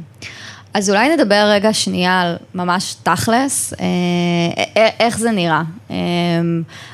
אז 0.74 0.90
אולי 0.90 1.16
נדבר 1.16 1.44
רגע 1.48 1.72
שנייה 1.72 2.20
על 2.20 2.36
ממש 2.54 2.94
תכלס, 3.02 3.74
אה, 3.80 4.84
איך 5.00 5.18
זה 5.18 5.30
נראה. 5.30 5.62
אה, 5.90 5.96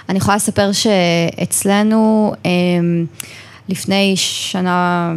אני 0.08 0.18
יכולה 0.18 0.36
לספר 0.36 0.70
שאצלנו 0.72 2.32
אה, 2.46 2.50
לפני 3.68 4.12
שנה 4.16 5.14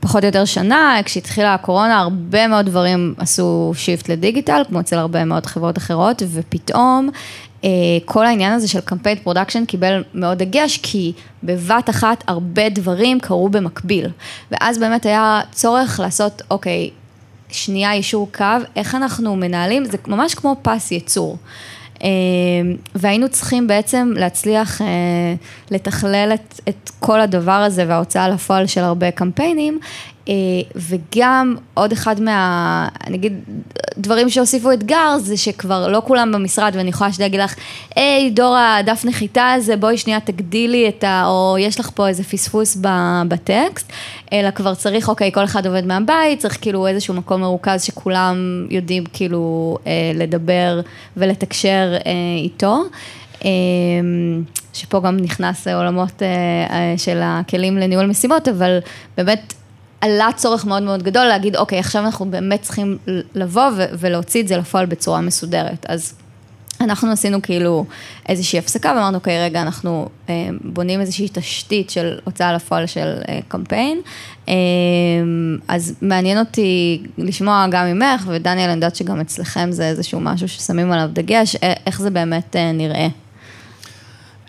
פחות 0.00 0.22
או 0.22 0.28
יותר 0.28 0.44
שנה, 0.44 0.98
כשהתחילה 1.04 1.54
הקורונה, 1.54 1.98
הרבה 1.98 2.46
מאוד 2.46 2.66
דברים 2.66 3.14
עשו 3.18 3.72
שיפט 3.76 4.08
לדיגיטל, 4.08 4.62
כמו 4.68 4.80
אצל 4.80 4.98
הרבה 4.98 5.24
מאוד 5.24 5.46
חברות 5.46 5.78
אחרות, 5.78 6.22
ופתאום 6.32 7.10
אה, 7.64 7.70
כל 8.04 8.26
העניין 8.26 8.52
הזה 8.52 8.68
של 8.68 8.80
campaign 8.80 9.18
production 9.18 9.64
קיבל 9.64 10.04
מאוד 10.14 10.38
דגש, 10.38 10.78
כי 10.82 11.12
בבת 11.42 11.90
אחת 11.90 12.24
הרבה 12.26 12.68
דברים 12.68 13.20
קרו 13.20 13.48
במקביל. 13.48 14.06
ואז 14.50 14.78
באמת 14.78 15.06
היה 15.06 15.40
צורך 15.52 16.00
לעשות, 16.00 16.42
אוקיי, 16.50 16.90
שנייה 17.50 17.94
יישור 17.94 18.28
קו, 18.32 18.44
איך 18.76 18.94
אנחנו 18.94 19.36
מנהלים, 19.36 19.84
זה 19.84 19.96
ממש 20.06 20.34
כמו 20.34 20.56
פס 20.62 20.92
ייצור. 20.92 21.36
אה, 22.02 22.08
והיינו 22.94 23.28
צריכים 23.28 23.66
בעצם 23.66 24.12
להצליח 24.16 24.82
אה, 24.82 24.86
לתכלל 25.70 26.30
את, 26.34 26.60
את 26.68 26.90
כל 27.00 27.20
הדבר 27.20 27.52
הזה 27.52 27.84
וההוצאה 27.88 28.28
לפועל 28.28 28.66
של 28.66 28.80
הרבה 28.80 29.10
קמפיינים, 29.10 29.78
וגם 30.76 31.56
עוד 31.74 31.92
אחד 31.92 32.20
מה, 32.20 32.88
נגיד, 33.10 33.32
דברים 33.98 34.30
שהוסיפו 34.30 34.72
אתגר, 34.72 35.18
זה 35.18 35.36
שכבר 35.36 35.88
לא 35.88 36.02
כולם 36.04 36.32
במשרד, 36.32 36.72
ואני 36.76 36.88
יכולה 36.88 37.10
להגיד 37.20 37.40
לך, 37.40 37.54
היי, 37.96 38.30
דורה, 38.30 38.78
דף 38.86 39.04
נחיתה 39.04 39.52
הזה, 39.52 39.76
בואי 39.76 39.98
שנייה 39.98 40.20
תגדילי 40.20 40.88
את 40.88 41.04
ה... 41.04 41.26
או 41.26 41.56
יש 41.60 41.80
לך 41.80 41.90
פה 41.94 42.08
איזה 42.08 42.24
פספוס 42.24 42.76
בטקסט, 43.28 43.92
אלא 44.32 44.50
כבר 44.50 44.74
צריך, 44.74 45.08
אוקיי, 45.08 45.32
כל 45.32 45.44
אחד 45.44 45.66
עובד 45.66 45.86
מהבית, 45.86 46.38
צריך 46.38 46.58
כאילו 46.60 46.86
איזשהו 46.86 47.14
מקום 47.14 47.40
מרוכז 47.40 47.82
שכולם 47.82 48.66
יודעים 48.70 49.04
כאילו 49.12 49.76
אה, 49.86 49.92
לדבר 50.14 50.80
ולתקשר 51.16 51.96
אה, 52.06 52.12
איתו. 52.38 52.82
שפה 54.72 55.00
גם 55.00 55.16
נכנס 55.16 55.68
עולמות 55.68 56.22
של 56.96 57.20
הכלים 57.22 57.76
לניהול 57.76 58.06
משימות, 58.06 58.48
אבל 58.48 58.78
באמת 59.16 59.54
עלה 60.00 60.28
צורך 60.36 60.64
מאוד 60.64 60.82
מאוד 60.82 61.02
גדול 61.02 61.24
להגיד, 61.24 61.56
אוקיי, 61.56 61.78
עכשיו 61.78 62.04
אנחנו 62.04 62.30
באמת 62.30 62.62
צריכים 62.62 62.98
לבוא 63.34 63.70
ולהוציא 63.98 64.42
את 64.42 64.48
זה 64.48 64.56
לפועל 64.56 64.86
בצורה 64.86 65.20
מסודרת. 65.20 65.86
אז 65.88 66.14
אנחנו 66.80 67.12
עשינו 67.12 67.42
כאילו 67.42 67.84
איזושהי 68.28 68.58
הפסקה 68.58 68.92
ואמרנו, 68.96 69.16
אוקיי, 69.16 69.44
רגע, 69.44 69.62
אנחנו 69.62 70.08
אה, 70.28 70.48
בונים 70.64 71.00
איזושהי 71.00 71.28
תשתית 71.32 71.90
של 71.90 72.18
הוצאה 72.24 72.52
לפועל 72.52 72.86
של 72.86 73.14
אה, 73.28 73.38
קמפיין. 73.48 74.00
אה, 74.48 74.54
אז 75.68 75.94
מעניין 76.02 76.38
אותי 76.38 77.02
לשמוע 77.18 77.66
גם 77.70 77.86
ממך, 77.86 78.24
ודניאל, 78.28 78.66
אני 78.66 78.74
יודעת 78.74 78.96
שגם 78.96 79.20
אצלכם 79.20 79.72
זה 79.72 79.88
איזשהו 79.88 80.20
משהו 80.20 80.48
ששמים 80.48 80.92
עליו 80.92 81.08
דגש, 81.12 81.56
איך 81.86 82.00
זה 82.00 82.10
באמת 82.10 82.56
אה, 82.56 82.72
נראה. 82.72 83.08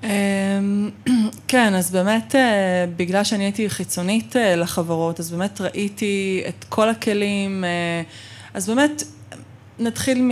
אמ, 0.03 0.89
כן, 1.47 1.75
אז 1.75 1.91
באמת, 1.91 2.35
אה, 2.35 2.85
בגלל 2.97 3.23
שאני 3.23 3.43
הייתי 3.43 3.69
חיצונית 3.69 4.35
אה, 4.35 4.55
לחברות, 4.55 5.19
אז 5.19 5.31
באמת 5.31 5.61
ראיתי 5.61 6.43
את 6.47 6.65
כל 6.69 6.89
הכלים, 6.89 7.63
אה, 7.63 8.01
אז 8.53 8.69
באמת, 8.69 9.03
נתחיל 9.79 10.21
מ... 10.21 10.31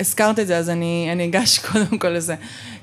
הזכרת 0.00 0.38
את 0.38 0.46
זה, 0.46 0.56
אז 0.56 0.70
אני, 0.70 1.08
אני 1.12 1.24
אגש 1.24 1.58
קודם 1.72 1.98
כל 1.98 2.08
לזה. 2.08 2.34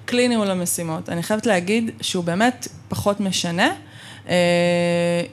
כלי 0.07 0.27
ניהול 0.27 0.51
המשימות. 0.51 1.09
אני 1.09 1.23
חייבת 1.23 1.45
להגיד 1.45 1.91
שהוא 2.01 2.23
באמת 2.23 2.67
פחות 2.87 3.19
משנה. 3.19 3.73
אה, 4.29 4.35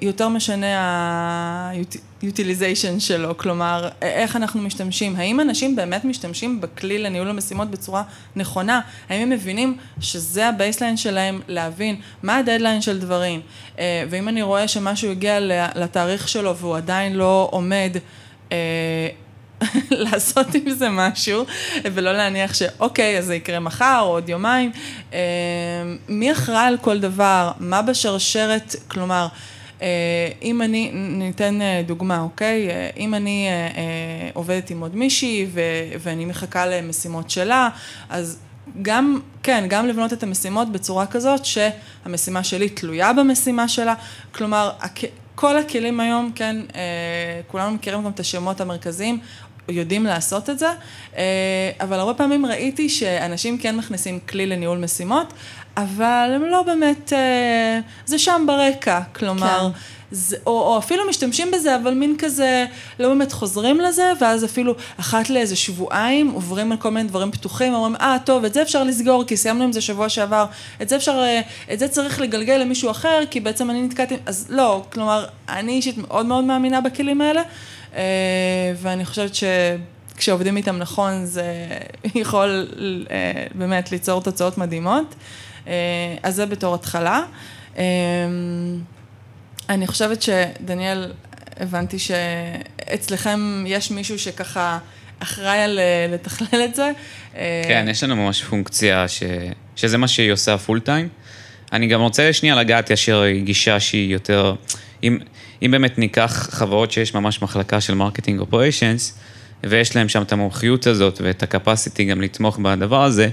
יותר 0.03 0.29
משנה 0.29 0.79
ה-utilization 0.79 3.01
שלו, 3.01 3.37
כלומר, 3.37 3.89
איך 4.03 4.37
אנחנו 4.37 4.63
משתמשים, 4.63 5.17
האם 5.17 5.41
אנשים 5.41 5.77
באמת 5.77 6.05
משתמשים 6.05 6.61
בכלי 6.61 6.99
לניהול 6.99 7.29
המשימות 7.29 7.71
בצורה 7.71 8.03
נכונה, 8.37 8.81
האם 9.09 9.23
הם 9.23 9.31
מבינים 9.31 9.77
שזה 10.01 10.49
הבייסליין 10.49 10.97
שלהם 10.97 11.41
להבין 11.49 12.01
מה 12.23 12.37
הדדליין 12.37 12.83
של 12.83 12.99
דברים, 12.99 13.41
אה, 13.79 14.05
ואם 14.11 14.29
אני 14.29 14.43
רואה 14.43 14.69
שמשהו 14.69 15.11
הגיע 15.11 15.41
לתאריך 15.75 16.29
שלו 16.29 16.57
והוא 16.57 16.77
עדיין 16.77 17.13
לא 17.13 17.49
עומד, 17.53 17.97
אה, 18.53 19.09
לעשות 19.91 20.55
עם 20.55 20.71
זה 20.71 20.89
משהו, 20.91 21.45
ולא 21.85 22.13
להניח 22.13 22.55
שאוקיי, 22.55 23.19
אז 23.19 23.25
זה 23.25 23.35
יקרה 23.35 23.61
מחר 23.61 23.99
או 24.01 24.07
עוד 24.07 24.29
יומיים. 24.29 24.71
אה, 25.13 25.19
מי 26.09 26.33
אחראי 26.33 26.67
על 26.67 26.77
כל 26.81 26.99
דבר? 26.99 27.53
מה 27.59 27.83
בשרשרת? 27.83 28.77
כלומר, 28.89 29.27
אה, 29.83 29.87
אם 30.43 30.63
אני, 30.63 30.91
ניתן 30.93 31.63
אה, 31.63 31.83
דוגמה, 31.87 32.21
אוקיי? 32.21 32.69
אם 32.97 33.15
אני 33.15 33.49
עובדת 34.35 34.71
עם 34.71 34.81
עוד 34.81 34.97
מישהי 34.97 35.47
ואני 36.01 36.25
מחכה 36.25 36.67
למשימות 36.67 37.31
שלה, 37.31 37.69
אז 38.09 38.39
גם, 38.83 39.21
כן, 39.43 39.65
גם 39.69 39.87
לבנות 39.87 40.13
את 40.13 40.23
המשימות 40.23 40.73
בצורה 40.73 41.07
כזאת 41.07 41.41
שהמשימה 41.45 42.45
שלי 42.45 42.69
תלויה 42.69 43.13
במשימה 43.13 43.69
שלה. 43.69 43.95
כלומר, 44.33 44.71
כל 45.35 45.57
הכלים 45.57 46.01
היום, 46.01 46.33
כן, 46.35 46.57
כולנו 47.47 47.71
מכירים 47.71 48.05
גם 48.05 48.11
את 48.11 48.21
השמות 48.21 48.61
המרכזיים, 48.61 49.19
יודעים 49.69 50.05
לעשות 50.05 50.51
את 50.51 50.59
זה, 50.59 50.69
אה, 51.17 51.71
אבל 51.81 51.99
הרבה 51.99 52.15
פעמים 52.15 52.47
ראיתי 52.47 52.89
שאנשים 52.89 53.59
כן 53.59 53.77
מכניסים 53.77 54.19
כלי 54.29 54.47
לניהול 54.47 54.79
משימות, 54.79 55.33
אבל 55.77 56.33
הם 56.35 56.45
לא 56.45 56.63
באמת, 56.63 57.13
אה, 57.13 57.81
זה 58.07 58.19
שם 58.19 58.45
ברקע, 58.47 59.01
כלומר, 59.15 59.71
זה, 60.11 60.37
או, 60.47 60.53
או 60.53 60.79
אפילו 60.79 61.09
משתמשים 61.09 61.51
בזה, 61.51 61.77
אבל 61.77 61.95
מין 61.95 62.17
כזה, 62.19 62.67
לא 63.01 63.09
באמת 63.09 63.33
חוזרים 63.33 63.81
לזה, 63.81 64.13
ואז 64.21 64.45
אפילו 64.45 64.75
אחת 65.01 65.31
לאיזה 65.31 65.57
שבועיים 65.57 66.31
עוברים 66.31 66.73
על 66.73 66.79
כל 66.79 66.91
מיני 66.91 67.09
דברים 67.09 67.31
פתוחים, 67.31 67.75
אומרים, 67.75 67.97
אה, 67.97 68.17
טוב, 68.25 68.45
את 68.45 68.55
זה 68.55 68.63
אפשר 68.63 68.85
לסגור, 68.85 69.25
כי 69.25 69.37
סיימנו 69.37 69.65
עם 69.65 69.73
זה 69.73 69.81
שבוע 69.81 70.09
שעבר, 70.09 70.47
את 70.83 70.89
זה 70.89 70.97
אפשר, 70.97 71.19
אה, 71.19 71.41
את 71.73 71.79
זה 71.79 71.89
צריך 71.89 72.21
לגלגל 72.21 72.57
למישהו 72.57 72.91
אחר, 72.91 73.21
כי 73.31 73.41
בעצם 73.41 73.71
אני 73.71 73.83
נתקעתי, 73.83 74.17
אז 74.27 74.47
לא, 74.51 74.83
כלומר, 74.93 75.27
אני 75.49 75.73
אישית 75.73 75.99
מאוד 75.99 76.27
מאוד 76.27 76.45
מאמינה 76.45 76.81
בכלים 76.81 77.21
האלה, 77.21 77.43
ואני 78.77 79.05
חושבת 79.05 79.35
ש... 79.35 79.45
כשעובדים 80.17 80.57
איתם 80.57 80.77
נכון 80.77 81.25
זה 81.25 81.69
יכול 82.23 82.69
באמת 83.55 83.93
ליצור 83.93 84.23
תוצאות 84.23 84.59
מדהימות. 84.59 85.15
אז 86.23 86.35
זה 86.35 86.47
בתור 86.47 86.75
התחלה. 86.75 87.23
אני 89.69 89.87
חושבת 89.87 90.23
שדניאל, 90.23 91.13
הבנתי 91.57 91.99
שאצלכם 91.99 93.65
יש 93.67 93.91
מישהו 93.91 94.19
שככה 94.19 94.79
אחראי 95.19 95.59
על 95.59 95.79
אה, 95.79 96.07
לתכלל 96.15 96.65
את 96.65 96.75
זה. 96.75 96.91
אה, 97.37 97.63
כן, 97.69 97.87
יש 97.91 98.05
לנו 98.05 98.17
ממש 98.17 98.43
פונקציה 98.43 99.09
ש... 99.09 99.23
שזה 99.77 99.99
מה 99.99 100.09
שהיא 100.09 100.33
עושה 100.33 100.59
full 100.59 100.81
time. 100.81 101.09
אני 101.73 101.87
גם 101.87 102.01
רוצה 102.01 102.33
שנייה 102.33 102.57
לגעת 102.57 102.91
ישר 102.91 103.23
גישה 103.45 103.81
שהיא 103.81 104.13
יותר, 104.13 104.55
אם, 105.03 105.19
אם 105.63 105.71
באמת 105.71 105.99
ניקח 105.99 106.49
חברות 106.53 106.91
שיש 106.91 107.15
ממש 107.15 107.43
מחלקה 107.43 107.81
של 107.81 107.95
marketing 107.95 108.41
operations, 108.41 109.19
ויש 109.65 109.97
להם 109.97 110.09
שם 110.09 110.23
את 110.23 110.33
המומחיות 110.33 110.87
הזאת 110.87 111.21
ואת 111.25 111.43
ה 111.43 111.50
capacity 111.50 112.05
גם 112.05 112.21
לתמוך 112.21 112.59
בדבר 112.59 113.05
הזה, 113.05 113.29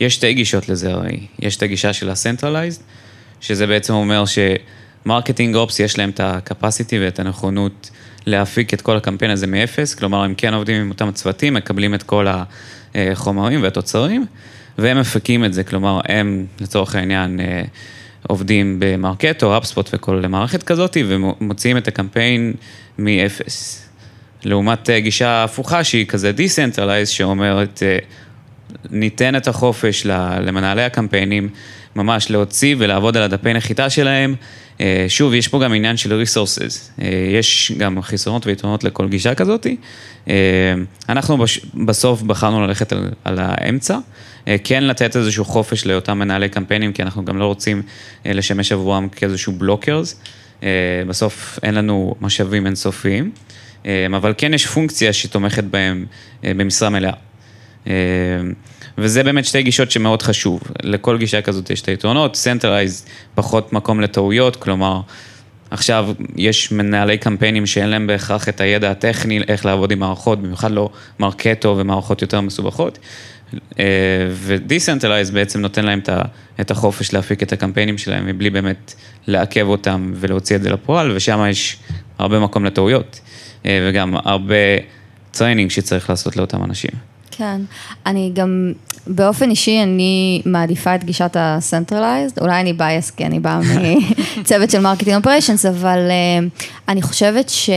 יש 0.00 0.14
שתי 0.14 0.34
גישות 0.34 0.68
לזה 0.68 0.92
הרי. 0.92 1.26
יש 1.38 1.56
את 1.56 1.62
הגישה 1.62 1.92
של 1.92 2.10
ה 2.10 2.15
centralized, 2.15 2.80
שזה 3.40 3.66
בעצם 3.66 3.94
אומר 3.94 4.24
ש... 4.26 4.38
marketing 5.06 5.54
ops 5.54 5.80
יש 5.80 5.98
להם 5.98 6.10
את 6.10 6.20
ה 6.20 6.28
capacity 6.28 6.94
ואת 7.00 7.18
הנכונות 7.18 7.90
להפיק 8.26 8.74
את 8.74 8.80
כל 8.80 8.96
הקמפיין 8.96 9.30
הזה 9.30 9.46
מאפס, 9.46 9.94
כלומר 9.94 10.22
הם 10.22 10.34
כן 10.34 10.54
עובדים 10.54 10.80
עם 10.80 10.88
אותם 10.90 11.10
צוותים, 11.12 11.54
מקבלים 11.54 11.94
את 11.94 12.02
כל 12.02 12.26
החומרים 12.94 13.62
והתוצרים, 13.62 14.26
והם 14.78 15.00
מפיקים 15.00 15.44
את 15.44 15.54
זה, 15.54 15.64
כלומר 15.64 16.00
הם 16.08 16.46
לצורך 16.60 16.94
העניין 16.94 17.40
אה, 17.40 17.62
עובדים 18.28 18.76
ב 18.78 18.87
Marketo, 18.87 19.58
HubSpot 19.58 19.90
וכל 19.92 20.22
מערכת 20.28 20.62
כזאת, 20.62 20.96
ומוציאים 21.06 21.76
את 21.76 21.88
הקמפיין 21.88 22.52
מאפס. 22.98 23.86
לעומת 24.44 24.90
אה, 24.90 25.00
גישה 25.00 25.44
הפוכה 25.44 25.84
שהיא 25.84 26.06
כזה 26.06 26.32
decentralized, 26.32 27.08
שאומרת, 27.08 27.82
אה, 27.82 27.98
ניתן 28.90 29.36
את 29.36 29.48
החופש 29.48 30.06
למנהלי 30.42 30.82
הקמפיינים 30.82 31.48
ממש 31.96 32.30
להוציא 32.30 32.76
ולעבוד 32.78 33.16
על 33.16 33.22
הדפי 33.22 33.52
נחיתה 33.52 33.90
שלהם, 33.90 34.34
אה, 34.80 35.04
שוב, 35.08 35.34
יש 35.34 35.48
פה 35.48 35.60
גם 35.60 35.72
עניין 35.72 35.96
של 35.96 36.22
resources, 36.22 37.02
אה, 37.02 37.08
יש 37.38 37.72
גם 37.78 38.02
חיסרונות 38.02 38.46
ויתרונות 38.46 38.84
לכל 38.84 39.08
גישה 39.08 39.34
כזאת. 39.34 39.66
אה, 40.28 40.34
אנחנו 41.08 41.44
בסוף 41.74 42.22
בחרנו 42.22 42.66
ללכת 42.66 42.92
על, 42.92 43.10
על 43.24 43.38
האמצע, 43.38 43.98
כן 44.64 44.84
לתת 44.84 45.16
איזשהו 45.16 45.44
חופש 45.44 45.86
לאותם 45.86 46.18
מנהלי 46.18 46.48
קמפיינים, 46.48 46.92
כי 46.92 47.02
אנחנו 47.02 47.24
גם 47.24 47.38
לא 47.38 47.46
רוצים 47.46 47.82
לשמש 48.24 48.72
עבורם 48.72 49.08
כאיזשהו 49.08 49.52
בלוקרס. 49.52 50.20
בסוף 51.06 51.58
אין 51.62 51.74
לנו 51.74 52.14
משאבים 52.20 52.66
אינסופיים, 52.66 53.30
אבל 54.16 54.34
כן 54.38 54.54
יש 54.54 54.66
פונקציה 54.66 55.12
שתומכת 55.12 55.64
בהם 55.64 56.06
במשרה 56.42 56.90
מלאה. 56.90 57.12
וזה 59.00 59.22
באמת 59.22 59.44
שתי 59.44 59.62
גישות 59.62 59.90
שמאוד 59.90 60.22
חשוב. 60.22 60.60
לכל 60.82 61.18
גישה 61.18 61.42
כזאת 61.42 61.70
יש 61.70 61.82
את 61.82 61.88
היתרונות, 61.88 62.36
Centralized 62.44 63.08
פחות 63.34 63.72
מקום 63.72 64.00
לטעויות, 64.00 64.56
כלומר, 64.56 65.00
עכשיו 65.70 66.08
יש 66.36 66.72
מנהלי 66.72 67.18
קמפיינים 67.18 67.66
שאין 67.66 67.88
להם 67.88 68.06
בהכרח 68.06 68.48
את 68.48 68.60
הידע 68.60 68.90
הטכני 68.90 69.40
איך 69.48 69.66
לעבוד 69.66 69.90
עם 69.90 69.98
מערכות, 69.98 70.42
במיוחד 70.42 70.70
לא 70.70 70.90
מרקטו 71.18 71.76
ומערכות 71.78 72.22
יותר 72.22 72.40
מסובכות. 72.40 72.98
אה, 73.78 73.84
ו-Decentralized 74.30 75.32
בעצם 75.32 75.60
נותן 75.60 75.84
להם 75.84 76.00
את 76.60 76.70
החופש 76.70 77.12
להפיק 77.12 77.42
את 77.42 77.52
הקמפיינים 77.52 77.98
שלהם 77.98 78.26
מבלי 78.26 78.50
באמת 78.50 78.94
לעכב 79.26 79.66
אותם 79.66 80.12
ולהוציא 80.16 80.56
את 80.56 80.62
זה 80.62 80.70
לפועל, 80.70 81.10
ושם 81.16 81.44
יש 81.50 81.76
הרבה 82.18 82.40
מקום 82.40 82.64
לטעויות, 82.64 83.20
אה, 83.66 83.88
וגם 83.88 84.16
הרבה 84.16 84.54
training 85.30 85.70
שצריך 85.70 86.10
לעשות 86.10 86.36
לאותם 86.36 86.64
אנשים. 86.64 87.09
כן, 87.40 87.60
אני 88.06 88.30
גם, 88.34 88.72
באופן 89.06 89.50
אישי 89.50 89.82
אני 89.82 90.42
מעדיפה 90.44 90.94
את 90.94 91.04
גישת 91.04 91.36
ה 91.36 91.44
centralized, 91.44 92.40
אולי 92.40 92.60
אני 92.60 92.72
biased 92.72 93.10
כי 93.10 93.26
אני 93.26 93.40
באה 93.40 93.60
מצוות 94.40 94.70
של 94.70 94.80
marketing 94.80 95.16
operations, 95.16 95.66
אבל 95.66 95.98
אה, 95.98 96.64
אני 96.88 97.02
חושבת 97.02 97.48
ש... 97.48 97.70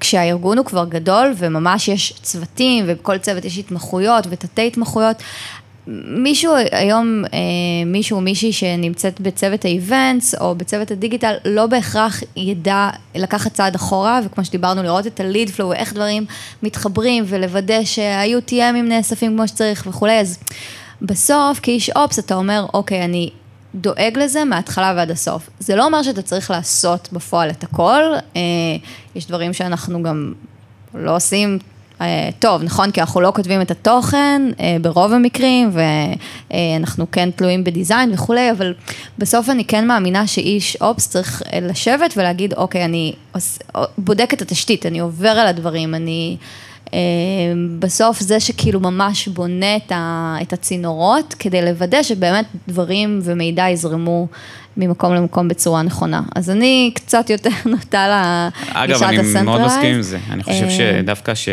כשהארגון 0.00 0.58
הוא 0.58 0.66
כבר 0.66 0.84
גדול 0.84 1.32
וממש 1.36 1.88
יש 1.88 2.12
צוותים 2.22 2.84
ובכל 2.88 3.18
צוות 3.18 3.44
יש 3.44 3.58
התמחויות 3.58 4.26
ותתי 4.30 4.66
התמחויות, 4.66 5.22
מישהו 6.06 6.52
היום, 6.72 7.24
אה, 7.24 7.38
מישהו 7.86 8.20
מישהי 8.20 8.52
שנמצאת 8.52 9.20
בצוות 9.20 9.64
האיבנטס 9.64 10.34
או 10.34 10.54
בצוות 10.54 10.90
הדיגיטל, 10.90 11.34
לא 11.44 11.66
בהכרח 11.66 12.22
ידע 12.36 12.90
לקחת 13.14 13.52
צעד 13.52 13.74
אחורה, 13.74 14.20
וכמו 14.24 14.44
שדיברנו, 14.44 14.82
לראות 14.82 15.06
את 15.06 15.20
הליד 15.20 15.50
פלואו, 15.50 15.72
איך 15.72 15.92
דברים 15.92 16.24
מתחברים, 16.62 17.24
ולוודא 17.26 17.84
שה-UTMים 17.84 18.82
נאספים 18.88 19.32
כמו 19.36 19.48
שצריך 19.48 19.86
וכולי, 19.90 20.20
אז 20.20 20.38
בסוף, 21.02 21.60
כאיש 21.62 21.90
אופס, 21.90 22.18
אתה 22.18 22.34
אומר, 22.34 22.66
אוקיי, 22.74 23.04
אני 23.04 23.30
דואג 23.74 24.18
לזה 24.18 24.44
מההתחלה 24.44 24.92
ועד 24.96 25.10
הסוף. 25.10 25.50
זה 25.58 25.76
לא 25.76 25.84
אומר 25.84 26.02
שאתה 26.02 26.22
צריך 26.22 26.50
לעשות 26.50 27.08
בפועל 27.12 27.50
את 27.50 27.64
הכל, 27.64 28.02
אה, 28.36 28.40
יש 29.14 29.26
דברים 29.26 29.52
שאנחנו 29.52 30.02
גם 30.02 30.32
לא 30.94 31.16
עושים 31.16 31.58
טוב, 32.38 32.62
נכון, 32.62 32.90
כי 32.90 33.00
אנחנו 33.00 33.20
לא 33.20 33.32
כותבים 33.36 33.60
את 33.60 33.70
התוכן 33.70 34.42
אה, 34.60 34.76
ברוב 34.82 35.12
המקרים, 35.12 35.70
ואנחנו 36.50 37.10
כן 37.10 37.30
תלויים 37.30 37.64
בדיזיין 37.64 38.12
וכולי, 38.12 38.50
אבל 38.50 38.74
בסוף 39.18 39.50
אני 39.50 39.64
כן 39.64 39.86
מאמינה 39.86 40.26
שאיש 40.26 40.76
אופס 40.80 41.08
צריך 41.08 41.42
אה, 41.52 41.60
לשבת 41.60 42.14
ולהגיד, 42.16 42.54
אוקיי, 42.54 42.84
אני 42.84 43.12
בודק 43.98 44.34
את 44.34 44.42
התשתית, 44.42 44.86
אני 44.86 44.98
עובר 44.98 45.28
על 45.28 45.46
הדברים, 45.46 45.94
אני... 45.94 46.36
בסוף 47.78 48.20
זה 48.20 48.40
שכאילו 48.40 48.80
ממש 48.80 49.28
בונה 49.28 49.76
את 50.42 50.52
הצינורות, 50.52 51.34
כדי 51.38 51.62
לוודא 51.64 52.02
שבאמת 52.02 52.44
דברים 52.68 53.20
ומידע 53.22 53.68
יזרמו 53.68 54.26
ממקום 54.76 55.14
למקום 55.14 55.48
בצורה 55.48 55.82
נכונה. 55.82 56.22
אז 56.34 56.50
אני 56.50 56.90
קצת 56.94 57.30
יותר 57.30 57.50
נוטה 57.72 58.50
לגישת 58.84 59.02
הסנטרלייז. 59.02 59.02
אגב, 59.02 59.02
אני 59.02 59.42
מאוד 59.44 59.60
מסכים 59.60 59.94
עם 59.94 60.02
זה. 60.02 60.18
אני 60.30 60.42
חושב 60.42 60.70
שדווקא 60.70 61.34
ש... 61.34 61.48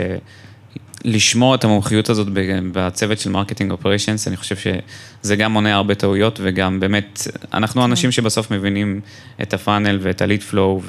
לשמור 1.06 1.56
את 1.56 1.64
המומחיות 1.64 2.10
הזאת 2.10 2.28
בצוות 2.72 3.20
של 3.20 3.30
marketing 3.30 3.72
operations, 3.72 4.28
אני 4.28 4.38
חושב 4.38 4.56
שזה 4.56 5.36
גם 5.36 5.54
מונע 5.54 5.76
הרבה 5.76 5.96
טעויות 5.96 6.40
וגם 6.44 6.80
באמת, 6.80 7.28
אנחנו 7.54 7.82
כן. 7.82 7.90
אנשים 7.90 8.12
שבסוף 8.12 8.52
מבינים 8.52 9.02
את 9.42 9.54
ה 9.54 9.60
funnel 9.60 10.00
ואת 10.02 10.22
ה 10.22 10.26
lead 10.26 10.44
flow 10.44 10.82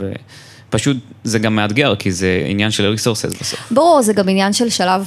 פשוט 0.75 0.97
זה 1.25 1.39
גם 1.39 1.57
מאתגר, 1.57 1.95
כי 1.97 2.13
זה 2.13 2.45
עניין 2.49 2.71
של 2.71 2.87
resources 2.87 3.35
בסוף. 3.41 3.73
ברור, 3.73 4.03
זה 4.03 4.13
גם 4.13 4.29
עניין 4.29 4.53
של 4.53 4.69
שלב 4.71 5.07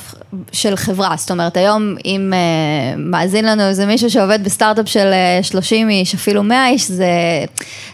של 0.51 0.75
חברה, 0.75 1.15
זאת 1.17 1.31
אומרת, 1.31 1.57
היום 1.57 1.95
אם 2.05 2.33
אה, 2.33 2.97
מאזין 2.97 3.45
לנו 3.45 3.61
איזה 3.61 3.85
מישהו 3.85 4.09
שעובד 4.09 4.43
בסטארט-אפ 4.43 4.89
של 4.89 5.11
אה, 5.41 5.43
30 5.43 5.89
איש, 5.89 6.15
אפילו 6.15 6.43
100 6.43 6.67
איש, 6.67 6.87
זה, 6.87 7.05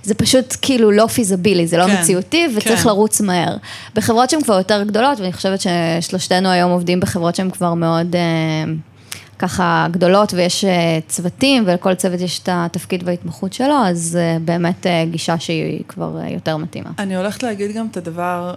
זה 0.04 0.14
פשוט 0.14 0.56
כאילו 0.62 0.92
לא 0.92 1.08
פיזבילי, 1.08 1.68
זה 1.68 1.78
לא 1.78 1.88
כן, 1.88 2.02
מציאותי, 2.02 2.48
וצריך 2.56 2.80
כן. 2.80 2.90
לרוץ 2.90 3.22
מהר. 3.22 3.56
בחברות 3.96 4.30
שהן 4.30 4.42
כבר 4.42 4.58
יותר 4.58 4.84
גדולות, 4.84 5.20
ואני 5.20 5.34
חושבת 5.34 5.60
ששלושתנו 5.62 6.50
היום 6.50 6.72
עובדים 6.72 7.00
בחברות 7.00 7.36
שהן 7.36 7.50
כבר 7.50 7.74
מאוד... 7.74 8.16
Uh, 8.16 8.93
ככה 9.44 9.88
גדולות 9.92 10.34
ויש 10.34 10.66
אה, 10.66 11.00
צוותים 11.08 11.64
ולכל 11.68 11.96
צוות 11.96 12.22
יש 12.22 12.40
את 12.40 12.50
התפקיד 12.52 13.04
וההתמחות 13.06 13.54
שלו, 13.54 13.76
אז 13.86 14.18
אה, 14.22 14.38
באמת 14.40 14.88
אה, 14.88 15.06
גישה 15.06 15.40
שהיא 15.40 15.84
כבר 15.88 16.20
יותר 16.28 16.58
מתאימה. 16.58 16.90
אני 17.00 17.16
הולכת 17.16 17.44
להגיד 17.44 17.72
גם 17.72 17.88
את 17.92 17.98
הדבר, 17.98 18.54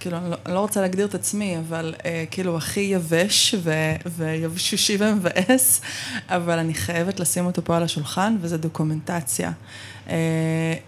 כאילו, 0.00 0.16
אני 0.16 0.30
לא, 0.30 0.36
אני 0.46 0.54
לא 0.54 0.60
רוצה 0.60 0.80
להגדיר 0.80 1.06
את 1.06 1.14
עצמי, 1.14 1.58
אבל 1.58 1.94
כאילו 2.30 2.56
הכי 2.56 2.80
יבש 2.80 3.54
ו, 3.58 3.72
ויבשושי 4.06 4.96
ומבאס, 5.00 5.80
אבל 6.28 6.58
אני 6.58 6.74
חייבת 6.74 7.20
לשים 7.20 7.46
אותו 7.46 7.64
פה 7.64 7.76
על 7.76 7.82
השולחן, 7.82 8.36
וזה 8.40 8.58
דוקומנטציה. 8.58 9.50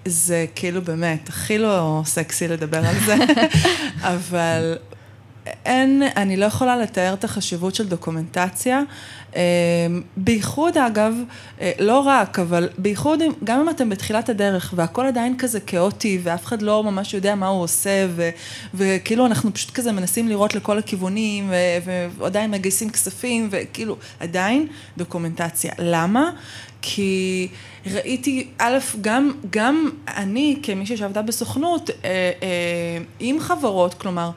זה 0.05 0.47
כאילו 0.55 0.83
באמת, 0.83 1.29
הכי 1.29 1.59
לא 1.59 2.03
סקסי 2.05 2.49
לדבר 2.49 2.87
על 2.87 2.95
זה, 3.07 3.17
אבל 4.15 4.77
אין, 5.47 6.03
אני 6.17 6.37
לא 6.37 6.45
יכולה 6.45 6.77
לתאר 6.77 7.15
את 7.15 7.25
החשיבות 7.25 7.75
של 7.75 7.89
דוקומנטציה. 7.89 8.83
אמ, 9.37 10.03
בייחוד 10.17 10.79
אגב, 10.79 11.15
אה, 11.61 11.73
לא 11.79 11.99
רק, 11.99 12.39
אבל 12.39 12.69
בייחוד 12.79 13.21
גם 13.45 13.61
אם 13.61 13.71
אתם 13.71 13.89
בתחילת 13.89 14.29
הדרך 14.29 14.75
והכל 14.77 15.07
עדיין 15.07 15.39
כזה 15.39 15.61
כאוטי 15.61 16.21
ואף 16.23 16.45
אחד 16.45 16.63
לא 16.63 16.83
ממש 16.85 17.15
יודע 17.15 17.35
מה 17.35 17.47
הוא 17.47 17.63
עושה 17.63 18.07
ו, 18.09 18.31
וכאילו 18.75 19.27
אנחנו 19.27 19.55
פשוט 19.55 19.71
כזה 19.71 19.93
מנסים 19.93 20.29
לראות 20.29 20.55
לכל 20.55 20.79
הכיוונים 20.79 21.51
ו, 21.51 21.55
ועדיין 22.19 22.51
מגייסים 22.51 22.91
כספים 22.91 23.49
וכאילו 23.51 23.97
עדיין 24.21 24.67
דוקומנטציה. 24.97 25.73
למה? 25.79 26.31
כי 26.83 27.49
ראיתי, 27.93 28.49
א', 28.59 28.79
גם, 29.01 29.33
גם 29.51 29.91
אני 30.09 30.57
כמישהי 30.63 30.97
שעבדה 30.97 31.23
בסוכנות 31.23 31.91
אה, 31.91 32.11
אה, 32.43 32.99
עם 33.21 33.41
חברות, 33.41 33.95
כלומר, 33.95 34.31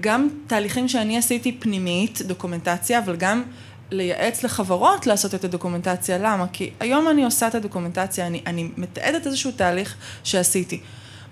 גם 0.00 0.28
תהליכים 0.46 0.88
שאני 0.88 1.18
עשיתי 1.18 1.52
פנימית, 1.52 2.22
דוקומנטציה, 2.22 2.98
אבל 2.98 3.16
גם 3.16 3.42
לייעץ 3.90 4.42
לחברות 4.42 5.06
לעשות 5.06 5.34
את 5.34 5.44
הדוקומנטציה. 5.44 6.18
למה? 6.18 6.46
כי 6.52 6.70
היום 6.80 7.08
אני 7.08 7.24
עושה 7.24 7.48
את 7.48 7.54
הדוקומנטציה, 7.54 8.26
אני, 8.26 8.42
אני 8.46 8.70
מתעדת 8.76 9.26
איזשהו 9.26 9.50
תהליך 9.50 9.94
שעשיתי. 10.24 10.80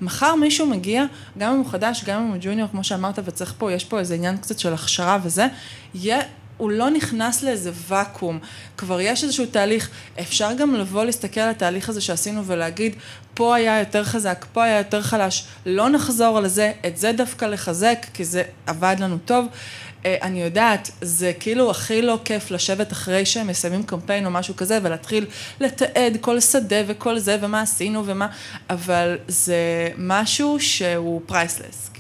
מחר 0.00 0.34
מישהו 0.34 0.66
מגיע, 0.66 1.04
גם 1.38 1.52
אם 1.52 1.58
הוא 1.58 1.66
חדש, 1.66 2.04
גם 2.04 2.22
אם 2.22 2.28
הוא 2.28 2.36
ג'וניור, 2.40 2.68
כמו 2.68 2.84
שאמרת, 2.84 3.18
וצריך 3.24 3.54
פה, 3.58 3.72
יש 3.72 3.84
פה 3.84 3.98
איזה 3.98 4.14
עניין 4.14 4.36
קצת 4.36 4.58
של 4.58 4.72
הכשרה 4.74 5.18
וזה, 5.22 5.46
יהיה 5.94 6.20
הוא 6.56 6.70
לא 6.70 6.90
נכנס 6.90 7.42
לאיזה 7.42 7.70
ואקום, 7.88 8.38
כבר 8.76 9.00
יש 9.00 9.24
איזשהו 9.24 9.46
תהליך, 9.46 9.90
אפשר 10.20 10.52
גם 10.52 10.74
לבוא 10.74 11.04
להסתכל 11.04 11.40
על 11.40 11.50
התהליך 11.50 11.88
הזה 11.88 12.00
שעשינו 12.00 12.46
ולהגיד, 12.46 12.96
פה 13.34 13.54
היה 13.54 13.78
יותר 13.78 14.04
חזק, 14.04 14.44
פה 14.52 14.64
היה 14.64 14.78
יותר 14.78 15.02
חלש, 15.02 15.46
לא 15.66 15.88
נחזור 15.88 16.38
על 16.38 16.48
זה, 16.48 16.72
את 16.86 16.96
זה 16.96 17.12
דווקא 17.12 17.44
לחזק, 17.44 18.06
כי 18.14 18.24
זה 18.24 18.42
עבד 18.66 18.96
לנו 19.00 19.18
טוב. 19.24 19.46
אה, 20.06 20.16
אני 20.22 20.42
יודעת, 20.42 20.90
זה 21.00 21.32
כאילו 21.40 21.70
הכי 21.70 22.02
לא 22.02 22.18
כיף 22.24 22.50
לשבת 22.50 22.92
אחרי 22.92 23.26
שהם 23.26 23.46
מסיימים 23.46 23.82
קמפיין 23.82 24.26
או 24.26 24.30
משהו 24.30 24.56
כזה 24.56 24.78
ולהתחיל 24.82 25.26
לתעד 25.61 26.16
כל 26.20 26.40
שדה 26.40 26.76
וכל 26.87 27.18
זה 27.18 27.37
ומה 27.40 27.61
עשינו 27.61 28.02
ומה, 28.06 28.26
אבל 28.70 29.16
זה 29.28 29.88
משהו 29.98 30.61
שהוא 30.61 31.20
priceless. 31.26 31.90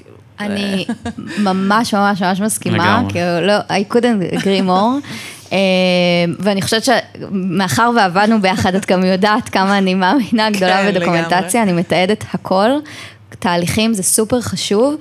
אני 0.40 0.86
ממש 1.48 1.94
ממש 1.94 2.22
ממש 2.22 2.40
מסכימה, 2.40 3.02
כי 3.08 3.18
לא, 3.42 3.58
I 3.58 3.92
couldn't 3.92 4.34
agree 4.34 4.62
more. 4.66 5.06
אה, 5.46 5.50
ואני 6.44 6.62
חושבת 6.62 6.84
שמאחר 6.84 7.90
ועבדנו 7.96 8.42
ביחד, 8.42 8.74
את 8.74 8.86
גם 8.86 9.04
יודעת 9.04 9.48
כמה 9.48 9.78
אני 9.78 9.94
מאמינה 9.94 10.50
גדולה 10.50 10.76
כן, 10.76 10.88
ב 10.88 10.93
documentation, 10.93 11.62
אני 11.62 11.72
מתעדת 11.72 12.24
הכל. 12.34 12.70
תהליכים 13.38 13.94
זה 13.94 14.02
סופר 14.02 14.40
חשוב. 14.40 14.94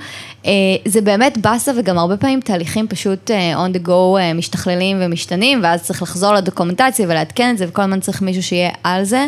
אה, 0.48 0.50
זה 0.86 1.02
באמת 1.02 1.38
באסה 1.38 1.72
וגם 1.78 1.98
הרבה 1.98 2.18
פעמים 2.18 2.40
תהליכים 2.42 2.88
פשוט 2.88 3.32
אה, 3.32 3.58
on 3.58 3.78
the 3.78 3.88
go 3.88 3.90
אה, 3.90 4.34
משתכללים 4.36 4.98
ומשתנים, 5.02 5.60
ואז 5.64 5.84
צריך 5.84 6.02
לחזור 6.02 6.34
ל 6.34 6.39
documentation 6.39 7.06
ולעדכן 7.10 7.50
את 7.52 7.58
זה, 7.58 7.66
וכל 7.68 7.82
הזמן 7.82 8.00
צריך 8.00 8.22
מישהו 8.22 8.44
שיהיה 8.44 8.70
על 8.84 9.04
זה. 9.04 9.28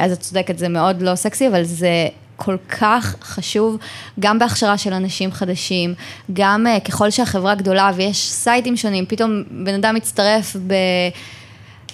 אז 0.00 0.12
את 0.12 0.20
צודקת, 0.20 0.58
זה 0.58 0.68
מאוד 0.68 1.02
לא 1.02 1.14
סקסי, 1.14 1.48
אבל 1.48 1.64
זה 1.64 1.88
כל 2.36 2.56
כך 2.80 3.16
חשוב, 3.22 3.76
גם 4.20 4.38
בהכשרה 4.38 4.78
של 4.78 4.92
אנשים 4.92 5.32
חדשים, 5.32 5.94
גם 6.32 6.66
uh, 6.66 6.80
ככל 6.80 7.10
שהחברה 7.10 7.54
גדולה 7.54 7.90
ויש 7.94 8.30
סייטים 8.30 8.76
שונים, 8.76 9.06
פתאום 9.06 9.42
בן 9.50 9.74
אדם 9.74 9.94
מצטרף 9.94 10.56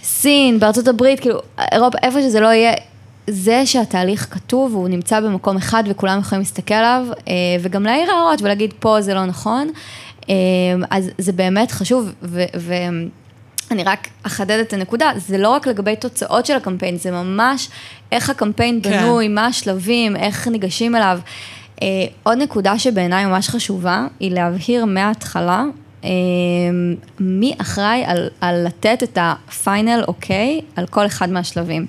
בסין, 0.03 0.61
בארצות 0.61 0.89
הברית, 0.89 1.21
כאילו, 1.21 1.39
אירופה, 1.73 1.99
איפה 2.03 2.23
שזה 2.23 2.41
לא 2.41 2.47
יהיה, 2.47 2.73
זה 3.27 3.67
שהתהליך 3.67 4.27
כתוב, 4.31 4.75
הוא 4.75 4.89
נמצא 4.89 5.21
במקום 5.21 5.57
אחד 5.57 5.85
וכולם 5.89 6.19
יכולים 6.19 6.43
להסתכל 6.43 6.75
עליו, 6.75 7.07
uh, 7.11 7.29
וגם 7.61 7.83
להעיר 7.83 8.11
הערות 8.11 8.43
ולהגיד 8.43 8.75
פה 8.79 9.01
זה 9.01 9.15
לא 9.15 9.25
נכון, 9.25 9.71
uh, 10.21 10.27
אז 10.91 11.11
זה 11.19 11.33
באמת 11.33 11.71
חשוב, 11.73 12.13
ו... 12.23 12.45
ו 12.57 12.75
אני 13.71 13.85
רק 13.85 14.09
אחדד 14.23 14.59
את 14.59 14.73
הנקודה, 14.73 15.11
זה 15.17 15.39
לא 15.39 15.49
רק 15.49 15.67
לגבי 15.67 15.97
תוצאות 15.97 16.47
של 16.47 16.57
הקמפיין, 16.57 16.97
זה 16.97 17.11
ממש 17.11 17.69
איך 18.13 18.31
הקמפיין 18.31 18.81
כן. 18.83 18.91
בנוי, 18.91 19.29
מה 19.29 19.47
השלבים, 19.47 20.17
איך 20.17 20.49
ניגשים 20.49 20.97
אליו. 20.97 21.19
אה, 21.83 21.87
עוד 22.23 22.39
נקודה 22.39 22.79
שבעיניי 22.79 23.27
ממש 23.27 23.49
חשובה, 23.49 24.07
היא 24.21 24.31
להבהיר 24.31 24.85
מההתחלה 24.85 25.65
אה, 26.05 26.11
מי 27.21 27.55
אחראי 27.59 28.05
על, 28.07 28.29
על 28.41 28.67
לתת 28.67 29.03
את 29.03 29.19
הפיינל 29.21 30.05
אוקיי 30.09 30.61
okay, 30.61 30.73
על 30.77 30.87
כל 30.87 31.07
אחד 31.07 31.31
מהשלבים. 31.31 31.87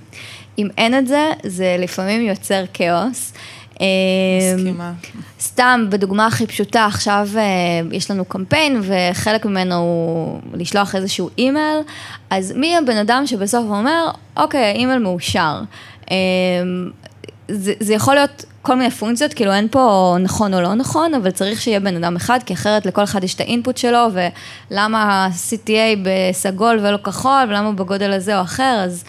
אם 0.58 0.68
אין 0.78 0.98
את 0.98 1.08
זה, 1.08 1.32
זה 1.44 1.76
לפעמים 1.80 2.22
יוצר 2.22 2.64
כאוס. 2.74 3.34
מסכימה. 4.56 4.94
סתם, 5.42 5.86
בדוגמה 5.90 6.28
הכי 6.28 6.48
פשוטה, 6.48 6.86
עכשיו 6.86 7.28
אה, 7.38 7.42
יש 7.92 8.12
לנו 8.12 8.26
קמפיין 8.26 8.82
וחלק 8.84 9.46
ממנו 9.46 9.76
הוא 9.76 10.40
לשלוח 10.54 10.96
איזשהו 10.96 11.30
אימייל, 11.38 11.80
אז 12.30 12.54
מי 12.56 12.78
הבן 12.78 12.98
אדם 12.98 13.28
שבסוף 13.28 13.66
אומר, 13.70 14.12
אוקיי, 14.38 14.64
האימייל 14.64 15.00
מאושר. 15.00 15.62
אה, 16.12 16.16
זה, 17.48 17.74
זה 17.80 17.94
יכול 17.94 18.16
להיות 18.16 18.46
כל 18.62 18.76
מיני 18.76 18.92
פונקציות, 18.92 19.34
כאילו 19.34 19.54
אין 19.54 19.68
פה 19.72 20.16
נכון 20.20 20.54
או 20.54 20.62
לא 20.62 20.74
נכון, 20.74 21.14
אבל 21.14 21.32
צריך 21.32 21.62
שיהיה 21.62 21.80
בן 21.80 21.96
אדם 21.96 22.16
אחד, 22.16 22.40
כי 22.46 22.54
אחרת 22.54 22.86
לכל 22.86 23.04
אחד 23.04 23.24
יש 23.24 23.36
את 23.36 23.40
האינפוט 23.42 23.78
שלו, 23.78 24.08
ולמה 24.72 25.04
ה-CTA 25.04 25.98
בסגול 26.04 26.80
ולא 26.84 26.98
כחול, 26.98 27.44
ולמה 27.50 27.68
הוא 27.68 27.74
בגודל 27.74 28.14
הזה 28.14 28.38
או 28.38 28.42
אחר, 28.42 28.82
אז 28.86 29.04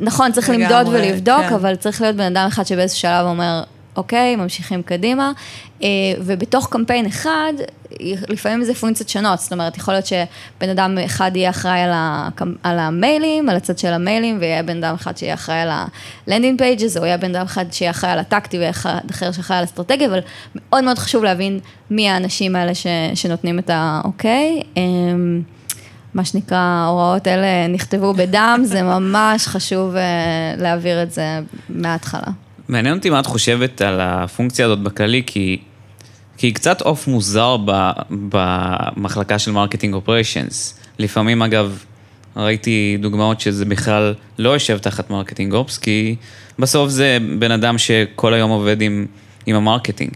נכון, 0.00 0.32
צריך 0.32 0.50
למדוד 0.50 0.88
ולבדוק, 0.88 1.44
כן. 1.48 1.54
אבל 1.54 1.76
צריך 1.76 2.00
להיות 2.00 2.16
בן 2.16 2.36
אדם 2.36 2.46
אחד 2.46 2.66
שבאיזשהו 2.66 3.00
שלב 3.00 3.26
אומר, 3.26 3.62
אוקיי, 3.96 4.36
ממשיכים 4.36 4.82
קדימה, 4.82 5.32
אה, 5.82 5.88
ובתוך 6.18 6.68
קמפיין 6.70 7.06
אחד, 7.06 7.52
לפעמים 8.28 8.64
זה 8.64 8.74
פונקציות 8.74 9.08
שונות, 9.08 9.38
זאת 9.38 9.52
אומרת, 9.52 9.76
יכול 9.76 9.94
להיות 9.94 10.06
שבן 10.06 10.68
אדם 10.70 10.98
אחד 11.04 11.30
יהיה 11.34 11.50
אחראי 11.50 11.80
על, 11.80 11.90
הקמ... 11.94 12.54
על 12.62 12.78
המיילים, 12.78 13.48
על 13.48 13.56
הצד 13.56 13.78
של 13.78 13.92
המיילים, 13.92 14.38
ויהיה 14.40 14.62
בן 14.62 14.84
אדם 14.84 14.94
אחד 14.94 15.16
שיהיה 15.16 15.34
אחראי 15.34 15.60
על 15.60 15.70
ה 16.26 16.30
landing 16.30 16.58
pages, 16.58 16.96
או 16.96 17.04
יהיה 17.04 17.16
בן 17.16 17.36
אדם 17.36 17.44
אחד 17.44 17.64
שיהיה 17.72 17.90
אחראי 17.90 18.12
על 18.12 18.18
הטקטי, 18.18 18.58
ואחר 18.60 19.32
שאחראי 19.32 19.58
על 19.58 19.64
אסטרטגיה, 19.64 20.08
אבל 20.08 20.20
מאוד 20.54 20.84
מאוד 20.84 20.98
חשוב 20.98 21.24
להבין 21.24 21.60
מי 21.90 22.08
האנשים 22.08 22.56
האלה 22.56 22.74
ש... 22.74 22.86
שנותנים 23.14 23.58
את 23.58 23.70
האוקיי. 23.72 24.62
מה 26.14 26.24
שנקרא, 26.24 26.58
ההוראות 26.58 27.26
האלה 27.26 27.66
נכתבו 27.66 28.14
בדם, 28.14 28.60
זה 28.64 28.82
ממש 28.82 29.46
חשוב 29.46 29.96
אה, 29.96 30.02
להעביר 30.56 31.02
את 31.02 31.12
זה 31.12 31.40
מההתחלה. 31.68 32.30
מעניין 32.68 32.96
אותי 32.96 33.10
מה 33.10 33.20
את 33.20 33.26
חושבת 33.26 33.82
על 33.82 34.00
הפונקציה 34.00 34.66
הזאת 34.66 34.78
בכללי, 34.78 35.22
כי, 35.26 35.58
כי 36.36 36.46
היא 36.46 36.54
קצת 36.54 36.80
עוף 36.80 37.08
מוזר 37.08 37.56
ב, 37.64 37.90
במחלקה 38.10 39.38
של 39.38 39.50
marketing 39.52 39.94
operations. 39.94 40.80
לפעמים, 40.98 41.42
אגב, 41.42 41.84
ראיתי 42.36 42.96
דוגמאות 43.00 43.40
שזה 43.40 43.64
בכלל 43.64 44.14
לא 44.38 44.50
יושב 44.50 44.78
תחת 44.78 45.10
marketing 45.10 45.52
ops, 45.52 45.78
כי 45.78 46.16
בסוף 46.58 46.90
זה 46.90 47.18
בן 47.38 47.50
אדם 47.50 47.78
שכל 47.78 48.34
היום 48.34 48.50
עובד 48.50 48.82
עם, 48.82 49.06
עם 49.46 49.56
ה 49.56 49.61
marketing, 49.61 50.10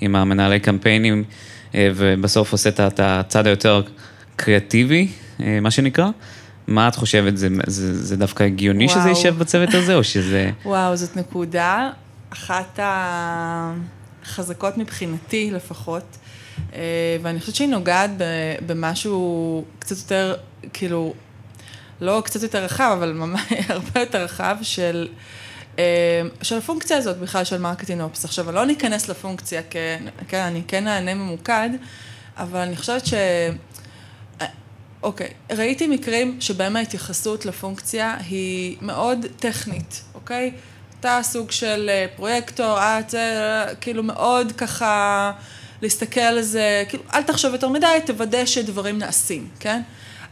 עם 0.00 0.16
המנהלי 0.16 0.60
קמפיינים, 0.60 1.24
אה, 1.74 1.88
ובסוף 1.94 2.52
עושה 2.52 2.68
את 2.68 3.00
הצד 3.02 3.46
היותר 3.46 3.82
קריאטיבי, 4.36 5.08
מה 5.38 5.70
שנקרא. 5.70 6.06
מה 6.66 6.88
את 6.88 6.94
חושבת, 6.94 7.36
זה, 7.36 7.48
זה, 7.66 8.04
זה 8.04 8.16
דווקא 8.16 8.42
הגיוני 8.44 8.86
וואו. 8.86 8.98
שזה 8.98 9.08
יישב 9.08 9.38
בצוות 9.38 9.74
הזה, 9.74 9.94
או 9.94 10.04
שזה... 10.04 10.50
וואו, 10.64 10.96
זאת 10.96 11.16
נקודה, 11.16 11.90
אחת 12.30 12.78
החזקות 14.22 14.78
מבחינתי 14.78 15.50
לפחות, 15.50 16.16
אה, 16.74 16.80
ואני 17.22 17.40
חושבת 17.40 17.54
שהיא 17.54 17.68
נוגעת 17.68 18.10
במשהו 18.66 19.64
קצת 19.78 19.96
יותר, 19.96 20.34
כאילו, 20.72 21.14
לא 22.00 22.22
קצת 22.24 22.42
יותר 22.42 22.64
רחב, 22.64 22.94
אבל 22.98 23.12
ממש 23.12 23.40
הרבה 23.68 24.00
יותר 24.00 24.24
רחב 24.24 24.56
של... 24.62 25.08
אה, 25.78 26.22
של 26.42 26.58
הפונקציה 26.58 26.96
הזאת 26.96 27.18
בכלל 27.18 27.44
של 27.44 27.58
marketing 27.58 28.00
ops. 28.00 28.24
עכשיו, 28.24 28.48
אני 28.48 28.54
לא 28.54 28.66
ניכנס 28.66 29.08
לפונקציה, 29.08 29.62
כן, 29.70 30.04
כן, 30.28 30.42
אני 30.42 30.62
כן 30.68 30.86
אענה 30.86 31.14
ממוקד, 31.14 31.70
אבל 32.36 32.60
אני 32.60 32.76
חושבת 32.76 33.06
ש... 33.06 33.14
אוקיי, 35.04 35.28
ראיתי 35.50 35.86
מקרים 35.86 36.36
שבהם 36.40 36.76
ההתייחסות 36.76 37.46
לפונקציה 37.46 38.16
היא 38.28 38.76
מאוד 38.80 39.26
טכנית, 39.38 40.02
אוקיי? 40.14 40.52
אתה 41.00 41.20
סוג 41.22 41.50
של 41.50 41.90
אה, 41.92 42.06
פרויקטור, 42.16 42.78
את 42.78 43.14
אה, 43.14 43.74
כאילו 43.80 44.02
מאוד 44.02 44.52
ככה 44.52 45.32
להסתכל 45.82 46.20
על 46.20 46.42
זה, 46.42 46.84
כאילו 46.88 47.02
אל 47.14 47.22
תחשוב 47.22 47.52
יותר 47.52 47.68
מדי, 47.68 47.98
תוודא 48.06 48.46
שדברים 48.46 48.98
נעשים, 48.98 49.48
כן? 49.60 49.82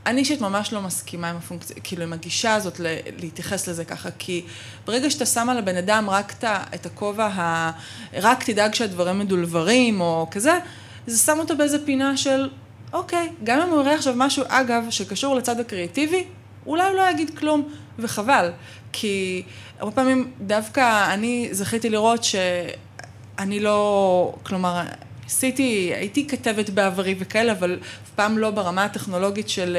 אני 0.06 0.20
אישית 0.20 0.40
ממש 0.40 0.72
לא 0.72 0.80
מסכימה 0.80 1.30
עם 1.30 1.36
הפונקציה, 1.36 1.76
כאילו 1.84 2.02
עם 2.02 2.12
הגישה 2.12 2.54
הזאת 2.54 2.80
להתייחס 3.18 3.68
לזה 3.68 3.84
ככה, 3.84 4.08
כי 4.18 4.44
ברגע 4.86 5.10
שאתה 5.10 5.26
שם 5.26 5.48
על 5.48 5.58
הבן 5.58 5.76
אדם 5.76 6.10
רק 6.10 6.34
את 6.74 6.86
הכובע, 6.86 7.26
ה... 7.26 7.70
רק 8.14 8.44
תדאג 8.44 8.74
שהדברים 8.74 9.18
מדולברים 9.18 10.00
או 10.00 10.26
כזה, 10.30 10.58
זה 11.06 11.18
שם 11.18 11.38
אותו 11.38 11.56
באיזה 11.56 11.86
פינה 11.86 12.16
של 12.16 12.48
אוקיי, 12.92 13.32
גם 13.44 13.60
אם 13.60 13.68
הוא 13.68 13.80
יראה 13.80 13.94
עכשיו 13.94 14.14
משהו, 14.16 14.44
אגב, 14.48 14.84
שקשור 14.90 15.34
לצד 15.34 15.60
הקריאטיבי, 15.60 16.24
אולי 16.66 16.88
הוא 16.88 16.96
לא 16.96 17.10
יגיד 17.10 17.38
כלום, 17.38 17.68
וחבל. 17.98 18.50
כי 18.92 19.42
הרבה 19.78 19.92
פעמים 19.92 20.30
דווקא 20.40 21.14
אני 21.14 21.48
זכיתי 21.50 21.90
לראות 21.90 22.24
שאני 22.24 23.60
לא, 23.60 24.34
כלומר, 24.42 24.82
עשיתי, 25.26 25.92
הייתי 25.94 26.28
כתבת 26.28 26.70
בעברי 26.70 27.14
וכאלה, 27.18 27.52
אבל 27.52 27.78
אף 28.04 28.10
פעם 28.10 28.38
לא 28.38 28.50
ברמה 28.50 28.84
הטכנולוגית 28.84 29.48
של... 29.48 29.76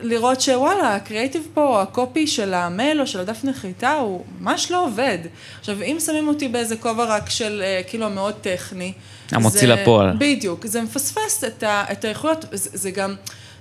לראות 0.00 0.40
שוואלה, 0.40 0.94
הקריאיטיב 0.94 1.48
פה, 1.54 1.82
הקופי 1.82 2.26
של 2.26 2.54
המייל 2.54 3.00
או 3.00 3.06
של 3.06 3.20
הדף 3.20 3.44
נחיתה 3.44 3.92
הוא 3.92 4.24
ממש 4.40 4.70
לא 4.70 4.84
עובד. 4.84 5.18
עכשיו, 5.60 5.82
אם 5.82 5.96
שמים 6.06 6.28
אותי 6.28 6.48
באיזה 6.48 6.76
כובע 6.76 7.04
רק 7.04 7.30
של 7.30 7.62
כאילו 7.88 8.06
המאוד 8.06 8.34
טכני, 8.34 8.92
המוציא 9.32 9.68
לפועל. 9.68 10.16
בדיוק, 10.18 10.66
זה 10.66 10.82
מפספס 10.82 11.44
את, 11.44 11.62
ה, 11.62 11.84
את 11.92 12.04
האיכויות, 12.04 12.44
זה, 12.52 12.70
זה 12.72 12.90
גם... 12.90 13.14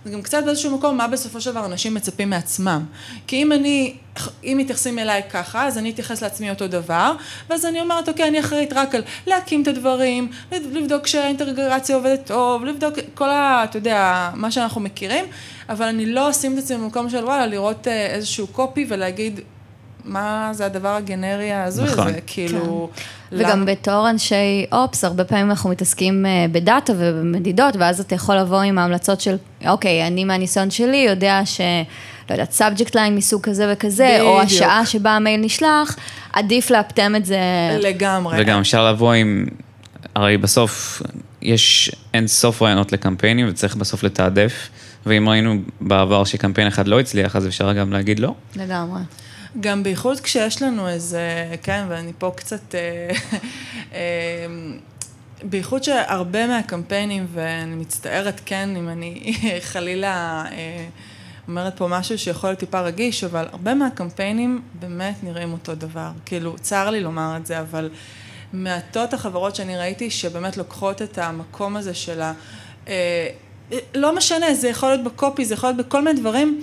זה 0.07 0.13
גם 0.13 0.21
קצת 0.21 0.43
באיזשהו 0.45 0.77
מקום 0.77 0.97
מה 0.97 1.07
בסופו 1.07 1.41
של 1.41 1.51
דבר 1.51 1.65
אנשים 1.65 1.93
מצפים 1.93 2.29
מעצמם. 2.29 2.85
כי 3.27 3.41
אם 3.41 3.51
אני, 3.51 3.93
אם 4.43 4.55
מתייחסים 4.59 4.99
אליי 4.99 5.21
ככה, 5.29 5.67
אז 5.67 5.77
אני 5.77 5.89
אתייחס 5.89 6.21
לעצמי 6.21 6.49
אותו 6.49 6.67
דבר, 6.67 7.13
ואז 7.49 7.65
אני 7.65 7.81
אומרת, 7.81 8.09
אוקיי, 8.09 8.27
אני 8.27 8.39
אחראית 8.39 8.73
רק 8.73 8.95
על 8.95 9.03
להקים 9.27 9.61
את 9.61 9.67
הדברים, 9.67 10.31
לבדוק 10.51 11.07
שהאינטגרציה 11.07 11.95
עובדת 11.95 12.25
טוב, 12.25 12.65
לבדוק 12.65 12.93
כל 13.13 13.29
ה... 13.29 13.63
אתה 13.63 13.77
יודע, 13.77 14.29
מה 14.33 14.51
שאנחנו 14.51 14.81
מכירים, 14.81 15.25
אבל 15.69 15.85
אני 15.85 16.05
לא 16.05 16.29
אשים 16.29 16.53
את 16.53 16.57
עצמי 16.57 16.77
במקום 16.77 17.09
של 17.09 17.23
וואלה, 17.25 17.47
לראות 17.47 17.87
אה, 17.87 18.05
איזשהו 18.05 18.47
קופי 18.47 18.85
ולהגיד, 18.89 19.39
מה 20.07 20.49
זה 20.53 20.65
הדבר 20.65 20.95
הגנרי 20.95 21.51
ההזוי 21.51 21.85
נכון. 21.85 22.07
הזה, 22.07 22.19
כאילו... 22.27 22.89
כן. 22.95 23.01
וגם 23.31 23.65
בתור 23.65 24.09
אנשי 24.09 24.65
ops, 24.71 25.03
הרבה 25.03 25.23
פעמים 25.23 25.49
אנחנו 25.49 25.69
מתעסקים 25.69 26.25
אה, 26.25 26.45
בדאטה 26.51 26.93
ובמדידות, 26.97 27.75
ואז 27.75 27.99
אתה 27.99 28.15
יכול 28.15 28.35
לבוא 28.35 28.61
עם 28.61 28.77
ההמלצות 28.77 29.21
של, 29.21 29.35
אוקיי, 29.67 30.07
אני 30.07 30.23
מהניסיון 30.23 30.71
שלי 30.71 30.97
יודע 30.97 31.41
ש... 31.45 31.61
לא 32.29 32.33
יודעת, 32.33 32.51
subject 32.51 32.95
line 32.95 33.15
מסוג 33.15 33.41
כזה 33.41 33.73
וכזה, 33.73 34.09
בדיוק. 34.13 34.27
או 34.27 34.41
השעה 34.41 34.85
שבה 34.85 35.11
המייל 35.11 35.41
נשלח, 35.41 35.95
עדיף 36.33 36.71
לאפטם 36.71 37.15
את 37.15 37.25
זה. 37.25 37.39
לגמרי. 37.81 38.37
וגם 38.41 38.59
אפשר 38.59 38.91
לבוא 38.91 39.13
עם, 39.13 39.45
הרי 40.15 40.37
בסוף 40.37 41.01
יש 41.41 41.91
אין 42.13 42.27
סוף 42.27 42.61
רעיונות 42.61 42.91
לקמפיינים 42.91 43.47
וצריך 43.49 43.75
בסוף 43.75 44.03
לתעדף, 44.03 44.69
ואם 45.05 45.29
ראינו 45.29 45.55
בעבר 45.81 46.23
שקמפיין 46.23 46.67
אחד 46.67 46.87
לא 46.87 46.99
הצליח, 46.99 47.35
אז 47.35 47.47
אפשר 47.47 47.73
גם 47.73 47.93
להגיד 47.93 48.19
לא. 48.19 48.33
לגמרי. 48.55 48.99
גם 49.59 49.83
בייחוד 49.83 50.19
כשיש 50.19 50.61
לנו 50.61 50.87
איזה, 50.87 51.55
כן, 51.63 51.85
ואני 51.89 52.11
פה 52.17 52.31
קצת, 52.35 52.75
אה, 52.75 53.09
אה, 53.93 54.45
בייחוד 55.43 55.83
שהרבה 55.83 56.47
מהקמפיינים, 56.47 57.27
ואני 57.33 57.75
מצטערת, 57.75 58.41
כן, 58.45 58.75
אם 58.75 58.89
אני 58.89 59.33
חלילה 59.71 60.43
אה, 60.51 60.85
אומרת 61.47 61.77
פה 61.77 61.87
משהו 61.87 62.17
שיכול 62.17 62.49
להיות 62.49 62.59
טיפה 62.59 62.81
רגיש, 62.81 63.23
אבל 63.23 63.47
הרבה 63.51 63.73
מהקמפיינים 63.73 64.61
באמת 64.79 65.23
נראים 65.23 65.53
אותו 65.53 65.75
דבר. 65.75 66.09
כאילו, 66.25 66.55
צר 66.61 66.89
לי 66.89 66.99
לומר 66.99 67.37
את 67.37 67.45
זה, 67.45 67.59
אבל 67.59 67.89
מעטות 68.53 69.13
החברות 69.13 69.55
שאני 69.55 69.77
ראיתי 69.77 70.09
שבאמת 70.09 70.57
לוקחות 70.57 71.01
את 71.01 71.17
המקום 71.17 71.77
הזה 71.77 71.93
של 71.93 72.21
ה... 72.21 72.33
לא 73.95 74.15
משנה, 74.15 74.53
זה 74.53 74.69
יכול 74.69 74.89
להיות 74.89 75.03
בקופי, 75.03 75.45
זה 75.45 75.53
יכול 75.53 75.69
להיות 75.69 75.85
בכל 75.87 76.01
מיני 76.01 76.19
דברים. 76.19 76.61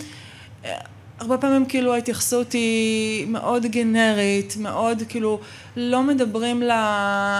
הרבה 1.19 1.39
פעמים 1.39 1.67
כאילו 1.67 1.95
ההתייחסות 1.95 2.53
היא 2.53 3.27
מאוד 3.27 3.67
גנרית, 3.67 4.57
מאוד 4.59 5.03
כאילו 5.09 5.41
לא 5.77 6.03
מדברים 6.03 6.63
ל, 6.63 6.71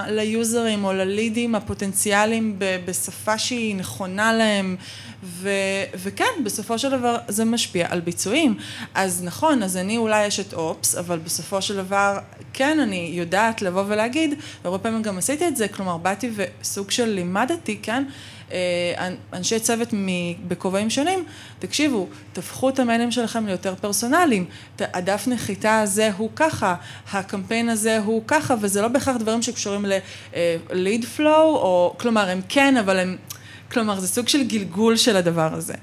ליוזרים 0.07 0.83
או 0.85 0.93
ללידים 0.93 1.55
הפוטנציאליים 1.55 2.55
בשפה 2.85 3.37
שהיא 3.37 3.75
נכונה 3.75 4.33
להם 4.33 4.75
ו, 5.25 5.49
וכן, 5.95 6.43
בסופו 6.43 6.79
של 6.79 6.89
דבר 6.89 7.17
זה 7.27 7.45
משפיע 7.45 7.87
על 7.89 7.99
ביצועים. 7.99 8.57
אז 8.93 9.23
נכון, 9.23 9.63
אז 9.63 9.77
אני 9.77 9.97
אולי 9.97 10.27
אשת 10.27 10.53
אופס, 10.53 10.95
אבל 10.95 11.19
בסופו 11.19 11.61
של 11.61 11.75
דבר 11.75 12.17
כן, 12.53 12.79
אני 12.79 13.11
יודעת 13.13 13.61
לבוא 13.61 13.83
ולהגיד, 13.87 14.33
והרבה 14.63 14.77
פעמים 14.77 15.01
גם 15.01 15.17
עשיתי 15.17 15.47
את 15.47 15.57
זה, 15.57 15.67
כלומר 15.67 15.97
באתי 15.97 16.31
וסוג 16.35 16.91
של 16.91 17.05
לימדתי, 17.05 17.79
כן? 17.81 18.03
אה, 18.51 19.07
אנשי 19.33 19.59
צוות 19.59 19.89
בכובעים 20.47 20.89
שונים, 20.89 21.25
תקשיבו, 21.59 22.07
תהפכו 22.33 22.69
את 22.69 22.79
המיילים 22.79 23.11
שלכם 23.11 23.47
ליותר 23.47 23.75
פרסונליים. 23.75 24.45
הדף 24.79 25.27
נחיתה 25.27 25.79
הזה 25.79 26.11
הוא 26.17 26.29
ככה, 26.35 26.75
הקמפיין 27.11 27.69
הזה 27.69 27.97
הוא 27.97 28.21
ככה, 28.27 28.55
וזה 28.61 28.81
לא 28.81 28.87
בהכרח 28.87 29.15
דברים 29.15 29.41
שקשורים 29.41 29.85
ל-lead 29.85 31.05
אה, 31.05 31.09
flow, 31.17 31.45
או, 31.45 31.95
כלומר, 31.99 32.29
הם 32.29 32.41
כן, 32.49 32.77
אבל 32.77 32.99
הם, 32.99 33.17
כלומר, 33.71 33.99
זה 33.99 34.07
סוג 34.07 34.27
של 34.27 34.43
גלגול 34.43 34.97
של 34.97 35.17
הדבר 35.17 35.53
הזה. 35.53 35.73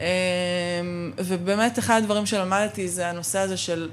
אה, 0.00 0.06
ובאמת, 1.18 1.78
אחד 1.78 1.96
הדברים 1.96 2.26
שלמדתי 2.26 2.88
זה 2.88 3.08
הנושא 3.08 3.38
הזה 3.38 3.56
של... 3.56 3.88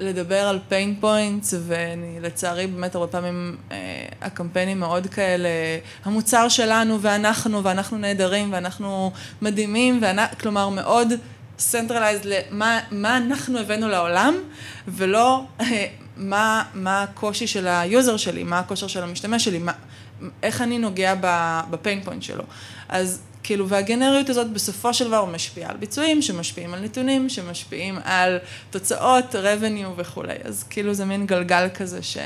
לדבר 0.00 0.48
על 0.48 0.60
pain 0.70 1.04
points, 1.04 1.54
ואני 1.66 2.20
לצערי 2.20 2.66
באמת 2.66 2.94
הרבה 2.94 3.06
פעמים 3.06 3.56
אה, 3.72 3.76
הקמפיינים 4.20 4.80
מאוד 4.80 5.06
כאלה, 5.06 5.48
המוצר 6.04 6.48
שלנו 6.48 7.02
ואנחנו, 7.02 7.64
ואנחנו 7.64 7.98
נהדרים, 7.98 8.52
ואנחנו 8.52 9.12
מדהימים, 9.42 9.98
ואנ... 10.02 10.18
כלומר 10.40 10.68
מאוד 10.68 11.12
centralized 11.58 12.24
למה 12.24 12.80
מה 12.90 13.16
אנחנו 13.16 13.58
הבאנו 13.58 13.88
לעולם, 13.88 14.34
ולא 14.88 15.42
אה, 15.60 15.86
מה, 16.16 16.62
מה 16.74 17.02
הקושי 17.02 17.46
של 17.46 17.66
ה 17.66 17.76
user 17.76 18.16
שלי, 18.16 18.44
מה 18.44 18.58
הקושי 18.58 18.86
של 18.86 19.02
המשתמש 19.02 19.44
שלי, 19.44 19.58
מה, 19.58 19.72
איך 20.42 20.62
אני 20.62 20.78
נוגע 20.78 21.14
ב 21.70 21.76
pain 21.76 22.02
point 22.04 22.22
שלו. 22.22 22.44
אז 22.88 23.20
כאילו, 23.42 23.68
והגנריות 23.68 24.28
הזאת 24.28 24.50
בסופו 24.50 24.94
של 24.94 25.08
דבר 25.08 25.24
משפיעה 25.24 25.70
על 25.70 25.76
ביצועים, 25.76 26.22
שמשפיעים 26.22 26.74
על 26.74 26.80
נתונים, 26.80 27.28
שמשפיעים 27.28 27.98
על 28.04 28.38
תוצאות, 28.70 29.34
revenue 29.34 29.88
וכולי. 29.96 30.34
אז 30.44 30.64
כאילו 30.70 30.94
זה 30.94 31.04
מין 31.04 31.26
גלגל 31.26 31.68
כזה 31.74 32.02
ש... 32.02 32.18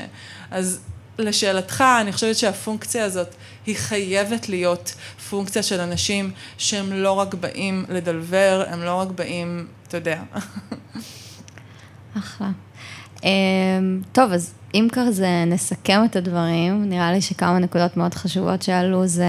אז 0.51 0.79
לשאלתך, 1.19 1.83
אני 2.01 2.11
חושבת 2.11 2.35
שהפונקציה 2.35 3.05
הזאת 3.05 3.35
היא 3.65 3.75
חייבת 3.75 4.49
להיות 4.49 4.95
פונקציה 5.29 5.63
של 5.63 5.79
אנשים 5.79 6.31
שהם 6.57 6.93
לא 6.93 7.11
רק 7.11 7.33
באים 7.33 7.85
לדלבר, 7.89 8.63
הם 8.67 8.83
לא 8.83 8.95
רק 8.95 9.07
באים, 9.07 9.67
אתה 9.87 9.97
יודע. 9.97 10.21
אחלה. 12.17 12.49
אמ, 13.23 14.01
טוב, 14.11 14.31
אז 14.31 14.53
אם 14.73 14.87
כזה 14.91 15.43
נסכם 15.47 16.01
את 16.05 16.15
הדברים, 16.15 16.89
נראה 16.89 17.11
לי 17.11 17.21
שכמה 17.21 17.59
נקודות 17.59 17.97
מאוד 17.97 18.13
חשובות 18.13 18.61
שעלו 18.61 19.07
זה... 19.07 19.25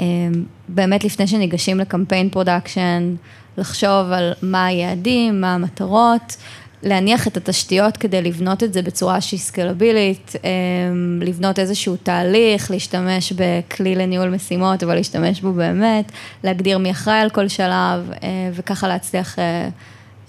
אמ, 0.00 0.44
באמת 0.68 1.04
לפני 1.04 1.26
שניגשים 1.26 1.78
ל 1.80 1.86
campaign 1.86 2.30
production, 2.30 3.14
לחשוב 3.58 4.12
על 4.12 4.32
מה 4.42 4.66
היעדים, 4.66 5.40
מה 5.40 5.54
המטרות, 5.54 6.36
להניח 6.82 7.26
את 7.26 7.36
התשתיות 7.36 7.96
כדי 7.96 8.22
לבנות 8.22 8.62
את 8.62 8.72
זה 8.72 8.82
בצורה 8.82 9.20
שהיא 9.20 9.40
סקלבילית, 9.40 10.32
אמ, 10.44 11.22
לבנות 11.22 11.58
איזשהו 11.58 11.96
תהליך, 11.96 12.70
להשתמש 12.70 13.32
בכלי 13.32 13.94
לניהול 13.94 14.28
משימות, 14.28 14.82
אבל 14.82 14.94
להשתמש 14.94 15.40
בו 15.40 15.52
באמת, 15.52 16.12
להגדיר 16.44 16.78
מי 16.78 16.90
אחראי 16.90 17.18
על 17.18 17.30
כל 17.30 17.48
שלב, 17.48 18.10
אה, 18.22 18.50
וככה 18.52 18.88
להצליח 18.88 19.38
אה, 19.38 19.68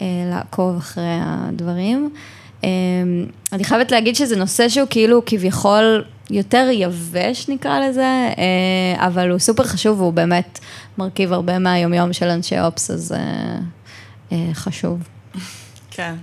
אה, 0.02 0.06
לעקוב 0.32 0.78
אחרי 0.78 1.18
הדברים. 1.22 2.10
אמ, 2.64 2.70
אני 3.54 3.64
חייבת 3.64 3.92
להגיד 3.92 4.16
שזה 4.16 4.36
נושא 4.36 4.70
שהוא 4.70 4.88
כאילו 4.90 5.22
כביכול 5.26 6.04
יותר 6.30 6.68
יבש 6.72 7.50
נקרא 7.50 7.80
לזה, 7.80 8.32
אה, 8.38 9.08
אבל 9.08 9.32
הוא 9.32 9.40
סופר 9.40 9.64
חשוב 9.64 10.02
והוא 10.02 10.14
באמת 10.14 10.60
מרכיב 10.98 11.34
הרבה 11.34 11.60
מהיומיום 11.60 12.14
של 12.14 12.28
אנשי 12.28 12.60
אופס, 12.60 12.92
אז 12.92 13.12
אה, 13.12 13.58
אה, 14.32 14.50
חשוב. 14.54 15.08
כן. 15.92 16.16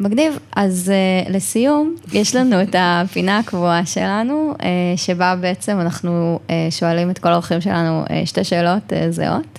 מגניב, 0.00 0.38
אז 0.56 0.92
לסיום, 1.28 1.94
יש 2.12 2.36
לנו 2.36 2.62
את 2.62 2.74
הפינה 2.78 3.38
הקבועה 3.38 3.86
שלנו, 3.86 4.54
שבה 4.96 5.36
בעצם 5.36 5.80
אנחנו 5.80 6.38
שואלים 6.70 7.10
את 7.10 7.18
כל 7.18 7.28
האורחים 7.28 7.60
שלנו 7.60 8.04
שתי 8.24 8.44
שאלות 8.44 8.92
זהות. 9.10 9.58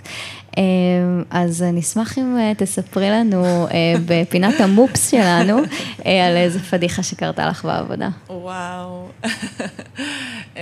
אמ, 0.57 1.23
אז 1.29 1.65
נשמח 1.73 2.17
אם 2.17 2.37
אה, 2.37 2.51
תספרי 2.57 3.09
לנו 3.09 3.67
אה, 3.67 3.93
בפינת 4.05 4.61
המופס 4.61 5.11
שלנו 5.11 5.57
אה, 6.05 6.27
על 6.27 6.37
איזה 6.37 6.59
פדיחה 6.59 7.03
שקרתה 7.03 7.47
לך 7.47 7.65
בעבודה. 7.65 8.09
וואו. 8.29 9.07
אמ, 10.55 10.61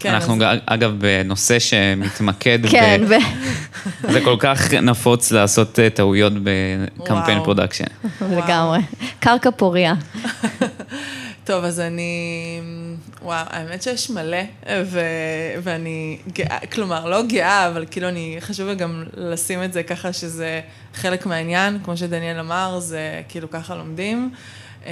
כן, 0.00 0.14
אנחנו 0.14 0.36
אגב 0.66 0.94
בנושא 0.98 1.58
שמתמקד, 1.58 2.58
כן, 2.70 3.02
זה 4.02 4.20
כל 4.24 4.36
כך 4.38 4.74
נפוץ 4.74 5.32
לעשות 5.32 5.78
טעויות 5.94 6.32
ב 6.42 6.53
campaign 6.53 7.44
production. 7.44 7.84
לגמרי, 8.30 8.80
קרקע 9.20 9.50
פוריה. 9.50 9.94
טוב, 11.44 11.64
אז 11.64 11.80
אני, 11.80 12.60
וואו, 13.26 13.46
האמת 13.50 13.82
שיש 13.82 14.10
מלא, 14.10 14.42
ו, 14.84 15.00
ואני 15.62 16.18
גאה, 16.32 16.58
כלומר, 16.72 17.06
לא 17.08 17.22
גאה, 17.22 17.68
אבל 17.68 17.86
כאילו 17.90 18.08
אני, 18.08 18.36
חשוב 18.40 18.70
גם 18.70 19.04
לשים 19.14 19.62
את 19.62 19.72
זה 19.72 19.82
ככה 19.82 20.12
שזה 20.12 20.60
חלק 20.94 21.26
מהעניין, 21.26 21.78
כמו 21.84 21.96
שדניאל 21.96 22.40
אמר, 22.40 22.78
זה 22.80 23.22
כאילו 23.28 23.50
ככה 23.50 23.74
לומדים. 23.74 24.30
אמ, 24.84 24.90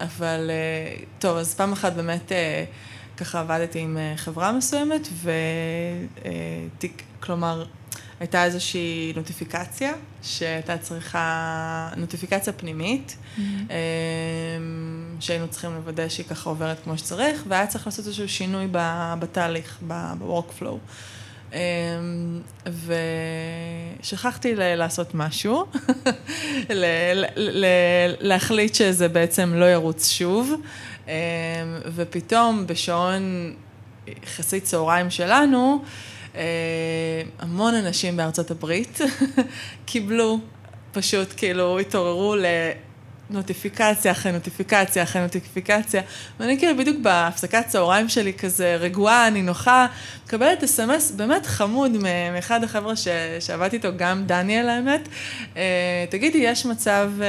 אבל 0.00 0.50
טוב, 1.18 1.36
אז 1.36 1.54
פעם 1.54 1.72
אחת 1.72 1.92
באמת 1.92 2.32
ככה 3.16 3.40
עבדתי 3.40 3.78
עם 3.78 3.98
חברה 4.16 4.52
מסוימת, 4.52 5.08
וכלומר, 7.20 7.64
הייתה 8.20 8.44
איזושהי 8.44 9.12
נוטיפיקציה 9.16 9.92
שהייתה 10.22 10.78
צריכה, 10.78 11.88
נוטיפיקציה 11.96 12.52
פנימית. 12.52 13.16
Mm-hmm. 13.36 13.40
שהיינו 15.22 15.48
צריכים 15.48 15.74
לוודא 15.74 16.08
שהיא 16.08 16.26
ככה 16.26 16.50
עוברת 16.50 16.76
כמו 16.84 16.98
שצריך, 16.98 17.42
והיה 17.48 17.66
צריך 17.66 17.86
לעשות 17.86 18.06
איזשהו 18.06 18.28
שינוי 18.28 18.68
בתהליך, 19.18 19.78
ב-workflow. 19.88 20.76
אמ, 21.52 21.58
ושכחתי 24.00 24.54
לעשות 24.56 25.14
משהו, 25.14 25.66
להחליט 28.20 28.74
שזה 28.74 29.08
בעצם 29.08 29.54
לא 29.54 29.64
ירוץ 29.64 30.08
שוב, 30.08 30.52
אמ, 31.08 31.12
ופתאום 31.94 32.66
בשעון 32.66 33.54
יחסית 34.06 34.64
צהריים 34.64 35.10
שלנו, 35.10 35.82
אה, 36.34 37.22
המון 37.38 37.74
אנשים 37.74 38.16
בארצות 38.16 38.50
הברית 38.50 38.98
קיבלו, 39.86 40.38
פשוט 40.92 41.28
כאילו 41.36 41.78
התעוררו 41.78 42.34
נוטיפיקציה 43.32 44.12
אחרי 44.12 44.32
נוטיפיקציה 44.32 45.02
אחרי 45.02 45.22
נוטיפיקציה, 45.22 46.02
ואני 46.40 46.58
כאילו 46.58 46.78
בדיוק 46.78 46.96
בהפסקת 47.02 47.66
צהריים 47.66 48.08
שלי 48.08 48.32
כזה 48.32 48.76
רגועה, 48.80 49.30
נינוחה, 49.30 49.86
מקבלת 50.26 50.62
אס.אם.אס 50.62 51.10
באמת 51.10 51.46
חמוד 51.46 51.90
מאחד 52.32 52.64
החבר'ה 52.64 52.96
ש... 52.96 53.08
שעבדתי 53.40 53.76
איתו, 53.76 53.88
גם 53.96 54.26
דניאל 54.26 54.68
האמת. 54.68 55.08
אה, 55.56 56.04
תגידי, 56.10 56.38
יש 56.38 56.66
מצב 56.66 57.10
אה, 57.22 57.28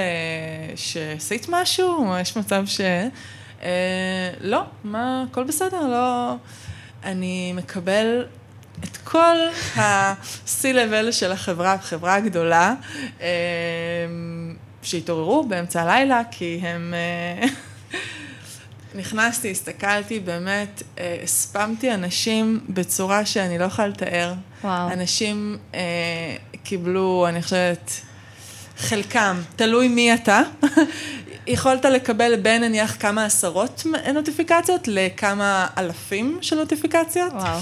שעשית 0.75 1.45
משהו? 1.49 2.15
יש 2.21 2.37
מצב 2.37 2.63
ש... 2.65 2.81
אה, 3.63 4.29
לא, 4.41 4.61
מה, 4.83 5.25
הכל 5.31 5.43
בסדר, 5.43 5.87
לא... 5.87 6.35
אני 7.03 7.53
מקבל 7.53 8.25
את 8.83 8.97
כל 9.03 9.35
ה-C-Level 9.75 11.11
של 11.11 11.31
החברה, 11.31 11.77
חברה 11.77 12.19
גדולה. 12.19 12.73
שהתעוררו 14.83 15.43
באמצע 15.43 15.81
הלילה, 15.81 16.21
כי 16.31 16.59
הם... 16.61 16.93
אה, 16.93 17.47
נכנסתי, 18.95 19.51
הסתכלתי, 19.51 20.19
באמת, 20.19 20.83
אה, 20.99 21.17
הספמתי 21.23 21.93
אנשים 21.93 22.59
בצורה 22.69 23.25
שאני 23.25 23.57
לא 23.57 23.63
יכולה 23.63 23.87
לתאר. 23.87 24.33
וואו. 24.63 24.91
אנשים 24.91 25.57
אה, 25.73 25.79
קיבלו, 26.63 27.25
אני 27.29 27.41
חושבת, 27.41 27.91
חלקם, 28.77 29.41
תלוי 29.55 29.87
מי 29.87 30.13
אתה, 30.13 30.41
יכולת 31.47 31.85
לקבל 31.85 32.35
בין 32.35 32.63
נניח 32.63 32.95
כמה 32.99 33.25
עשרות 33.25 33.83
נוטיפיקציות 34.13 34.87
לכמה 34.87 35.67
אלפים 35.77 36.37
של 36.41 36.55
נוטיפיקציות. 36.55 37.33
וואו. 37.33 37.59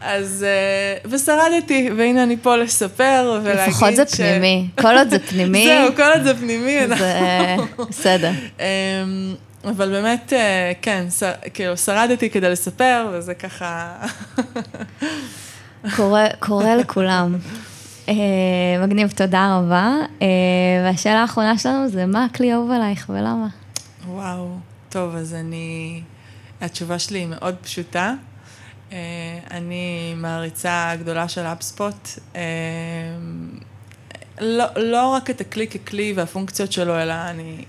אז, 0.00 0.46
אה, 0.48 1.10
ושרדתי, 1.10 1.90
והנה 1.96 2.22
אני 2.22 2.36
פה 2.36 2.56
לספר 2.56 3.40
ולהגיד 3.44 3.64
ש... 3.64 3.68
לפחות 3.68 3.96
זה 3.96 4.06
פנימי, 4.06 4.68
כל 4.80 4.96
עוד 4.98 5.10
זה 5.10 5.18
פנימי. 5.18 5.64
זהו, 5.68 5.96
כל 5.96 6.12
עוד 6.14 6.22
זה 6.22 6.36
פנימי, 6.36 6.88
זה 6.88 7.56
בסדר. 7.88 8.30
אמ, 8.60 8.64
אבל 9.64 9.90
באמת, 9.90 10.32
אה, 10.32 10.72
כן, 10.82 11.06
כאילו, 11.54 11.76
שרדתי 11.76 12.30
כדי 12.30 12.50
לספר, 12.50 13.08
וזה 13.12 13.34
ככה... 13.34 13.96
קורה, 15.96 16.26
קורה 16.38 16.76
לכולם. 16.76 17.38
אה, 18.08 18.14
מגניב, 18.82 19.10
תודה 19.10 19.58
רבה. 19.58 19.96
והשאלה 20.84 21.20
האחרונה 21.20 21.58
שלנו 21.58 21.88
זה, 21.88 22.06
מה 22.06 22.24
הכלי 22.24 22.54
אהוב 22.54 22.70
עלייך 22.70 23.06
ולמה? 23.08 23.48
וואו, 24.06 24.48
טוב, 24.88 25.14
אז 25.16 25.34
אני... 25.34 26.00
התשובה 26.60 26.98
שלי 26.98 27.18
היא 27.18 27.26
מאוד 27.26 27.54
פשוטה. 27.62 28.14
אה, 28.92 29.38
אני 29.50 30.14
מעריצה 30.16 30.92
גדולה 30.98 31.28
של 31.28 31.40
אפספוט. 31.40 32.08
אה, 32.36 32.42
לא, 34.40 34.64
לא 34.76 35.08
רק 35.08 35.30
את 35.30 35.40
הכלי 35.40 35.66
ככלי 35.66 36.12
והפונקציות 36.16 36.72
שלו, 36.72 37.02
אלא 37.02 37.12
אני 37.12 37.64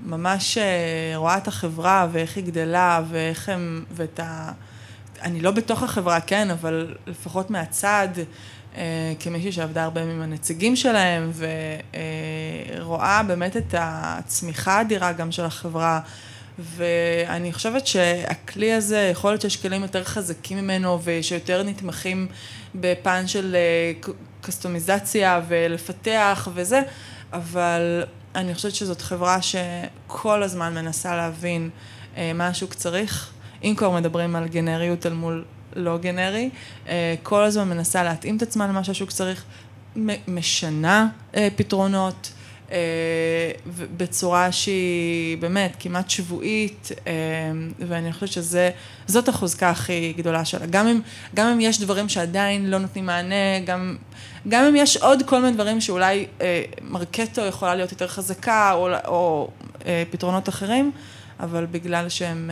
ממש 0.00 0.58
אה, 0.58 1.12
רואה 1.16 1.36
את 1.36 1.48
החברה 1.48 2.08
ואיך 2.12 2.36
היא 2.36 2.44
גדלה 2.44 3.02
ואיך 3.08 3.48
הם, 3.48 3.84
ואת 3.90 4.20
ה... 4.20 4.52
אני 5.22 5.40
לא 5.40 5.50
בתוך 5.50 5.82
החברה, 5.82 6.20
כן, 6.20 6.50
אבל 6.50 6.94
לפחות 7.06 7.50
מהצד, 7.50 8.08
כמישהי 9.20 9.52
שעבדה 9.52 9.84
הרבה 9.84 10.02
עם 10.02 10.22
הנציגים 10.22 10.76
שלהם, 10.76 11.30
ורואה 12.78 13.22
באמת 13.22 13.56
את 13.56 13.74
הצמיחה 13.78 14.72
האדירה 14.72 15.12
גם 15.12 15.32
של 15.32 15.44
החברה. 15.44 16.00
ואני 16.58 17.52
חושבת 17.52 17.86
שהכלי 17.86 18.72
הזה, 18.72 19.08
יכול 19.12 19.30
להיות 19.30 19.40
שיש 19.40 19.56
כלים 19.56 19.82
יותר 19.82 20.04
חזקים 20.04 20.58
ממנו 20.58 20.98
ושיותר 21.04 21.62
נתמכים 21.62 22.26
בפן 22.74 23.26
של 23.26 23.56
קסטומיזציה 24.40 25.40
ולפתח 25.48 26.48
וזה, 26.54 26.82
אבל 27.32 28.04
אני 28.34 28.54
חושבת 28.54 28.74
שזאת 28.74 29.02
חברה 29.02 29.38
שכל 29.42 30.42
הזמן 30.42 30.74
מנסה 30.74 31.16
להבין 31.16 31.70
אה, 32.16 32.32
מה 32.32 32.46
השוק 32.46 32.74
צריך. 32.74 33.30
אם 33.64 33.74
כבר 33.76 33.90
מדברים 33.90 34.36
על 34.36 34.48
גנריות 34.48 35.06
אל 35.06 35.12
מול 35.12 35.44
לא 35.76 35.98
גנרי, 35.98 36.50
אה, 36.88 37.14
כל 37.22 37.44
הזמן 37.44 37.68
מנסה 37.68 38.04
להתאים 38.04 38.36
את 38.36 38.42
עצמה 38.42 38.66
למה 38.66 38.84
שהשוק 38.84 39.10
צריך, 39.10 39.44
משנה 40.28 41.08
אה, 41.36 41.48
פתרונות. 41.56 42.32
אה, 42.72 43.50
בצורה 43.96 44.52
שהיא 44.52 45.38
באמת 45.38 45.76
כמעט 45.78 46.10
שבועית, 46.10 46.88
אה, 47.06 47.12
ואני 47.78 48.12
חושבת 48.12 48.44
שזאת 49.08 49.28
החוזקה 49.28 49.70
הכי 49.70 50.14
גדולה 50.16 50.44
שלה. 50.44 50.66
גם 50.66 50.86
אם, 50.86 51.00
גם 51.34 51.46
אם 51.46 51.60
יש 51.60 51.80
דברים 51.80 52.08
שעדיין 52.08 52.70
לא 52.70 52.78
נותנים 52.78 53.06
מענה, 53.06 53.60
גם, 53.66 53.96
גם 54.48 54.64
אם 54.64 54.76
יש 54.76 54.96
עוד 54.96 55.22
כל 55.26 55.40
מיני 55.40 55.52
דברים 55.52 55.80
שאולי 55.80 56.26
אה, 56.40 56.62
Marketo 56.82 57.42
יכולה 57.46 57.74
להיות 57.74 57.92
יותר 57.92 58.08
חזקה, 58.08 58.72
או, 58.72 58.88
או 59.06 59.50
פתרונות 60.10 60.48
אחרים, 60.48 60.90
אבל 61.40 61.66
בגלל 61.70 62.08
שהם, 62.08 62.50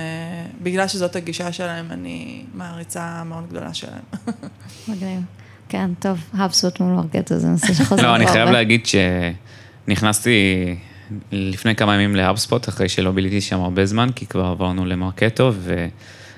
בגלל 0.63 0.89
שזאת 0.89 1.17
הגישה 1.17 1.53
שלהם, 1.53 1.87
אני 1.91 2.45
מעריצה 2.55 3.25
מאוד 3.25 3.49
גדולה 3.49 3.75
שלהם. 3.75 4.03
מגניב. 4.89 5.21
כן, 5.69 5.91
טוב, 5.99 6.19
HubSpot 6.35 6.81
מול 6.81 6.93
Marketo 6.93 7.39
זה 7.39 7.49
נושא 7.49 7.75
שחוזר. 7.75 8.03
לא, 8.03 8.17
אני 8.17 8.27
חייב 8.27 8.49
להגיד 8.49 8.87
ש... 8.87 8.95
נכנסתי 9.89 10.77
לפני 11.33 11.75
כמה 11.75 11.95
ימים 11.95 12.17
ל 12.17 12.23
HubSpot, 12.23 12.69
אחרי 12.69 12.89
שלא 12.89 13.11
ביליתי 13.11 13.41
שם 13.41 13.61
הרבה 13.61 13.87
זמן, 13.87 14.09
כי 14.15 14.27
כבר 14.27 14.45
עברנו 14.45 14.87
ל 14.87 14.94
Marketo, 14.94 15.53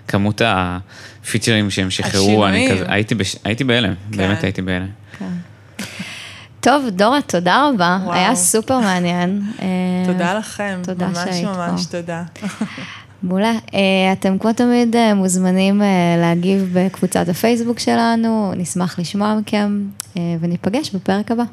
וכמות 0.07 0.43
הפיצ'רים 0.45 1.71
שהם 1.71 1.91
שחררו, 1.91 2.47
אני 2.47 2.69
כזה, 2.71 2.85
הייתי, 2.89 3.15
בש... 3.15 3.37
הייתי 3.45 3.65
בהלם, 3.65 3.95
כן. 4.11 4.17
באמת 4.17 4.45
הייתי 4.45 4.63
בהלם. 4.63 4.89
כן. 5.19 5.29
טוב, 6.61 6.85
דורה, 6.91 7.23
תודה 7.23 7.69
רבה, 7.69 7.99
וואו. 8.03 8.15
היה 8.15 8.35
סופר 8.35 8.81
מעניין. 8.81 9.43
תודה 10.07 10.35
לכם, 10.39 10.81
תודה 10.85 11.09
ממש 11.09 11.19
שהיית 11.19 11.45
ממש 11.45 11.57
ממש 11.71 11.87
תודה. 11.87 12.23
מעולה. 13.25 13.53
אה, 13.75 14.13
אתם 14.13 14.39
כמו 14.39 14.53
תמיד 14.53 14.97
אה, 14.97 15.15
מוזמנים 15.15 15.83
אה, 15.83 15.87
להגיב 16.21 16.71
בקבוצת 16.73 17.29
הפייסבוק 17.29 17.79
שלנו, 17.79 18.53
נשמח 18.57 18.99
לשמוע 18.99 19.35
מכם, 19.35 19.83
וניפגש 20.41 20.95
בפרק 20.95 21.31
הבא. 21.31 21.45